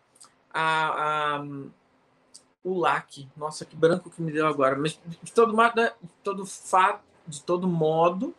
A, 0.53 1.37
a 1.37 1.45
ULAC. 2.63 3.27
Nossa, 3.35 3.65
que 3.65 3.75
branco 3.75 4.09
que 4.09 4.21
me 4.21 4.31
deu 4.31 4.47
agora. 4.47 4.75
Mas, 4.75 4.99
de 5.21 5.31
todo, 5.31 5.55
de 5.55 6.13
todo 6.23 6.45
fato, 6.45 7.03
de 7.27 7.41
todo 7.43 7.67
modo, 7.67 8.33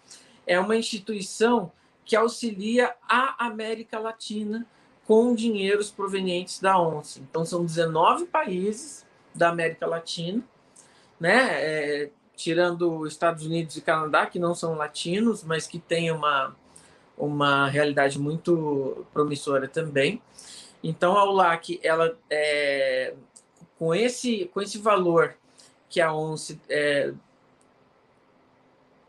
é 0.46 0.58
uma 0.58 0.76
instituição 0.76 1.72
que 2.04 2.16
auxilia 2.16 2.94
a 3.08 3.46
América 3.46 3.98
Latina 3.98 4.66
com 5.06 5.34
dinheiros 5.34 5.90
provenientes 5.90 6.60
da 6.60 6.78
ONCE. 6.78 7.20
Então, 7.20 7.44
são 7.44 7.64
19 7.64 8.26
países 8.26 9.04
da 9.34 9.48
América 9.48 9.86
Latina, 9.86 10.42
né? 11.18 11.48
É, 11.50 12.10
tirando 12.36 13.06
Estados 13.06 13.46
Unidos 13.46 13.76
e 13.76 13.80
Canadá, 13.80 14.26
que 14.26 14.38
não 14.38 14.54
são 14.54 14.74
latinos, 14.74 15.44
mas 15.44 15.66
que 15.66 15.78
têm 15.78 16.10
uma, 16.10 16.56
uma 17.16 17.68
realidade 17.68 18.18
muito 18.18 19.06
promissora 19.12 19.68
também. 19.68 20.20
Então, 20.82 21.16
a 21.16 21.24
ULAC, 21.24 21.78
ela, 21.82 22.18
é, 22.28 23.14
com, 23.78 23.94
esse, 23.94 24.46
com 24.52 24.60
esse 24.60 24.78
valor 24.78 25.36
que 25.88 26.00
a 26.00 26.12
ONCE 26.12 26.60
é, 26.68 27.12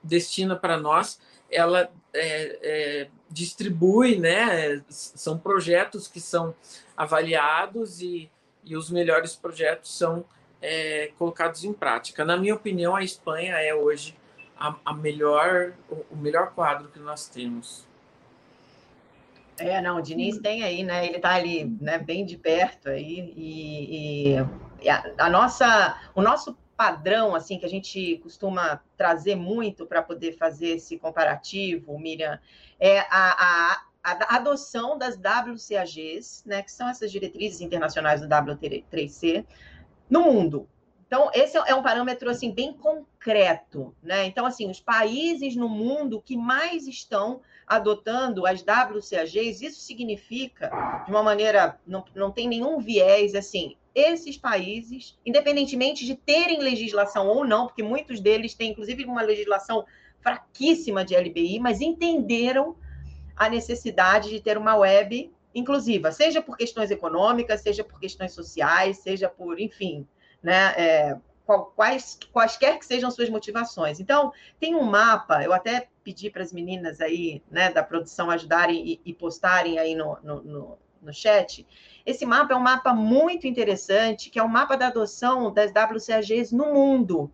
destina 0.03 0.55
para 0.55 0.77
nós, 0.77 1.19
ela 1.49 1.91
é, 2.13 2.59
é, 2.61 3.07
distribui, 3.29 4.19
né? 4.19 4.81
São 4.89 5.37
projetos 5.37 6.07
que 6.07 6.21
são 6.21 6.53
avaliados 6.95 8.01
e, 8.01 8.29
e 8.63 8.77
os 8.77 8.89
melhores 8.91 9.35
projetos 9.35 9.97
são 9.97 10.25
é, 10.61 11.11
colocados 11.17 11.63
em 11.63 11.73
prática. 11.73 12.23
Na 12.23 12.37
minha 12.37 12.55
opinião, 12.55 12.95
a 12.95 13.03
Espanha 13.03 13.55
é 13.57 13.73
hoje 13.73 14.15
a, 14.57 14.75
a 14.85 14.93
melhor, 14.93 15.73
o 16.09 16.15
melhor 16.15 16.53
quadro 16.53 16.87
que 16.89 16.99
nós 16.99 17.27
temos. 17.27 17.85
É, 19.57 19.81
não, 19.81 19.97
o 19.97 20.01
Diniz 20.01 20.39
tem 20.39 20.63
aí, 20.63 20.83
né? 20.83 21.05
Ele 21.05 21.17
está 21.17 21.35
ali, 21.35 21.65
né, 21.79 21.99
bem 21.99 22.25
de 22.25 22.37
perto 22.37 22.89
aí 22.89 23.33
e, 23.37 24.35
e 24.81 24.89
a, 24.89 25.11
a, 25.17 25.29
nossa, 25.29 25.99
o 26.15 26.21
nosso 26.21 26.57
padrão, 26.75 27.35
assim, 27.35 27.57
que 27.57 27.65
a 27.65 27.69
gente 27.69 28.17
costuma 28.23 28.81
trazer 28.97 29.35
muito 29.35 29.85
para 29.85 30.01
poder 30.01 30.33
fazer 30.33 30.69
esse 30.69 30.97
comparativo, 30.97 31.97
Miriam, 31.97 32.39
é 32.79 32.99
a, 32.99 33.07
a, 33.11 33.83
a, 34.03 34.35
adoção 34.35 34.97
das 34.97 35.15
WCAGs, 35.15 36.43
né, 36.45 36.61
que 36.61 36.71
são 36.71 36.89
essas 36.89 37.11
diretrizes 37.11 37.61
internacionais 37.61 38.21
do 38.21 38.27
W3C, 38.27 39.45
no 40.09 40.21
mundo. 40.23 40.67
Então, 41.07 41.29
esse 41.33 41.55
é 41.57 41.75
um 41.75 41.83
parâmetro 41.83 42.29
assim 42.29 42.51
bem 42.51 42.73
concreto, 42.73 43.95
né? 44.01 44.25
Então, 44.25 44.47
assim, 44.47 44.67
os 44.69 44.79
países 44.79 45.55
no 45.55 45.69
mundo 45.69 46.19
que 46.19 46.35
mais 46.35 46.87
estão 46.87 47.41
adotando 47.75 48.45
as 48.45 48.61
WCAGs, 48.61 49.61
isso 49.61 49.81
significa, 49.81 50.69
de 51.05 51.11
uma 51.11 51.23
maneira, 51.23 51.79
não, 51.85 52.03
não 52.15 52.31
tem 52.31 52.47
nenhum 52.47 52.79
viés, 52.79 53.35
assim, 53.35 53.75
esses 53.95 54.37
países, 54.37 55.17
independentemente 55.25 56.05
de 56.05 56.15
terem 56.15 56.59
legislação 56.59 57.27
ou 57.27 57.45
não, 57.45 57.67
porque 57.67 57.83
muitos 57.83 58.19
deles 58.19 58.53
têm, 58.53 58.71
inclusive, 58.71 59.05
uma 59.05 59.21
legislação 59.21 59.85
fraquíssima 60.21 61.03
de 61.03 61.15
LBI, 61.15 61.59
mas 61.59 61.81
entenderam 61.81 62.75
a 63.35 63.49
necessidade 63.49 64.29
de 64.29 64.39
ter 64.39 64.57
uma 64.57 64.75
web 64.75 65.31
inclusiva, 65.53 66.11
seja 66.11 66.41
por 66.41 66.57
questões 66.57 66.89
econômicas, 66.89 67.61
seja 67.61 67.83
por 67.83 67.99
questões 67.99 68.31
sociais, 68.31 68.97
seja 68.97 69.29
por, 69.29 69.59
enfim, 69.59 70.07
né, 70.41 70.73
é, 70.75 71.17
quais, 71.45 72.17
quaisquer 72.31 72.79
que 72.79 72.85
sejam 72.85 73.11
suas 73.11 73.29
motivações. 73.29 73.99
Então, 73.99 74.31
tem 74.59 74.75
um 74.75 74.83
mapa, 74.83 75.43
eu 75.43 75.53
até 75.53 75.89
pedi 76.03 76.29
para 76.29 76.43
as 76.43 76.51
meninas 76.51 77.01
aí, 77.01 77.41
né, 77.49 77.71
da 77.71 77.83
produção 77.83 78.29
ajudarem 78.29 78.87
e, 78.87 79.01
e 79.05 79.13
postarem 79.13 79.79
aí 79.79 79.95
no, 79.95 80.17
no, 80.23 80.41
no, 80.41 80.77
no 81.01 81.13
chat. 81.13 81.65
Esse 82.05 82.25
mapa 82.25 82.53
é 82.53 82.57
um 82.57 82.61
mapa 82.61 82.93
muito 82.93 83.47
interessante, 83.47 84.29
que 84.29 84.39
é 84.39 84.43
o 84.43 84.45
um 84.45 84.49
mapa 84.49 84.75
da 84.75 84.87
adoção 84.87 85.51
das 85.51 85.71
WCAGs 85.71 86.51
no 86.51 86.73
mundo. 86.73 87.31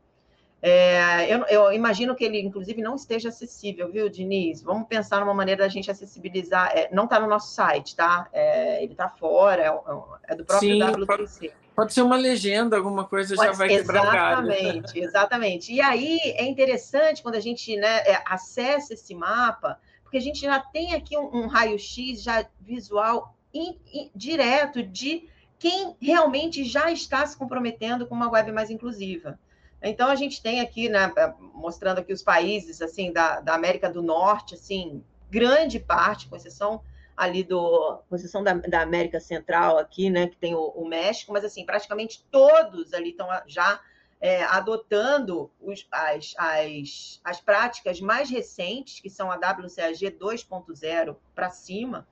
É, 0.61 1.33
eu, 1.33 1.45
eu, 1.45 1.71
imagino 1.71 2.13
que 2.13 2.23
ele, 2.23 2.39
inclusive, 2.39 2.81
não 2.81 2.95
esteja 2.95 3.29
acessível, 3.29 3.89
viu, 3.89 4.09
Diniz? 4.09 4.61
Vamos 4.61 4.87
pensar 4.87 5.21
numa 5.21 5.33
maneira 5.33 5.63
da 5.63 5.69
gente 5.69 5.89
acessibilizar. 5.89 6.71
É, 6.75 6.89
não 6.91 7.05
está 7.05 7.19
no 7.19 7.27
nosso 7.27 7.53
site, 7.53 7.95
tá? 7.95 8.27
É, 8.33 8.83
ele 8.83 8.91
está 8.91 9.07
fora, 9.07 9.61
é, 9.61 10.33
é, 10.33 10.35
do 10.35 10.43
próprio 10.43 10.69
Sim, 10.69 10.83
WTC. 10.83 11.05
Pode, 11.05 11.53
pode, 11.75 11.93
ser 11.93 12.01
uma 12.01 12.17
legenda, 12.17 12.75
alguma 12.75 13.05
coisa 13.05 13.35
pode, 13.35 13.47
já 13.47 13.53
vai 13.53 13.69
quebrar 13.69 14.03
Exatamente, 14.03 14.99
exatamente. 14.99 15.73
E 15.73 15.81
aí 15.81 16.19
é 16.35 16.45
interessante 16.45 17.23
quando 17.23 17.35
a 17.35 17.39
gente 17.39 17.77
né, 17.77 17.99
é, 17.99 18.21
acessa 18.25 18.93
esse 18.93 19.15
mapa, 19.15 19.79
porque 20.03 20.17
a 20.17 20.21
gente 20.21 20.41
já 20.41 20.59
tem 20.59 20.93
aqui 20.93 21.17
um, 21.17 21.43
um 21.43 21.47
raio-x 21.47 22.21
já 22.21 22.45
visual 22.59 23.33
in, 23.53 23.77
in, 23.93 24.11
direto 24.13 24.83
de 24.83 25.29
quem 25.57 25.95
realmente 26.01 26.65
já 26.65 26.91
está 26.91 27.25
se 27.25 27.37
comprometendo 27.37 28.05
com 28.05 28.15
uma 28.15 28.29
web 28.29 28.51
mais 28.51 28.69
inclusiva. 28.69 29.39
Então 29.81 30.09
a 30.09 30.15
gente 30.15 30.41
tem 30.41 30.59
aqui, 30.59 30.89
né, 30.89 31.11
mostrando 31.53 31.99
aqui 31.99 32.11
os 32.11 32.21
países 32.21 32.81
assim 32.81 33.11
da, 33.11 33.39
da 33.39 33.53
América 33.53 33.89
do 33.89 34.01
Norte, 34.01 34.55
assim, 34.55 35.03
grande 35.29 35.79
parte, 35.79 36.27
com 36.27 36.35
exceção 36.35 36.81
ali 37.15 37.43
do, 37.43 38.01
com 38.09 38.15
exceção 38.15 38.43
da, 38.43 38.53
da 38.53 38.81
América 38.81 39.19
Central 39.19 39.77
aqui, 39.77 40.09
né, 40.09 40.27
que 40.27 40.37
tem 40.37 40.55
o, 40.55 40.67
o, 40.69 40.87
México, 40.87 41.33
mas 41.33 41.43
assim, 41.43 41.65
praticamente 41.65 42.25
todos 42.31 42.93
ali 42.93 43.09
estão 43.09 43.27
já 43.45 43.79
é, 44.21 44.43
adotando 44.43 45.51
os, 45.59 45.85
as, 45.91 46.33
as, 46.37 47.21
as 47.23 47.41
práticas 47.41 47.99
mais 47.99 48.29
recentes, 48.29 48.99
que 48.99 49.09
são 49.09 49.31
a 49.31 49.35
WCAG 49.35 50.11
2.0 50.11 51.15
para 51.35 51.49
cima, 51.49 52.07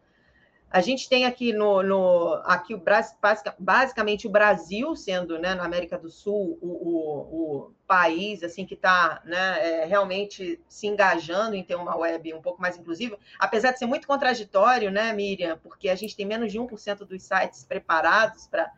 a 0.70 0.82
gente 0.82 1.08
tem 1.08 1.26
aqui 1.26 1.54
no, 1.54 1.82
no 1.82 2.42
aqui 2.44 2.74
o 2.74 2.84
basicamente 3.58 4.28
o 4.28 4.30
Brasil 4.30 4.96
sendo 4.96 5.40
né, 5.40 5.56
na 5.56 5.64
América 5.64 5.98
do 5.98 6.10
Sul 6.10 6.58
o, 6.62 6.68
o, 6.68 7.68
o 7.68 7.72
país 7.88 8.44
assim 8.44 8.66
que 8.66 8.74
está 8.74 9.22
né, 9.24 9.84
é, 9.84 9.86
realmente 9.86 10.60
se 10.68 10.88
engajando 10.88 11.56
em 11.56 11.64
ter 11.64 11.76
uma 11.76 11.96
web 11.96 12.34
um 12.34 12.42
pouco 12.42 12.62
mais 12.62 12.78
inclusiva, 12.78 13.18
apesar 13.40 13.72
de 13.72 13.80
ser 13.80 13.86
muito 13.86 14.08
contraditório, 14.08 14.92
né, 14.92 15.14
Miriam, 15.14 15.58
porque 15.58 15.88
a 15.88 15.96
gente 15.96 16.16
tem 16.16 16.26
menos 16.26 16.52
de 16.52 16.60
1% 16.60 16.98
dos 17.06 17.24
sites 17.24 17.64
preparados 17.64 18.48
para 18.48 18.70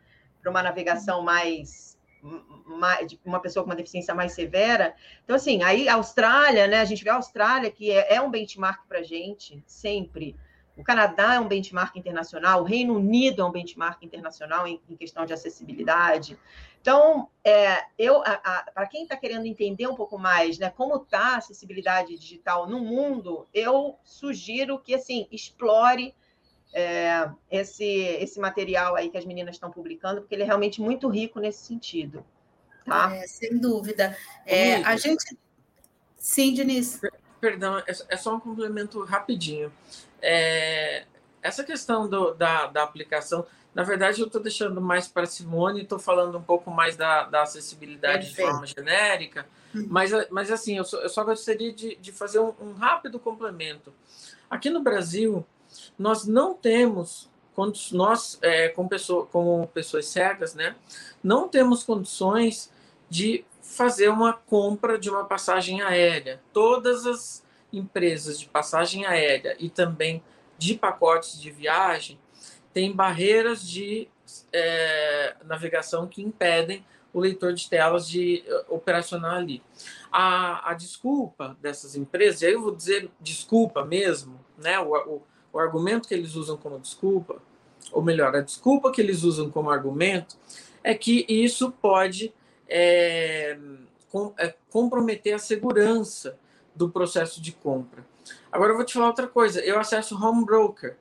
uma 0.46 0.62
navegação 0.62 1.22
mais 1.22 1.90
de 3.06 3.18
uma 3.24 3.40
pessoa 3.40 3.64
com 3.64 3.70
uma 3.70 3.76
deficiência 3.76 4.14
mais 4.14 4.32
severa. 4.32 4.94
Então, 5.24 5.34
assim, 5.36 5.62
aí 5.62 5.88
a 5.88 5.94
Austrália, 5.94 6.66
né? 6.66 6.80
A 6.80 6.84
gente 6.84 7.02
vê 7.02 7.08
a 7.08 7.14
Austrália, 7.14 7.70
que 7.70 7.90
é, 7.90 8.16
é 8.16 8.20
um 8.20 8.30
benchmark 8.30 8.86
para 8.86 8.98
a 8.98 9.02
gente, 9.02 9.62
sempre. 9.66 10.36
O 10.80 10.84
Canadá 10.84 11.34
é 11.34 11.40
um 11.40 11.46
benchmark 11.46 11.94
internacional, 11.96 12.62
o 12.62 12.64
Reino 12.64 12.96
Unido 12.96 13.42
é 13.42 13.44
um 13.44 13.52
benchmark 13.52 14.02
internacional 14.02 14.66
em, 14.66 14.80
em 14.88 14.96
questão 14.96 15.26
de 15.26 15.32
acessibilidade. 15.32 16.38
Então, 16.80 17.28
é, 17.44 17.84
eu, 17.98 18.22
para 18.22 18.86
quem 18.86 19.02
está 19.02 19.16
querendo 19.16 19.44
entender 19.44 19.86
um 19.86 19.94
pouco 19.94 20.18
mais, 20.18 20.58
né, 20.58 20.70
como 20.70 20.96
está 20.96 21.34
a 21.34 21.36
acessibilidade 21.36 22.16
digital 22.16 22.66
no 22.66 22.80
mundo, 22.80 23.46
eu 23.52 23.98
sugiro 24.02 24.78
que 24.78 24.94
assim 24.94 25.28
explore 25.30 26.14
é, 26.72 27.28
esse, 27.50 27.84
esse 27.84 28.40
material 28.40 28.96
aí 28.96 29.10
que 29.10 29.18
as 29.18 29.26
meninas 29.26 29.56
estão 29.56 29.70
publicando, 29.70 30.22
porque 30.22 30.34
ele 30.34 30.44
é 30.44 30.46
realmente 30.46 30.80
muito 30.80 31.08
rico 31.08 31.38
nesse 31.38 31.66
sentido. 31.66 32.24
Tá? 32.86 33.14
É, 33.14 33.26
sem 33.26 33.58
dúvida. 33.58 34.16
É, 34.46 34.76
a 34.76 34.96
gente. 34.96 35.36
Sim, 36.16 36.54
Denise. 36.54 37.00
Perdão, 37.40 37.78
é, 37.78 37.84
é 38.08 38.16
só 38.16 38.34
um 38.34 38.40
complemento 38.40 39.02
rapidinho. 39.04 39.72
É, 40.22 41.04
essa 41.42 41.64
questão 41.64 42.08
do, 42.08 42.34
da, 42.34 42.66
da 42.66 42.82
aplicação, 42.82 43.46
na 43.74 43.82
verdade, 43.82 44.20
eu 44.20 44.26
estou 44.26 44.42
deixando 44.42 44.80
mais 44.80 45.08
para 45.08 45.26
Simone, 45.26 45.82
estou 45.82 45.98
falando 45.98 46.36
um 46.36 46.42
pouco 46.42 46.70
mais 46.70 46.96
da, 46.96 47.24
da 47.24 47.42
acessibilidade 47.42 48.26
Perfeito. 48.26 48.46
de 48.46 48.52
forma 48.52 48.66
genérica, 48.66 49.46
hum. 49.74 49.86
mas, 49.88 50.10
mas 50.30 50.50
assim, 50.50 50.76
eu 50.76 50.84
só, 50.84 50.98
eu 50.98 51.08
só 51.08 51.24
gostaria 51.24 51.72
de, 51.72 51.96
de 51.96 52.12
fazer 52.12 52.40
um, 52.40 52.52
um 52.60 52.72
rápido 52.72 53.18
complemento. 53.18 53.92
Aqui 54.48 54.68
no 54.68 54.82
Brasil, 54.82 55.46
nós 55.98 56.26
não 56.26 56.54
temos 56.54 57.30
nós, 57.92 58.38
é, 58.40 58.68
como, 58.68 58.88
pessoa, 58.88 59.26
como 59.26 59.66
pessoas 59.68 60.06
cegas, 60.06 60.54
né, 60.54 60.74
não 61.22 61.46
temos 61.46 61.82
condições 61.82 62.72
de 63.08 63.44
fazer 63.62 64.08
uma 64.08 64.32
compra 64.32 64.98
de 64.98 65.10
uma 65.10 65.24
passagem 65.24 65.82
aérea. 65.82 66.40
Todas 66.52 67.06
as 67.06 67.44
empresas 67.72 68.38
de 68.38 68.46
passagem 68.46 69.06
aérea 69.06 69.56
e 69.58 69.68
também 69.68 70.22
de 70.58 70.74
pacotes 70.74 71.40
de 71.40 71.50
viagem 71.50 72.18
têm 72.72 72.92
barreiras 72.92 73.66
de 73.66 74.08
é, 74.52 75.34
navegação 75.44 76.06
que 76.06 76.22
impedem 76.22 76.84
o 77.12 77.20
leitor 77.20 77.52
de 77.52 77.68
telas 77.68 78.08
de 78.08 78.44
uh, 78.46 78.74
operacionar 78.74 79.34
ali. 79.34 79.62
A, 80.12 80.70
a, 80.70 80.74
desculpa 80.74 81.56
dessas 81.60 81.96
empresas, 81.96 82.42
e 82.42 82.46
aí 82.46 82.52
eu 82.52 82.62
vou 82.62 82.74
dizer 82.74 83.10
desculpa 83.20 83.84
mesmo, 83.84 84.38
né? 84.56 84.78
O, 84.78 84.94
o, 84.94 85.22
o 85.52 85.58
argumento 85.58 86.06
que 86.06 86.14
eles 86.14 86.36
usam 86.36 86.56
como 86.56 86.78
desculpa, 86.78 87.42
ou 87.90 88.02
melhor, 88.02 88.34
a 88.36 88.40
desculpa 88.40 88.92
que 88.92 89.00
eles 89.00 89.24
usam 89.24 89.50
como 89.50 89.70
argumento, 89.70 90.36
é 90.84 90.94
que 90.94 91.26
isso 91.28 91.72
pode 91.72 92.32
é, 92.68 93.58
com, 94.10 94.32
é, 94.38 94.54
comprometer 94.70 95.34
a 95.34 95.38
segurança 95.38 96.38
do 96.80 96.90
processo 96.90 97.42
de 97.42 97.52
compra. 97.52 98.04
Agora 98.50 98.72
eu 98.72 98.76
vou 98.76 98.84
te 98.84 98.94
falar 98.94 99.08
outra 99.08 99.28
coisa. 99.28 99.60
Eu 99.60 99.78
acesso 99.78 100.16
home 100.16 100.44
broker 100.44 100.96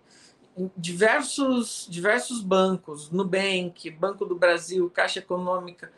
diversos 0.75 1.88
diversos 1.89 2.41
bancos, 2.41 3.09
Nubank, 3.11 3.89
Banco 3.91 4.25
do 4.25 4.36
Brasil, 4.36 4.89
Caixa 4.89 5.19
Econômica, 5.19 5.89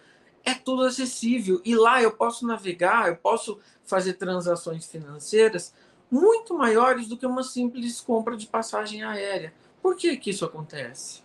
é 0.44 0.54
tudo 0.54 0.84
acessível 0.84 1.60
e 1.66 1.76
lá 1.76 2.00
eu 2.00 2.12
posso 2.12 2.46
navegar, 2.46 3.08
eu 3.08 3.16
posso 3.16 3.60
fazer 3.84 4.14
transações 4.14 4.86
financeiras 4.86 5.74
muito 6.12 6.56
maiores 6.56 7.08
do 7.08 7.18
que 7.18 7.26
uma 7.26 7.42
simples 7.42 8.02
compra 8.02 8.38
de 8.38 8.46
passagem 8.46 9.04
aérea. 9.04 9.52
Por 9.82 9.96
que 9.96 10.16
que 10.18 10.30
isso 10.30 10.46
acontece? 10.46 11.24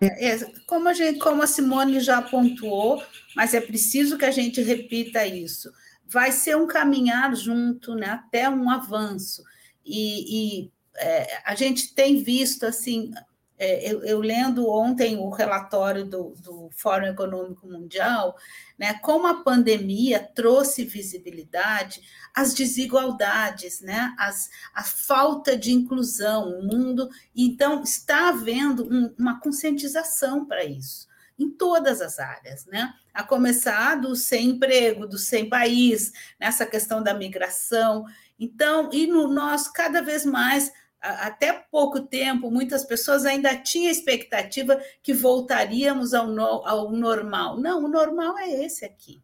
É, 0.00 0.28
é, 0.28 0.52
como 0.66 0.88
a 0.88 0.92
gente, 0.92 1.18
como 1.18 1.42
a 1.42 1.46
Simone 1.46 1.98
já 2.00 2.20
pontuou, 2.22 3.02
mas 3.34 3.52
é 3.54 3.60
preciso 3.60 4.16
que 4.16 4.26
a 4.26 4.30
gente 4.30 4.60
repita 4.60 5.26
isso 5.26 5.72
vai 6.08 6.30
ser 6.32 6.56
um 6.56 6.66
caminhar 6.66 7.34
junto, 7.34 7.94
né, 7.94 8.06
até 8.08 8.48
um 8.48 8.70
avanço. 8.70 9.42
E, 9.84 10.64
e 10.64 10.72
é, 10.96 11.42
a 11.44 11.54
gente 11.54 11.94
tem 11.94 12.22
visto, 12.22 12.64
assim, 12.64 13.12
é, 13.58 13.90
eu, 13.90 14.04
eu, 14.04 14.20
lendo 14.20 14.68
ontem 14.68 15.16
o 15.16 15.30
relatório 15.30 16.04
do, 16.04 16.34
do 16.42 16.68
Fórum 16.72 17.06
Econômico 17.06 17.66
Mundial, 17.66 18.36
né, 18.78 18.94
como 19.00 19.26
a 19.26 19.42
pandemia 19.42 20.20
trouxe 20.34 20.84
visibilidade 20.84 22.02
às 22.34 22.52
desigualdades, 22.52 23.80
né, 23.80 24.14
as, 24.18 24.50
a 24.74 24.82
falta 24.82 25.56
de 25.56 25.72
inclusão, 25.72 26.58
o 26.58 26.62
mundo. 26.62 27.08
Então, 27.34 27.82
está 27.82 28.28
havendo 28.28 28.84
um, 28.92 29.14
uma 29.18 29.40
conscientização 29.40 30.44
para 30.44 30.64
isso 30.64 31.06
em 31.38 31.50
todas 31.50 32.00
as 32.00 32.18
áreas, 32.18 32.66
né? 32.66 32.92
A 33.12 33.22
começar 33.22 33.96
do 33.96 34.14
sem 34.16 34.50
emprego, 34.50 35.06
do 35.06 35.18
sem 35.18 35.48
país, 35.48 36.12
nessa 36.40 36.64
questão 36.64 37.02
da 37.02 37.14
migração. 37.14 38.04
Então, 38.38 38.90
e 38.92 39.06
no 39.06 39.28
nosso, 39.28 39.72
cada 39.72 40.00
vez 40.00 40.24
mais, 40.24 40.72
até 41.00 41.52
pouco 41.70 42.00
tempo, 42.00 42.50
muitas 42.50 42.84
pessoas 42.84 43.24
ainda 43.24 43.56
tinham 43.56 43.90
expectativa 43.90 44.80
que 45.02 45.12
voltaríamos 45.12 46.14
ao, 46.14 46.26
no, 46.26 46.66
ao 46.66 46.90
normal. 46.90 47.60
Não, 47.60 47.84
o 47.84 47.88
normal 47.88 48.38
é 48.38 48.64
esse 48.64 48.84
aqui. 48.84 49.22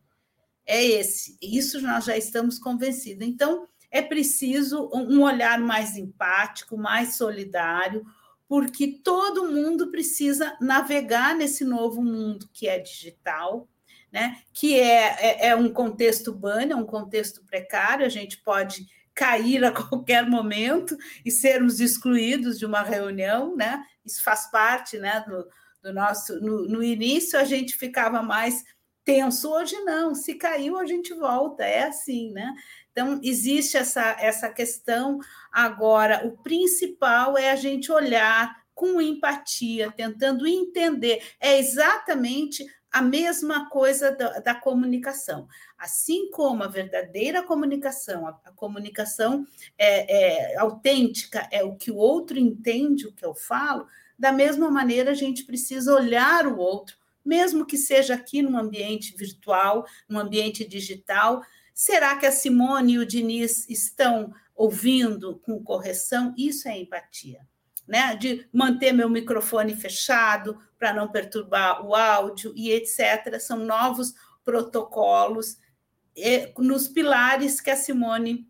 É 0.64 0.82
esse. 0.84 1.36
Isso 1.42 1.80
nós 1.80 2.04
já 2.04 2.16
estamos 2.16 2.58
convencidos. 2.58 3.26
Então, 3.26 3.66
é 3.90 4.00
preciso 4.00 4.88
um 4.94 5.22
olhar 5.22 5.58
mais 5.58 5.96
empático, 5.96 6.78
mais 6.78 7.16
solidário, 7.16 8.06
porque 8.52 9.00
todo 9.02 9.50
mundo 9.50 9.90
precisa 9.90 10.54
navegar 10.60 11.34
nesse 11.34 11.64
novo 11.64 12.02
mundo 12.02 12.46
que 12.52 12.68
é 12.68 12.78
digital, 12.78 13.66
né? 14.12 14.42
que 14.52 14.78
é, 14.78 15.46
é, 15.46 15.46
é 15.48 15.56
um 15.56 15.72
contexto 15.72 16.34
banho, 16.34 16.74
é 16.74 16.76
um 16.76 16.84
contexto 16.84 17.42
precário, 17.46 18.04
a 18.04 18.10
gente 18.10 18.36
pode 18.42 18.86
cair 19.14 19.64
a 19.64 19.72
qualquer 19.88 20.28
momento 20.28 20.94
e 21.24 21.30
sermos 21.30 21.80
excluídos 21.80 22.58
de 22.58 22.66
uma 22.66 22.82
reunião, 22.82 23.56
né? 23.56 23.82
Isso 24.04 24.22
faz 24.22 24.50
parte, 24.50 24.98
né, 24.98 25.24
do, 25.26 25.48
do 25.82 25.94
nosso. 25.94 26.38
No, 26.38 26.68
no, 26.68 26.82
início 26.82 27.38
a 27.38 27.44
gente 27.44 27.74
ficava 27.74 28.22
mais 28.22 28.62
tenso, 29.02 29.50
hoje 29.50 29.76
não. 29.80 30.14
Se 30.14 30.34
caiu 30.34 30.76
a 30.76 30.84
gente 30.84 31.14
volta, 31.14 31.64
é 31.64 31.84
assim, 31.84 32.30
né? 32.32 32.52
Então 32.90 33.18
existe 33.22 33.78
essa 33.78 34.14
essa 34.20 34.50
questão. 34.50 35.20
Agora, 35.52 36.26
o 36.26 36.32
principal 36.38 37.36
é 37.36 37.50
a 37.50 37.56
gente 37.56 37.92
olhar 37.92 38.62
com 38.74 39.00
empatia, 39.00 39.92
tentando 39.92 40.46
entender. 40.46 41.22
É 41.38 41.58
exatamente 41.58 42.64
a 42.90 43.00
mesma 43.00 43.70
coisa 43.70 44.10
da, 44.10 44.38
da, 44.40 44.54
comunicação. 44.54 45.48
Assim 45.78 46.30
como 46.30 46.62
a 46.62 46.68
verdadeira 46.68 47.42
comunicação, 47.42 48.26
a, 48.26 48.38
a 48.44 48.52
comunicação 48.52 49.46
é, 49.78 50.52
é, 50.52 50.58
autêntica, 50.58 51.48
é 51.50 51.62
o 51.62 51.76
que 51.76 51.90
o 51.90 51.96
outro 51.96 52.38
entende 52.38 53.06
o 53.06 53.12
que 53.12 53.24
eu 53.24 53.34
falo, 53.34 53.86
da 54.18 54.30
mesma 54.30 54.70
maneira 54.70 55.12
a 55.12 55.14
gente 55.14 55.44
precisa 55.44 55.94
olhar 55.94 56.46
o 56.46 56.58
outro, 56.58 56.96
mesmo 57.24 57.64
que 57.64 57.78
seja 57.78 58.14
aqui 58.14 58.42
no 58.42 58.58
ambiente 58.58 59.16
virtual, 59.16 59.86
no 60.08 60.18
ambiente 60.18 60.66
digital. 60.66 61.42
Será 61.72 62.16
que 62.16 62.26
a 62.26 62.32
Simone 62.32 62.94
e 62.94 62.98
o 62.98 63.06
Diniz 63.06 63.68
estão 63.70 64.34
ouvindo 64.62 65.40
com 65.40 65.62
correção? 65.62 66.34
Isso 66.36 66.68
é 66.68 66.78
empatia 66.78 67.40
né, 67.86 68.14
de 68.14 68.46
manter 68.52 68.92
meu 68.92 69.08
microfone 69.08 69.74
fechado 69.74 70.58
para 70.78 70.92
não 70.92 71.08
perturbar 71.08 71.84
o 71.84 71.94
áudio 71.94 72.52
e 72.56 72.70
etc. 72.70 73.38
São 73.40 73.58
novos 73.58 74.14
protocolos 74.44 75.58
nos 76.58 76.88
pilares 76.88 77.60
que 77.60 77.70
a 77.70 77.76
Simone 77.76 78.48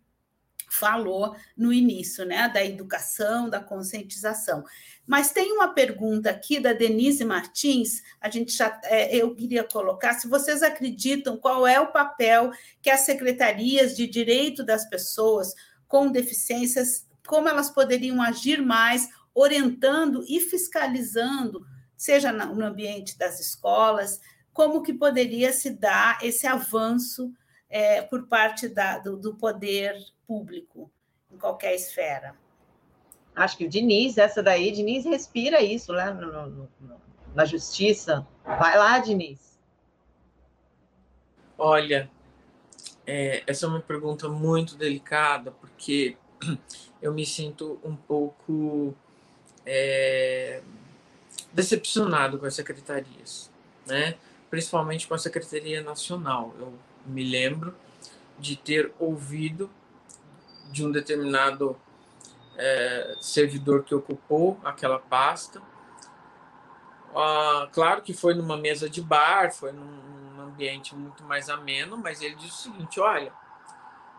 falou 0.71 1.37
no 1.57 1.73
início, 1.73 2.25
né, 2.25 2.49
da 2.49 2.65
educação, 2.65 3.49
da 3.49 3.61
conscientização. 3.61 4.65
Mas 5.07 5.31
tem 5.31 5.53
uma 5.53 5.75
pergunta 5.75 6.31
aqui 6.31 6.59
da 6.59 6.73
Denise 6.73 7.25
Martins, 7.25 8.03
a 8.21 8.31
gente 8.31 8.57
já, 8.57 8.81
é, 8.85 9.15
eu 9.15 9.35
queria 9.35 9.65
colocar, 9.65 10.15
se 10.15 10.29
vocês 10.29 10.63
acreditam 10.63 11.37
qual 11.37 11.67
é 11.67 11.79
o 11.79 11.93
papel 11.93 12.53
que 12.81 12.89
as 12.89 13.01
secretarias 13.01 13.95
de 13.95 14.07
direito 14.07 14.65
das 14.65 14.89
pessoas 14.89 15.55
com 15.93 16.11
deficiências, 16.11 17.07
como 17.27 17.51
elas 17.51 17.69
poderiam 17.69 18.23
agir 18.23 18.63
mais 18.63 19.11
orientando 19.35 20.25
e 20.27 20.41
fiscalizando, 20.41 21.67
seja 21.95 22.33
no 22.33 22.65
ambiente 22.65 23.19
das 23.19 23.39
escolas, 23.39 24.19
como 24.55 24.83
que 24.83 24.95
poderia 24.95 25.53
se 25.53 25.69
dar 25.69 26.19
esse 26.25 26.47
avanço 26.47 27.31
é, 27.69 28.01
por 28.01 28.27
parte 28.27 28.71
da, 28.71 29.01
do, 29.01 29.19
do, 29.19 29.35
poder 29.35 29.95
público 30.27 30.91
em 31.31 31.37
qualquer 31.37 31.75
esfera. 31.75 32.35
Acho 33.37 33.59
que 33.59 33.67
o 33.67 33.69
Diniz, 33.69 34.17
essa 34.17 34.43
daí, 34.43 34.73
Diniz 34.73 35.05
respira 35.05 35.61
isso 35.61 35.93
lá 35.93 36.11
no, 36.15 36.33
no, 36.33 36.71
no, 36.81 37.01
na 37.35 37.45
justiça. 37.45 38.27
Vai 38.43 38.79
lá, 38.79 38.99
Diniz. 38.99 39.61
Olha, 41.59 42.11
é, 43.15 43.43
essa 43.47 43.67
é 43.67 43.69
uma 43.69 43.81
pergunta 43.81 44.27
muito 44.27 44.75
delicada, 44.75 45.51
porque 45.51 46.17
eu 47.03 47.13
me 47.13 47.27
sinto 47.27 47.79
um 47.85 47.95
pouco 47.95 48.95
é, 49.67 50.63
decepcionado 51.53 52.39
com 52.39 52.47
as 52.47 52.55
secretarias, 52.55 53.51
né? 53.87 54.15
principalmente 54.49 55.07
com 55.07 55.13
a 55.13 55.19
Secretaria 55.19 55.83
Nacional. 55.83 56.55
Eu 56.59 56.73
me 57.05 57.23
lembro 57.23 57.75
de 58.39 58.57
ter 58.57 58.91
ouvido 58.99 59.69
de 60.71 60.83
um 60.83 60.91
determinado 60.91 61.77
é, 62.57 63.15
servidor 63.21 63.85
que 63.85 63.95
ocupou 63.95 64.59
aquela 64.65 64.99
pasta. 64.99 65.61
Ah, 67.15 67.69
claro 67.73 68.01
que 68.01 68.15
foi 68.15 68.33
numa 68.33 68.57
mesa 68.57 68.89
de 68.89 69.03
bar, 69.03 69.53
foi 69.53 69.71
num, 69.71 70.01
num 70.43 70.49
ambiente 70.49 70.95
muito 70.95 71.23
mais 71.25 71.49
ameno, 71.49 71.97
mas 71.97 72.21
ele 72.21 72.35
disse 72.35 72.69
o 72.69 72.73
seguinte: 72.73 73.01
olha, 73.01 73.33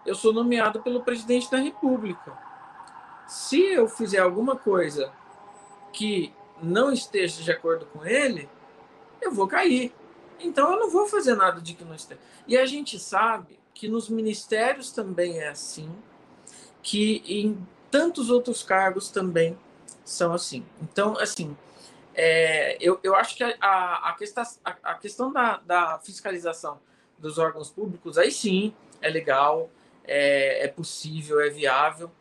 eu 0.05 0.15
sou 0.15 0.33
nomeado 0.33 0.81
pelo 0.81 1.03
presidente 1.03 1.51
da 1.51 1.57
República. 1.57 2.37
Se 3.27 3.59
eu 3.59 3.87
fizer 3.87 4.19
alguma 4.19 4.55
coisa 4.55 5.11
que 5.91 6.33
não 6.61 6.91
esteja 6.91 7.43
de 7.43 7.51
acordo 7.51 7.85
com 7.87 8.05
ele, 8.05 8.49
eu 9.21 9.31
vou 9.31 9.47
cair. 9.47 9.93
Então 10.39 10.71
eu 10.71 10.79
não 10.79 10.89
vou 10.89 11.07
fazer 11.07 11.35
nada 11.35 11.61
de 11.61 11.73
que 11.73 11.85
não 11.85 11.95
esteja. 11.95 12.19
E 12.47 12.57
a 12.57 12.65
gente 12.65 12.99
sabe 12.99 13.59
que 13.73 13.87
nos 13.87 14.09
ministérios 14.09 14.91
também 14.91 15.39
é 15.39 15.49
assim, 15.49 15.89
que 16.81 17.23
em 17.25 17.65
tantos 17.89 18.29
outros 18.29 18.63
cargos 18.63 19.09
também 19.09 19.57
são 20.03 20.33
assim. 20.33 20.65
Então, 20.81 21.17
assim, 21.17 21.55
é, 22.13 22.77
eu, 22.79 22.99
eu 23.03 23.15
acho 23.15 23.35
que 23.35 23.43
a, 23.43 24.09
a, 24.09 24.13
questão, 24.13 24.43
a, 24.63 24.75
a 24.83 24.93
questão 24.95 25.31
da, 25.31 25.57
da 25.57 25.99
fiscalização 25.99 26.79
dos 27.17 27.37
órgãos 27.37 27.69
públicos, 27.69 28.17
aí 28.17 28.31
sim, 28.31 28.73
é 29.01 29.09
legal, 29.09 29.69
é, 30.03 30.65
é 30.65 30.67
possível, 30.67 31.39
é 31.39 31.49
viável. 31.49 32.11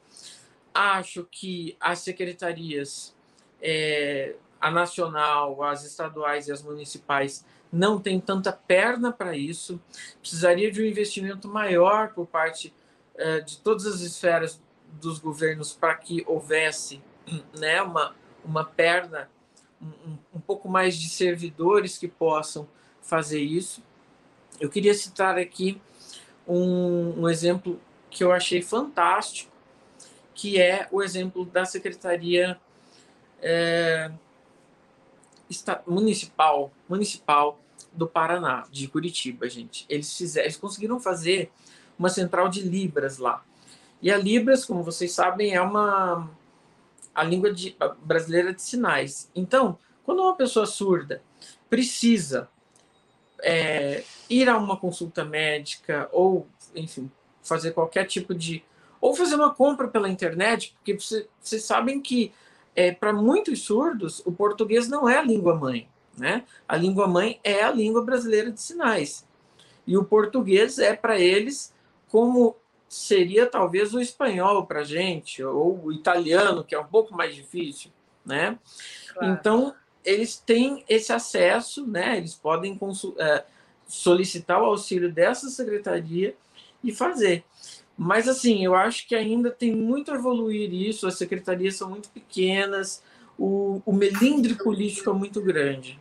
Acho 0.74 1.26
que 1.30 1.76
as 1.80 1.99
secretarias 1.99 3.14
é, 3.61 4.34
a 4.61 4.70
nacional, 4.70 5.62
as 5.62 5.84
estaduais 5.84 6.49
e 6.49 6.53
as 6.53 6.62
municipais 6.62 7.45
não 7.72 7.99
têm 7.99 8.20
tanta 8.20 8.53
perna 8.53 9.12
para 9.12 9.36
isso. 9.36 9.80
Precisaria 10.20 10.70
de 10.70 10.80
um 10.80 10.84
investimento 10.84 11.49
maior 11.49 12.12
por 12.12 12.26
parte 12.26 12.72
é, 13.16 13.40
de 13.40 13.59
todas 13.59 13.86
as 13.86 14.01
esferas 14.01 14.61
dos 15.01 15.18
governos 15.18 15.72
para 15.72 15.95
que 15.95 16.22
houvesse 16.26 17.03
né, 17.59 17.82
uma, 17.82 18.14
uma 18.45 18.64
perna, 18.64 19.28
um, 19.83 20.16
um 20.37 20.41
pouco 20.41 20.68
mais 20.68 20.97
de 20.97 21.09
servidores 21.09 21.99
que 21.99 22.09
possam 22.09 22.68
fazer 23.03 23.41
isso. 23.41 23.83
Eu 24.61 24.70
queria 24.70 24.95
citar 24.95 25.37
aqui 25.39 25.80
um, 26.47 27.22
um 27.22 27.28
exemplo 27.28 27.80
que 28.11 28.22
eu 28.22 28.33
achei 28.33 28.62
fantástico, 28.62 29.51
que 30.35 30.61
é 30.61 30.89
o 30.91 31.03
exemplo 31.03 31.45
da 31.45 31.64
Secretaria 31.64 32.59
é, 33.41 34.11
municipal, 35.87 36.72
municipal 36.89 37.59
do 37.93 38.07
Paraná, 38.07 38.66
de 38.70 38.89
Curitiba, 38.89 39.49
gente. 39.49 39.85
Eles 39.89 40.16
fizeram, 40.16 40.47
eles 40.47 40.57
conseguiram 40.57 40.99
fazer 41.01 41.51
uma 41.99 42.09
central 42.09 42.49
de 42.49 42.62
libras 42.62 43.18
lá. 43.18 43.45
E 44.01 44.11
a 44.11 44.16
libras, 44.16 44.64
como 44.64 44.83
vocês 44.83 45.12
sabem, 45.12 45.55
é 45.55 45.61
uma 45.61 46.28
a 47.15 47.23
língua 47.23 47.53
de, 47.53 47.77
a 47.79 47.89
brasileira 47.89 48.53
de 48.53 48.63
sinais. 48.63 49.31
Então, 49.35 49.79
quando 50.05 50.23
uma 50.23 50.37
pessoa 50.37 50.67
surda 50.67 51.23
precisa 51.69 52.49
é, 53.43 54.05
ir 54.29 54.49
a 54.49 54.57
uma 54.57 54.77
consulta 54.77 55.25
médica 55.25 56.09
ou, 56.13 56.47
enfim, 56.75 57.11
fazer 57.43 57.73
qualquer 57.73 58.07
tipo 58.07 58.35
de 58.35 58.65
ou 59.01 59.15
fazer 59.17 59.35
uma 59.35 59.53
compra 59.53 59.89
pela 59.89 60.09
internet, 60.09 60.75
porque 60.77 60.97
vocês 60.97 61.65
sabem 61.65 62.01
que 62.01 62.33
é, 62.75 62.93
para 62.93 63.13
muitos 63.13 63.63
surdos, 63.63 64.23
o 64.25 64.31
português 64.31 64.89
não 64.89 65.09
é 65.09 65.19
a 65.19 65.23
língua 65.23 65.57
mãe. 65.57 65.89
Né? 66.17 66.45
A 66.69 66.77
língua 66.77 67.09
mãe 67.09 67.41
é 67.43 67.65
a 67.65 67.71
língua 67.73 68.05
brasileira 68.05 68.53
de 68.53 68.61
sinais. 68.61 69.27
E 69.87 69.97
o 69.97 70.05
português 70.05 70.79
é 70.79 70.95
para 70.95 71.19
eles 71.19 71.75
como 72.09 72.57
seria 72.93 73.47
talvez 73.47 73.95
o 73.95 74.01
espanhol 74.01 74.66
para 74.66 74.80
a 74.80 74.84
gente, 74.84 75.43
ou 75.43 75.86
o 75.86 75.93
italiano, 75.93 76.62
que 76.62 76.74
é 76.74 76.78
um 76.78 76.86
pouco 76.86 77.16
mais 77.16 77.34
difícil. 77.34 77.90
Né? 78.24 78.59
Claro. 79.14 79.32
Então, 79.32 79.74
eles 80.05 80.36
têm 80.36 80.84
esse 80.86 81.11
acesso, 81.11 81.86
né? 81.86 82.18
eles 82.18 82.34
podem 82.34 82.78
é, 83.18 83.45
solicitar 83.86 84.61
o 84.61 84.66
auxílio 84.66 85.11
dessa 85.11 85.49
secretaria 85.49 86.36
e 86.84 86.93
fazer. 86.93 87.45
Mas, 87.97 88.28
assim, 88.28 88.62
eu 88.62 88.74
acho 88.74 89.09
que 89.09 89.14
ainda 89.14 89.51
tem 89.51 89.74
muito 89.74 90.12
a 90.12 90.16
evoluir 90.16 90.70
isso, 90.74 91.07
as 91.07 91.16
secretarias 91.16 91.76
são 91.76 91.88
muito 91.88 92.11
pequenas, 92.11 93.03
o, 93.38 93.80
o 93.86 93.93
melindre 93.95 94.55
político 94.55 95.09
é 95.09 95.14
muito 95.14 95.40
grande. 95.40 95.99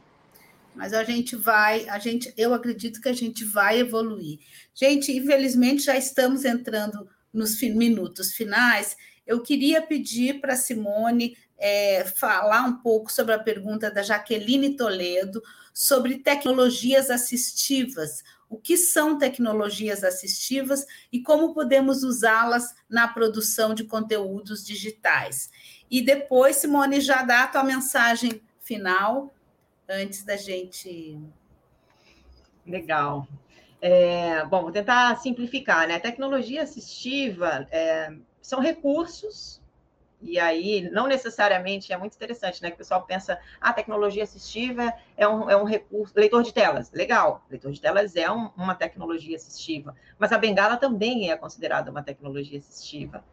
Mas 0.76 0.94
a 0.94 1.04
gente 1.04 1.36
vai, 1.36 1.88
a 1.90 2.00
gente, 2.00 2.34
eu 2.38 2.54
acredito 2.54 3.02
que 3.02 3.10
a 3.10 3.14
gente 3.14 3.44
vai 3.44 3.80
evoluir. 3.80 4.40
Gente, 4.74 5.12
infelizmente 5.12 5.84
já 5.84 5.98
estamos 5.98 6.46
entrando 6.46 7.08
nos 7.34 7.60
minutos 7.62 8.34
finais. 8.34 8.96
Eu 9.26 9.42
queria 9.42 9.82
pedir 9.82 10.40
para 10.40 10.56
Simone 10.56 11.38
é, 11.58 12.04
falar 12.06 12.64
um 12.64 12.78
pouco 12.82 13.12
sobre 13.12 13.34
a 13.34 13.40
pergunta 13.40 13.92
da 13.92 14.02
Jaqueline 14.02 14.76
Toledo 14.76 15.42
sobre 15.74 16.18
tecnologias 16.18 17.10
assistivas. 17.10 18.24
O 18.50 18.58
que 18.58 18.76
são 18.76 19.18
tecnologias 19.18 20.04
assistivas 20.04 20.86
e 21.12 21.22
como 21.22 21.54
podemos 21.54 22.04
usá-las 22.04 22.76
na 22.90 23.08
produção 23.08 23.74
de 23.74 23.86
conteúdos 23.86 24.66
digitais? 24.66 25.50
E 25.90 26.02
depois, 26.02 26.58
Simone, 26.58 27.00
já 27.00 27.24
dá 27.24 27.44
a 27.44 27.48
tua 27.48 27.64
mensagem 27.64 28.42
final, 28.60 29.34
antes 29.92 30.24
da 30.24 30.38
gente. 30.38 31.20
Legal. 32.66 33.28
É, 33.82 34.46
bom, 34.46 34.62
vou 34.62 34.72
tentar 34.72 35.16
simplificar, 35.18 35.88
né? 35.88 36.00
Tecnologia 36.00 36.64
assistiva 36.64 37.68
é, 37.72 38.14
são 38.42 38.60
recursos 38.60 39.62
e 40.22 40.40
aí, 40.40 40.88
não 40.92 41.08
necessariamente, 41.08 41.92
é 41.92 41.98
muito 41.98 42.14
interessante, 42.14 42.62
né? 42.62 42.70
Que 42.70 42.76
o 42.76 42.78
pessoal 42.78 43.04
pensa, 43.04 43.40
ah, 43.60 43.74
tecnologia 43.74 44.24
assistiva 44.24 44.94
é 45.18 45.28
um, 45.28 45.50
é 45.50 45.58
um 45.58 45.64
recurso, 45.64 46.14
leitor 46.16 46.44
de 46.44 46.54
telas, 46.54 46.92
legal, 46.92 47.44
leitor 47.50 47.72
de 47.72 47.82
telas 47.82 48.16
é 48.16 48.30
um, 48.32 48.52
uma 48.56 48.76
tecnologia 48.76 49.36
assistiva, 49.36 49.96
mas 50.20 50.32
a 50.32 50.38
bengala 50.38 50.78
também 50.78 51.32
é 51.32 51.36
considerada 51.36 51.90
uma 51.90 52.04
tecnologia 52.04 52.60
assistiva, 52.60 53.24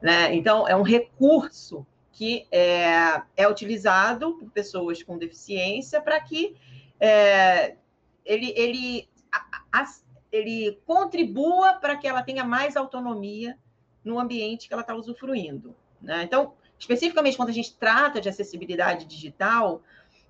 né? 0.00 0.32
Então, 0.34 0.68
é 0.68 0.76
um 0.76 0.82
recurso 0.82 1.84
que 2.16 2.46
é, 2.50 3.20
é 3.36 3.46
utilizado 3.46 4.38
por 4.38 4.50
pessoas 4.50 5.02
com 5.02 5.18
deficiência 5.18 6.00
para 6.00 6.18
que 6.18 6.56
é, 6.98 7.76
ele, 8.24 8.54
ele, 8.56 9.08
a, 9.30 9.44
a, 9.70 9.84
ele 10.32 10.80
contribua 10.86 11.74
para 11.74 11.94
que 11.94 12.08
ela 12.08 12.22
tenha 12.22 12.42
mais 12.42 12.74
autonomia 12.74 13.58
no 14.02 14.18
ambiente 14.18 14.66
que 14.66 14.72
ela 14.72 14.80
está 14.80 14.94
usufruindo. 14.94 15.76
Né? 16.00 16.22
Então, 16.22 16.54
especificamente 16.78 17.36
quando 17.36 17.50
a 17.50 17.52
gente 17.52 17.74
trata 17.74 18.18
de 18.18 18.30
acessibilidade 18.30 19.04
digital, 19.04 19.82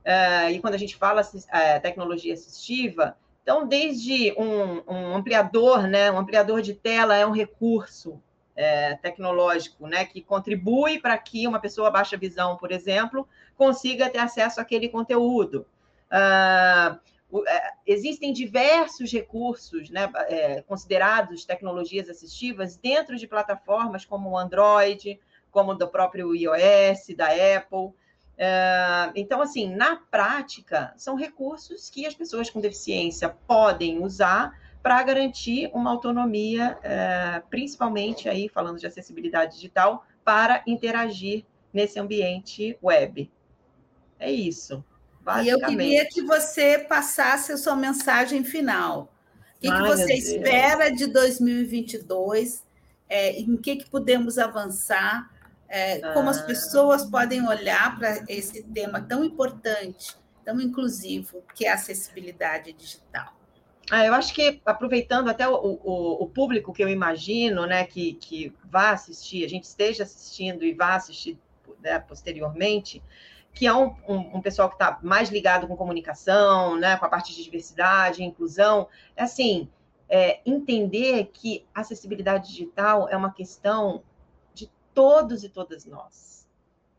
uh, 0.05 0.51
e 0.51 0.59
quando 0.59 0.75
a 0.75 0.79
gente 0.79 0.97
fala 0.97 1.23
uh, 1.23 1.83
tecnologia 1.83 2.35
assistiva, 2.35 3.17
então, 3.45 3.65
desde 3.65 4.33
um, 4.37 4.93
um, 4.93 5.15
ampliador, 5.15 5.87
né? 5.87 6.11
um 6.11 6.19
ampliador 6.19 6.61
de 6.61 6.75
tela 6.75 7.15
é 7.15 7.25
um 7.25 7.31
recurso 7.31 8.21
é, 8.57 8.95
tecnológico 8.97 9.87
né? 9.87 10.05
que 10.05 10.23
contribui 10.23 10.99
para 10.99 11.17
que 11.19 11.47
uma 11.47 11.61
pessoa 11.61 11.91
baixa 11.91 12.17
visão, 12.17 12.57
por 12.57 12.73
exemplo, 12.73 13.29
consiga 13.57 14.09
ter 14.09 14.19
acesso 14.19 14.61
àquele 14.61 14.89
conteúdo. 14.89 15.67
Uh, 16.07 16.99
existem 17.87 18.33
diversos 18.33 19.13
recursos 19.13 19.91
né, 19.91 20.11
é, 20.29 20.63
considerados 20.63 21.45
tecnologias 21.45 22.09
assistivas 22.09 22.77
dentro 22.77 23.17
de 23.17 23.27
plataformas 23.27 24.05
como 24.05 24.31
o 24.31 24.39
Android, 24.39 25.19
como 25.51 25.75
do 25.75 25.89
próprio 25.89 26.35
iOS, 26.35 27.15
da 27.17 27.27
Apple. 27.27 27.93
É, 28.39 29.11
então, 29.15 29.41
assim, 29.41 29.75
na 29.75 29.97
prática, 29.97 30.95
são 30.97 31.17
recursos 31.17 31.91
que 31.91 32.07
as 32.07 32.15
pessoas 32.15 32.51
com 32.51 32.61
deficiência 32.61 33.29
podem 33.29 34.03
usar 34.03 34.57
para 34.87 35.03
garantir 35.03 35.69
uma 35.75 35.91
autonomia, 35.91 36.79
é, 36.81 37.43
principalmente 37.51 38.29
aí 38.29 38.49
falando 38.49 38.79
de 38.79 38.87
acessibilidade 38.87 39.57
digital, 39.57 40.07
para 40.25 40.63
interagir 40.65 41.45
nesse 41.73 41.99
ambiente 41.99 42.79
web. 42.81 43.29
É 44.17 44.31
isso. 44.31 44.85
E 45.43 45.49
eu 45.49 45.59
queria 45.59 46.07
que 46.07 46.23
você 46.23 46.79
passasse 46.79 47.51
a 47.51 47.57
sua 47.57 47.75
mensagem 47.75 48.45
final. 48.45 49.13
O 49.57 49.61
que, 49.61 49.69
Ai, 49.69 49.83
que 49.83 49.89
você 49.89 50.15
espera 50.15 50.89
de 50.89 51.09
2022? 51.09 52.65
É, 53.09 53.33
em 53.41 53.57
que, 53.57 53.75
que 53.75 53.91
podemos 53.91 54.39
avançar 54.39 55.29
é, 55.69 55.99
como 56.13 56.31
as 56.31 56.39
ah. 56.39 56.45
pessoas 56.45 57.05
podem 57.05 57.45
olhar 57.45 57.99
para 57.99 58.25
esse 58.29 58.63
tema 58.63 59.01
tão 59.01 59.25
importante, 59.25 60.17
tão 60.45 60.61
inclusivo, 60.61 61.43
que 61.57 61.67
é 61.67 61.73
a 61.73 61.75
acessibilidade 61.75 62.73
digital. 62.73 63.35
Ah, 63.91 64.05
eu 64.05 64.15
acho 64.15 64.35
que, 64.35 64.61
aproveitando 64.67 65.29
até 65.29 65.49
o, 65.49 65.55
o, 65.55 66.25
o, 66.25 66.27
público 66.29 66.73
que 66.73 66.83
eu 66.83 66.89
imagino 66.89 67.67
né, 67.67 67.85
que, 67.85 68.15
que 68.15 68.53
vá 68.65 68.91
assistir, 68.91 69.45
a 69.45 69.49
gente 69.49 69.65
esteja 69.65 70.03
assistindo 70.03 70.65
e 70.65 70.75
vá 70.75 70.97
assistir 70.97 71.39
né, 71.81 71.99
posteriormente, 72.01 73.01
que 73.55 73.67
é 73.67 73.73
um, 73.73 73.95
um, 74.09 74.37
um 74.37 74.41
pessoal 74.41 74.69
que 74.69 74.75
está 74.75 74.99
mais 75.03 75.31
ligado 75.31 75.69
com 75.69 75.77
comunicação, 75.77 76.77
né, 76.77 76.97
com 76.97 77.05
a 77.07 77.09
parte 77.09 77.35
de 77.35 77.45
diversidade, 77.45 78.25
inclusão, 78.25 78.89
é 79.17 79.23
assim, 79.23 79.69
é, 80.09 80.41
entender 80.45 81.31
que 81.33 81.65
acessibilidade 81.73 82.49
digital 82.49 83.09
é 83.09 83.17
uma 83.17 83.33
questão 83.33 84.03
todos 84.97 85.45
e 85.45 85.51
todas 85.51 85.85
nós. 85.85 86.49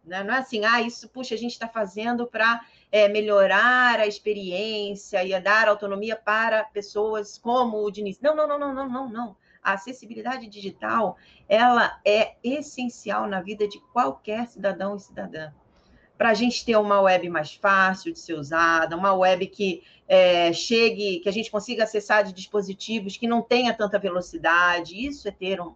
Né? 0.06 0.24
Não 0.24 0.36
é 0.36 0.38
assim, 0.38 0.64
ah, 0.64 0.80
isso, 0.84 1.10
puxa, 1.10 1.34
a 1.34 1.38
gente 1.38 1.54
está 1.54 1.68
fazendo 1.68 2.28
para 2.28 2.64
é, 2.92 3.08
melhorar 3.08 4.00
a 4.00 4.08
experiência 4.08 5.24
e 5.24 5.40
dar 5.40 5.68
autonomia 5.68 6.16
para 6.16 6.64
pessoas 6.64 7.38
como 7.38 7.84
o 7.84 7.92
Diniz. 7.92 8.20
Não, 8.22 8.36
não, 8.36 8.48
não, 8.48 8.60
não, 8.60 8.74
não, 8.74 8.90
não, 8.90 9.10
não. 9.10 9.38
A 9.62 9.74
acessibilidade 9.74 10.48
digital, 10.48 11.18
ela 11.50 12.00
é 12.06 12.36
essencial 12.44 13.28
na 13.28 13.42
vida 13.42 13.68
de 13.68 13.80
qualquer 13.92 14.48
cidadão 14.48 14.96
e 14.96 15.00
cidadã. 15.00 15.52
Para 16.18 16.30
a 16.30 16.34
gente 16.34 16.66
ter 16.66 16.76
uma 16.78 17.02
web 17.02 17.30
mais 17.30 17.54
fácil 17.54 18.12
de 18.12 18.20
ser 18.20 18.34
usada, 18.34 18.96
uma 18.96 19.14
web 19.14 19.46
que 19.48 19.84
é, 20.08 20.52
chegue, 20.54 21.20
que 21.20 21.30
a 21.30 21.34
gente 21.34 21.52
consiga 21.52 21.84
acessar 21.84 22.24
de 22.24 22.34
dispositivos 22.34 23.18
que 23.18 23.28
não 23.28 23.42
tenha 23.42 23.74
tanta 23.74 24.00
velocidade, 24.00 25.06
isso 25.06 25.28
é 25.28 25.32
ter 25.32 25.60
um, 25.62 25.76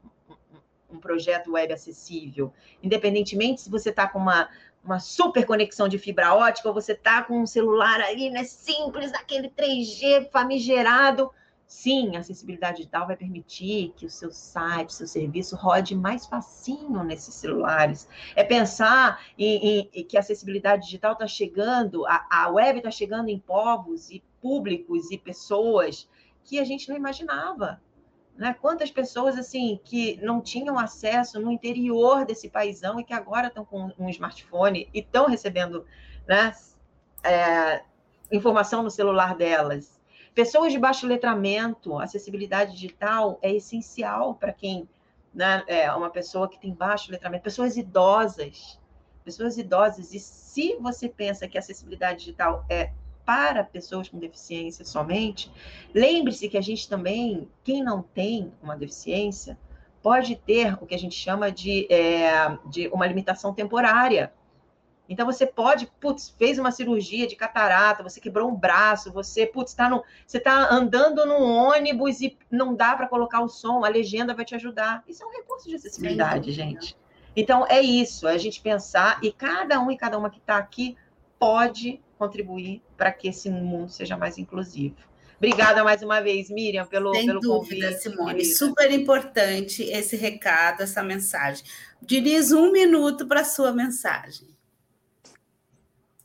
um 0.90 1.00
projeto 1.00 1.52
web 1.52 1.72
acessível, 1.74 2.54
independentemente 2.82 3.62
se 3.62 3.70
você 3.70 3.90
está 3.90 4.08
com 4.08 4.20
uma, 4.20 4.50
uma 4.84 5.00
super 5.00 5.46
conexão 5.46 5.88
de 5.88 5.98
fibra 5.98 6.34
ótica 6.34 6.68
ou 6.68 6.74
você 6.74 6.94
está 6.94 7.24
com 7.24 7.42
um 7.42 7.46
celular 7.46 8.02
ali, 8.02 8.30
né, 8.30 8.44
simples, 8.44 9.14
aquele 9.14 9.50
3G 9.50 10.30
famigerado. 10.32 11.32
Sim, 11.68 12.18
a 12.18 12.20
acessibilidade 12.20 12.78
digital 12.78 13.08
vai 13.08 13.16
permitir 13.16 13.94
que 13.96 14.06
o 14.06 14.10
seu 14.10 14.30
site, 14.30 14.94
seu 14.94 15.08
serviço 15.08 15.56
rode 15.56 15.96
mais 15.96 16.26
facinho 16.26 17.02
nesses 17.02 17.34
celulares. 17.34 18.10
É 18.36 18.44
pensar 18.44 19.22
em, 19.38 19.80
em, 19.80 19.90
em 19.94 20.04
que 20.04 20.18
a 20.18 20.20
acessibilidade 20.20 20.84
digital 20.84 21.14
está 21.14 21.26
chegando, 21.26 22.06
a, 22.06 22.28
a 22.30 22.50
web 22.50 22.80
está 22.80 22.92
chegando 22.92 23.30
em 23.30 23.40
povos 23.40 24.10
e 24.10 24.22
públicos 24.42 25.12
e 25.12 25.18
pessoas 25.18 26.10
que 26.44 26.60
a 26.60 26.66
gente 26.66 26.90
não 26.90 26.98
imaginava. 26.98 27.82
Né? 28.36 28.56
Quantas 28.60 28.90
pessoas 28.90 29.38
assim 29.38 29.80
que 29.84 30.20
não 30.22 30.42
tinham 30.42 30.80
acesso 30.80 31.40
no 31.40 31.52
interior 31.52 32.26
desse 32.26 32.50
paísão 32.50 33.00
e 33.00 33.04
que 33.04 33.14
agora 33.14 33.48
estão 33.48 33.64
com 33.64 33.92
um 33.98 34.10
smartphone 34.10 34.90
e 34.94 35.00
estão 35.00 35.28
recebendo 35.28 35.86
né, 36.28 36.54
é, 37.24 37.84
informação 38.32 38.82
no 38.84 38.90
celular 38.90 39.36
delas. 39.36 40.00
Pessoas 40.34 40.72
de 40.72 40.80
baixo 40.80 41.06
letramento, 41.06 42.00
acessibilidade 42.00 42.72
digital 42.72 43.38
é 43.42 43.52
essencial 43.52 44.36
para 44.36 44.54
quem 44.54 44.88
né, 45.34 45.64
é 45.68 45.92
uma 45.92 46.10
pessoa 46.10 46.50
que 46.50 46.60
tem 46.60 46.74
baixo 46.74 47.12
letramento. 47.12 47.44
Pessoas 47.44 47.76
idosas, 47.76 48.80
pessoas 49.26 49.58
idosas. 49.58 50.14
E 50.14 50.20
se 50.20 50.78
você 50.78 51.10
pensa 51.10 51.48
que 51.48 51.58
a 51.58 51.60
acessibilidade 51.60 52.20
digital 52.20 52.66
é 52.70 52.92
para 53.26 53.64
pessoas 53.64 54.10
com 54.10 54.18
deficiência 54.18 54.86
somente, 54.86 55.52
lembre-se 55.94 56.50
que 56.50 56.58
a 56.58 56.62
gente 56.62 56.88
também, 56.88 57.48
quem 57.64 57.84
não 57.84 58.02
tem 58.02 58.52
uma 58.62 58.76
deficiência, 58.76 59.58
pode 60.02 60.36
ter 60.36 60.78
o 60.82 60.86
que 60.86 60.96
a 60.96 61.00
gente 61.00 61.16
chama 61.16 61.52
de, 61.52 61.88
é, 61.92 62.58
de 62.66 62.88
uma 62.90 63.06
limitação 63.06 63.54
temporária. 63.54 64.34
Então 65.08 65.26
você 65.26 65.46
pode, 65.46 65.92
putz, 66.00 66.34
fez 66.38 66.58
uma 66.58 66.72
cirurgia 66.72 67.28
de 67.28 67.36
catarata, 67.36 68.02
você 68.02 68.20
quebrou 68.20 68.50
um 68.50 68.56
braço, 68.56 69.12
você, 69.12 69.46
putz, 69.46 69.74
tá 69.74 69.90
no, 69.90 70.04
você 70.26 70.38
está 70.38 70.74
andando 70.74 71.26
num 71.26 71.44
ônibus 71.44 72.22
e 72.22 72.38
não 72.50 72.74
dá 72.74 72.96
para 72.96 73.08
colocar 73.08 73.42
o 73.42 73.50
som, 73.50 73.84
a 73.84 73.90
legenda 73.90 74.34
vai 74.34 74.46
te 74.46 74.56
ajudar. 74.56 75.04
Isso 75.08 75.22
é 75.22 75.28
um 75.28 75.32
recurso 75.32 75.68
de 75.68 75.76
acessibilidade, 75.76 76.52
gente. 76.54 76.98
Então 77.36 77.66
é 77.68 77.82
isso, 77.82 78.28
é 78.28 78.34
a 78.34 78.38
gente 78.38 78.62
pensar 78.62 79.20
e 79.22 79.32
cada 79.32 79.80
um 79.82 79.92
e 79.92 79.98
cada 79.98 80.18
uma 80.18 80.30
que 80.30 80.40
está 80.40 80.58
aqui 80.58 80.98
pode 81.38 82.02
contribuir 82.22 82.84
para 82.96 83.12
que 83.12 83.28
esse 83.28 83.50
mundo 83.50 83.90
seja 83.90 84.16
mais 84.16 84.38
inclusivo. 84.38 84.96
Obrigada 85.38 85.84
mais 85.84 86.04
uma 86.04 86.22
vez, 86.22 86.52
Miriam, 86.52 86.86
pelo, 86.86 87.16
Sem 87.16 87.26
pelo 87.26 87.40
dúvida, 87.40 87.88
convite. 87.88 88.04
Simone, 88.04 88.36
querida. 88.36 88.56
super 88.56 88.92
importante 88.92 89.82
esse 89.82 90.16
recado, 90.16 90.84
essa 90.84 91.02
mensagem. 91.02 91.66
Diniz, 92.00 92.52
um 92.52 92.72
minuto 92.72 93.26
para 93.26 93.42
a 93.42 93.44
sua 93.44 93.72
mensagem. 93.72 94.50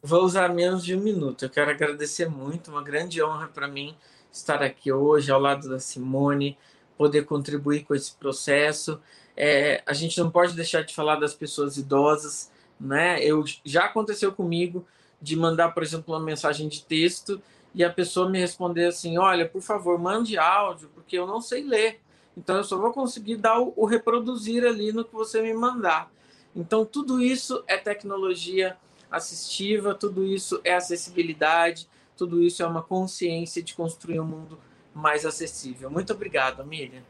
Vou 0.02 0.22
usar 0.22 0.50
menos 0.50 0.84
de 0.84 0.94
um 0.94 1.00
minuto. 1.00 1.46
Eu 1.46 1.50
quero 1.50 1.70
agradecer 1.70 2.28
muito, 2.28 2.70
uma 2.70 2.84
grande 2.84 3.22
honra 3.22 3.48
para 3.48 3.66
mim 3.66 3.96
estar 4.30 4.62
aqui 4.62 4.92
hoje 4.92 5.32
ao 5.32 5.40
lado 5.40 5.66
da 5.66 5.78
Simone, 5.78 6.58
poder 6.98 7.24
contribuir 7.24 7.84
com 7.84 7.94
esse 7.94 8.12
processo. 8.12 9.00
É, 9.34 9.82
a 9.86 9.94
gente 9.94 10.20
não 10.20 10.30
pode 10.30 10.54
deixar 10.54 10.82
de 10.82 10.94
falar 10.94 11.16
das 11.16 11.32
pessoas 11.32 11.78
idosas, 11.78 12.52
né? 12.78 13.18
Eu 13.24 13.42
já 13.64 13.86
aconteceu 13.86 14.30
comigo 14.30 14.86
de 15.26 15.34
mandar, 15.34 15.70
por 15.70 15.82
exemplo, 15.82 16.14
uma 16.14 16.24
mensagem 16.24 16.68
de 16.68 16.84
texto 16.84 17.42
e 17.74 17.82
a 17.82 17.92
pessoa 17.92 18.30
me 18.30 18.38
responder 18.38 18.86
assim: 18.86 19.18
olha, 19.18 19.46
por 19.46 19.60
favor, 19.60 19.98
mande 19.98 20.38
áudio, 20.38 20.88
porque 20.94 21.18
eu 21.18 21.26
não 21.26 21.40
sei 21.40 21.64
ler. 21.64 22.00
Então 22.36 22.56
eu 22.56 22.64
só 22.64 22.78
vou 22.78 22.92
conseguir 22.92 23.36
dar 23.36 23.60
o, 23.60 23.72
o 23.74 23.86
reproduzir 23.86 24.64
ali 24.64 24.92
no 24.92 25.04
que 25.04 25.12
você 25.12 25.42
me 25.42 25.52
mandar. 25.52 26.10
Então, 26.54 26.86
tudo 26.86 27.20
isso 27.20 27.62
é 27.66 27.76
tecnologia 27.76 28.76
assistiva, 29.10 29.94
tudo 29.94 30.24
isso 30.24 30.60
é 30.64 30.74
acessibilidade, 30.74 31.88
tudo 32.16 32.42
isso 32.42 32.62
é 32.62 32.66
uma 32.66 32.82
consciência 32.82 33.62
de 33.62 33.74
construir 33.74 34.20
um 34.20 34.24
mundo 34.24 34.58
mais 34.94 35.26
acessível. 35.26 35.90
Muito 35.90 36.12
obrigado, 36.12 36.64
Miriam. 36.64 37.02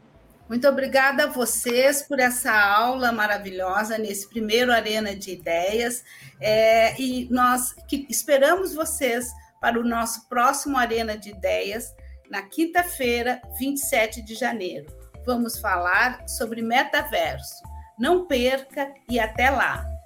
Muito 0.49 0.65
obrigada 0.67 1.25
a 1.25 1.27
vocês 1.27 2.01
por 2.01 2.19
essa 2.19 2.53
aula 2.53 3.11
maravilhosa 3.11 3.97
nesse 3.97 4.29
primeiro 4.29 4.71
Arena 4.71 5.13
de 5.13 5.31
Ideias. 5.31 6.03
É, 6.39 6.99
e 6.99 7.27
nós 7.29 7.75
esperamos 8.09 8.73
vocês 8.73 9.29
para 9.59 9.79
o 9.79 9.83
nosso 9.83 10.27
próximo 10.29 10.77
Arena 10.77 11.17
de 11.17 11.31
Ideias, 11.31 11.93
na 12.29 12.43
quinta-feira, 12.43 13.41
27 13.59 14.21
de 14.21 14.35
janeiro. 14.35 14.87
Vamos 15.25 15.59
falar 15.59 16.25
sobre 16.27 16.61
metaverso. 16.61 17.63
Não 17.99 18.25
perca 18.25 18.93
e 19.09 19.19
até 19.19 19.49
lá! 19.49 19.96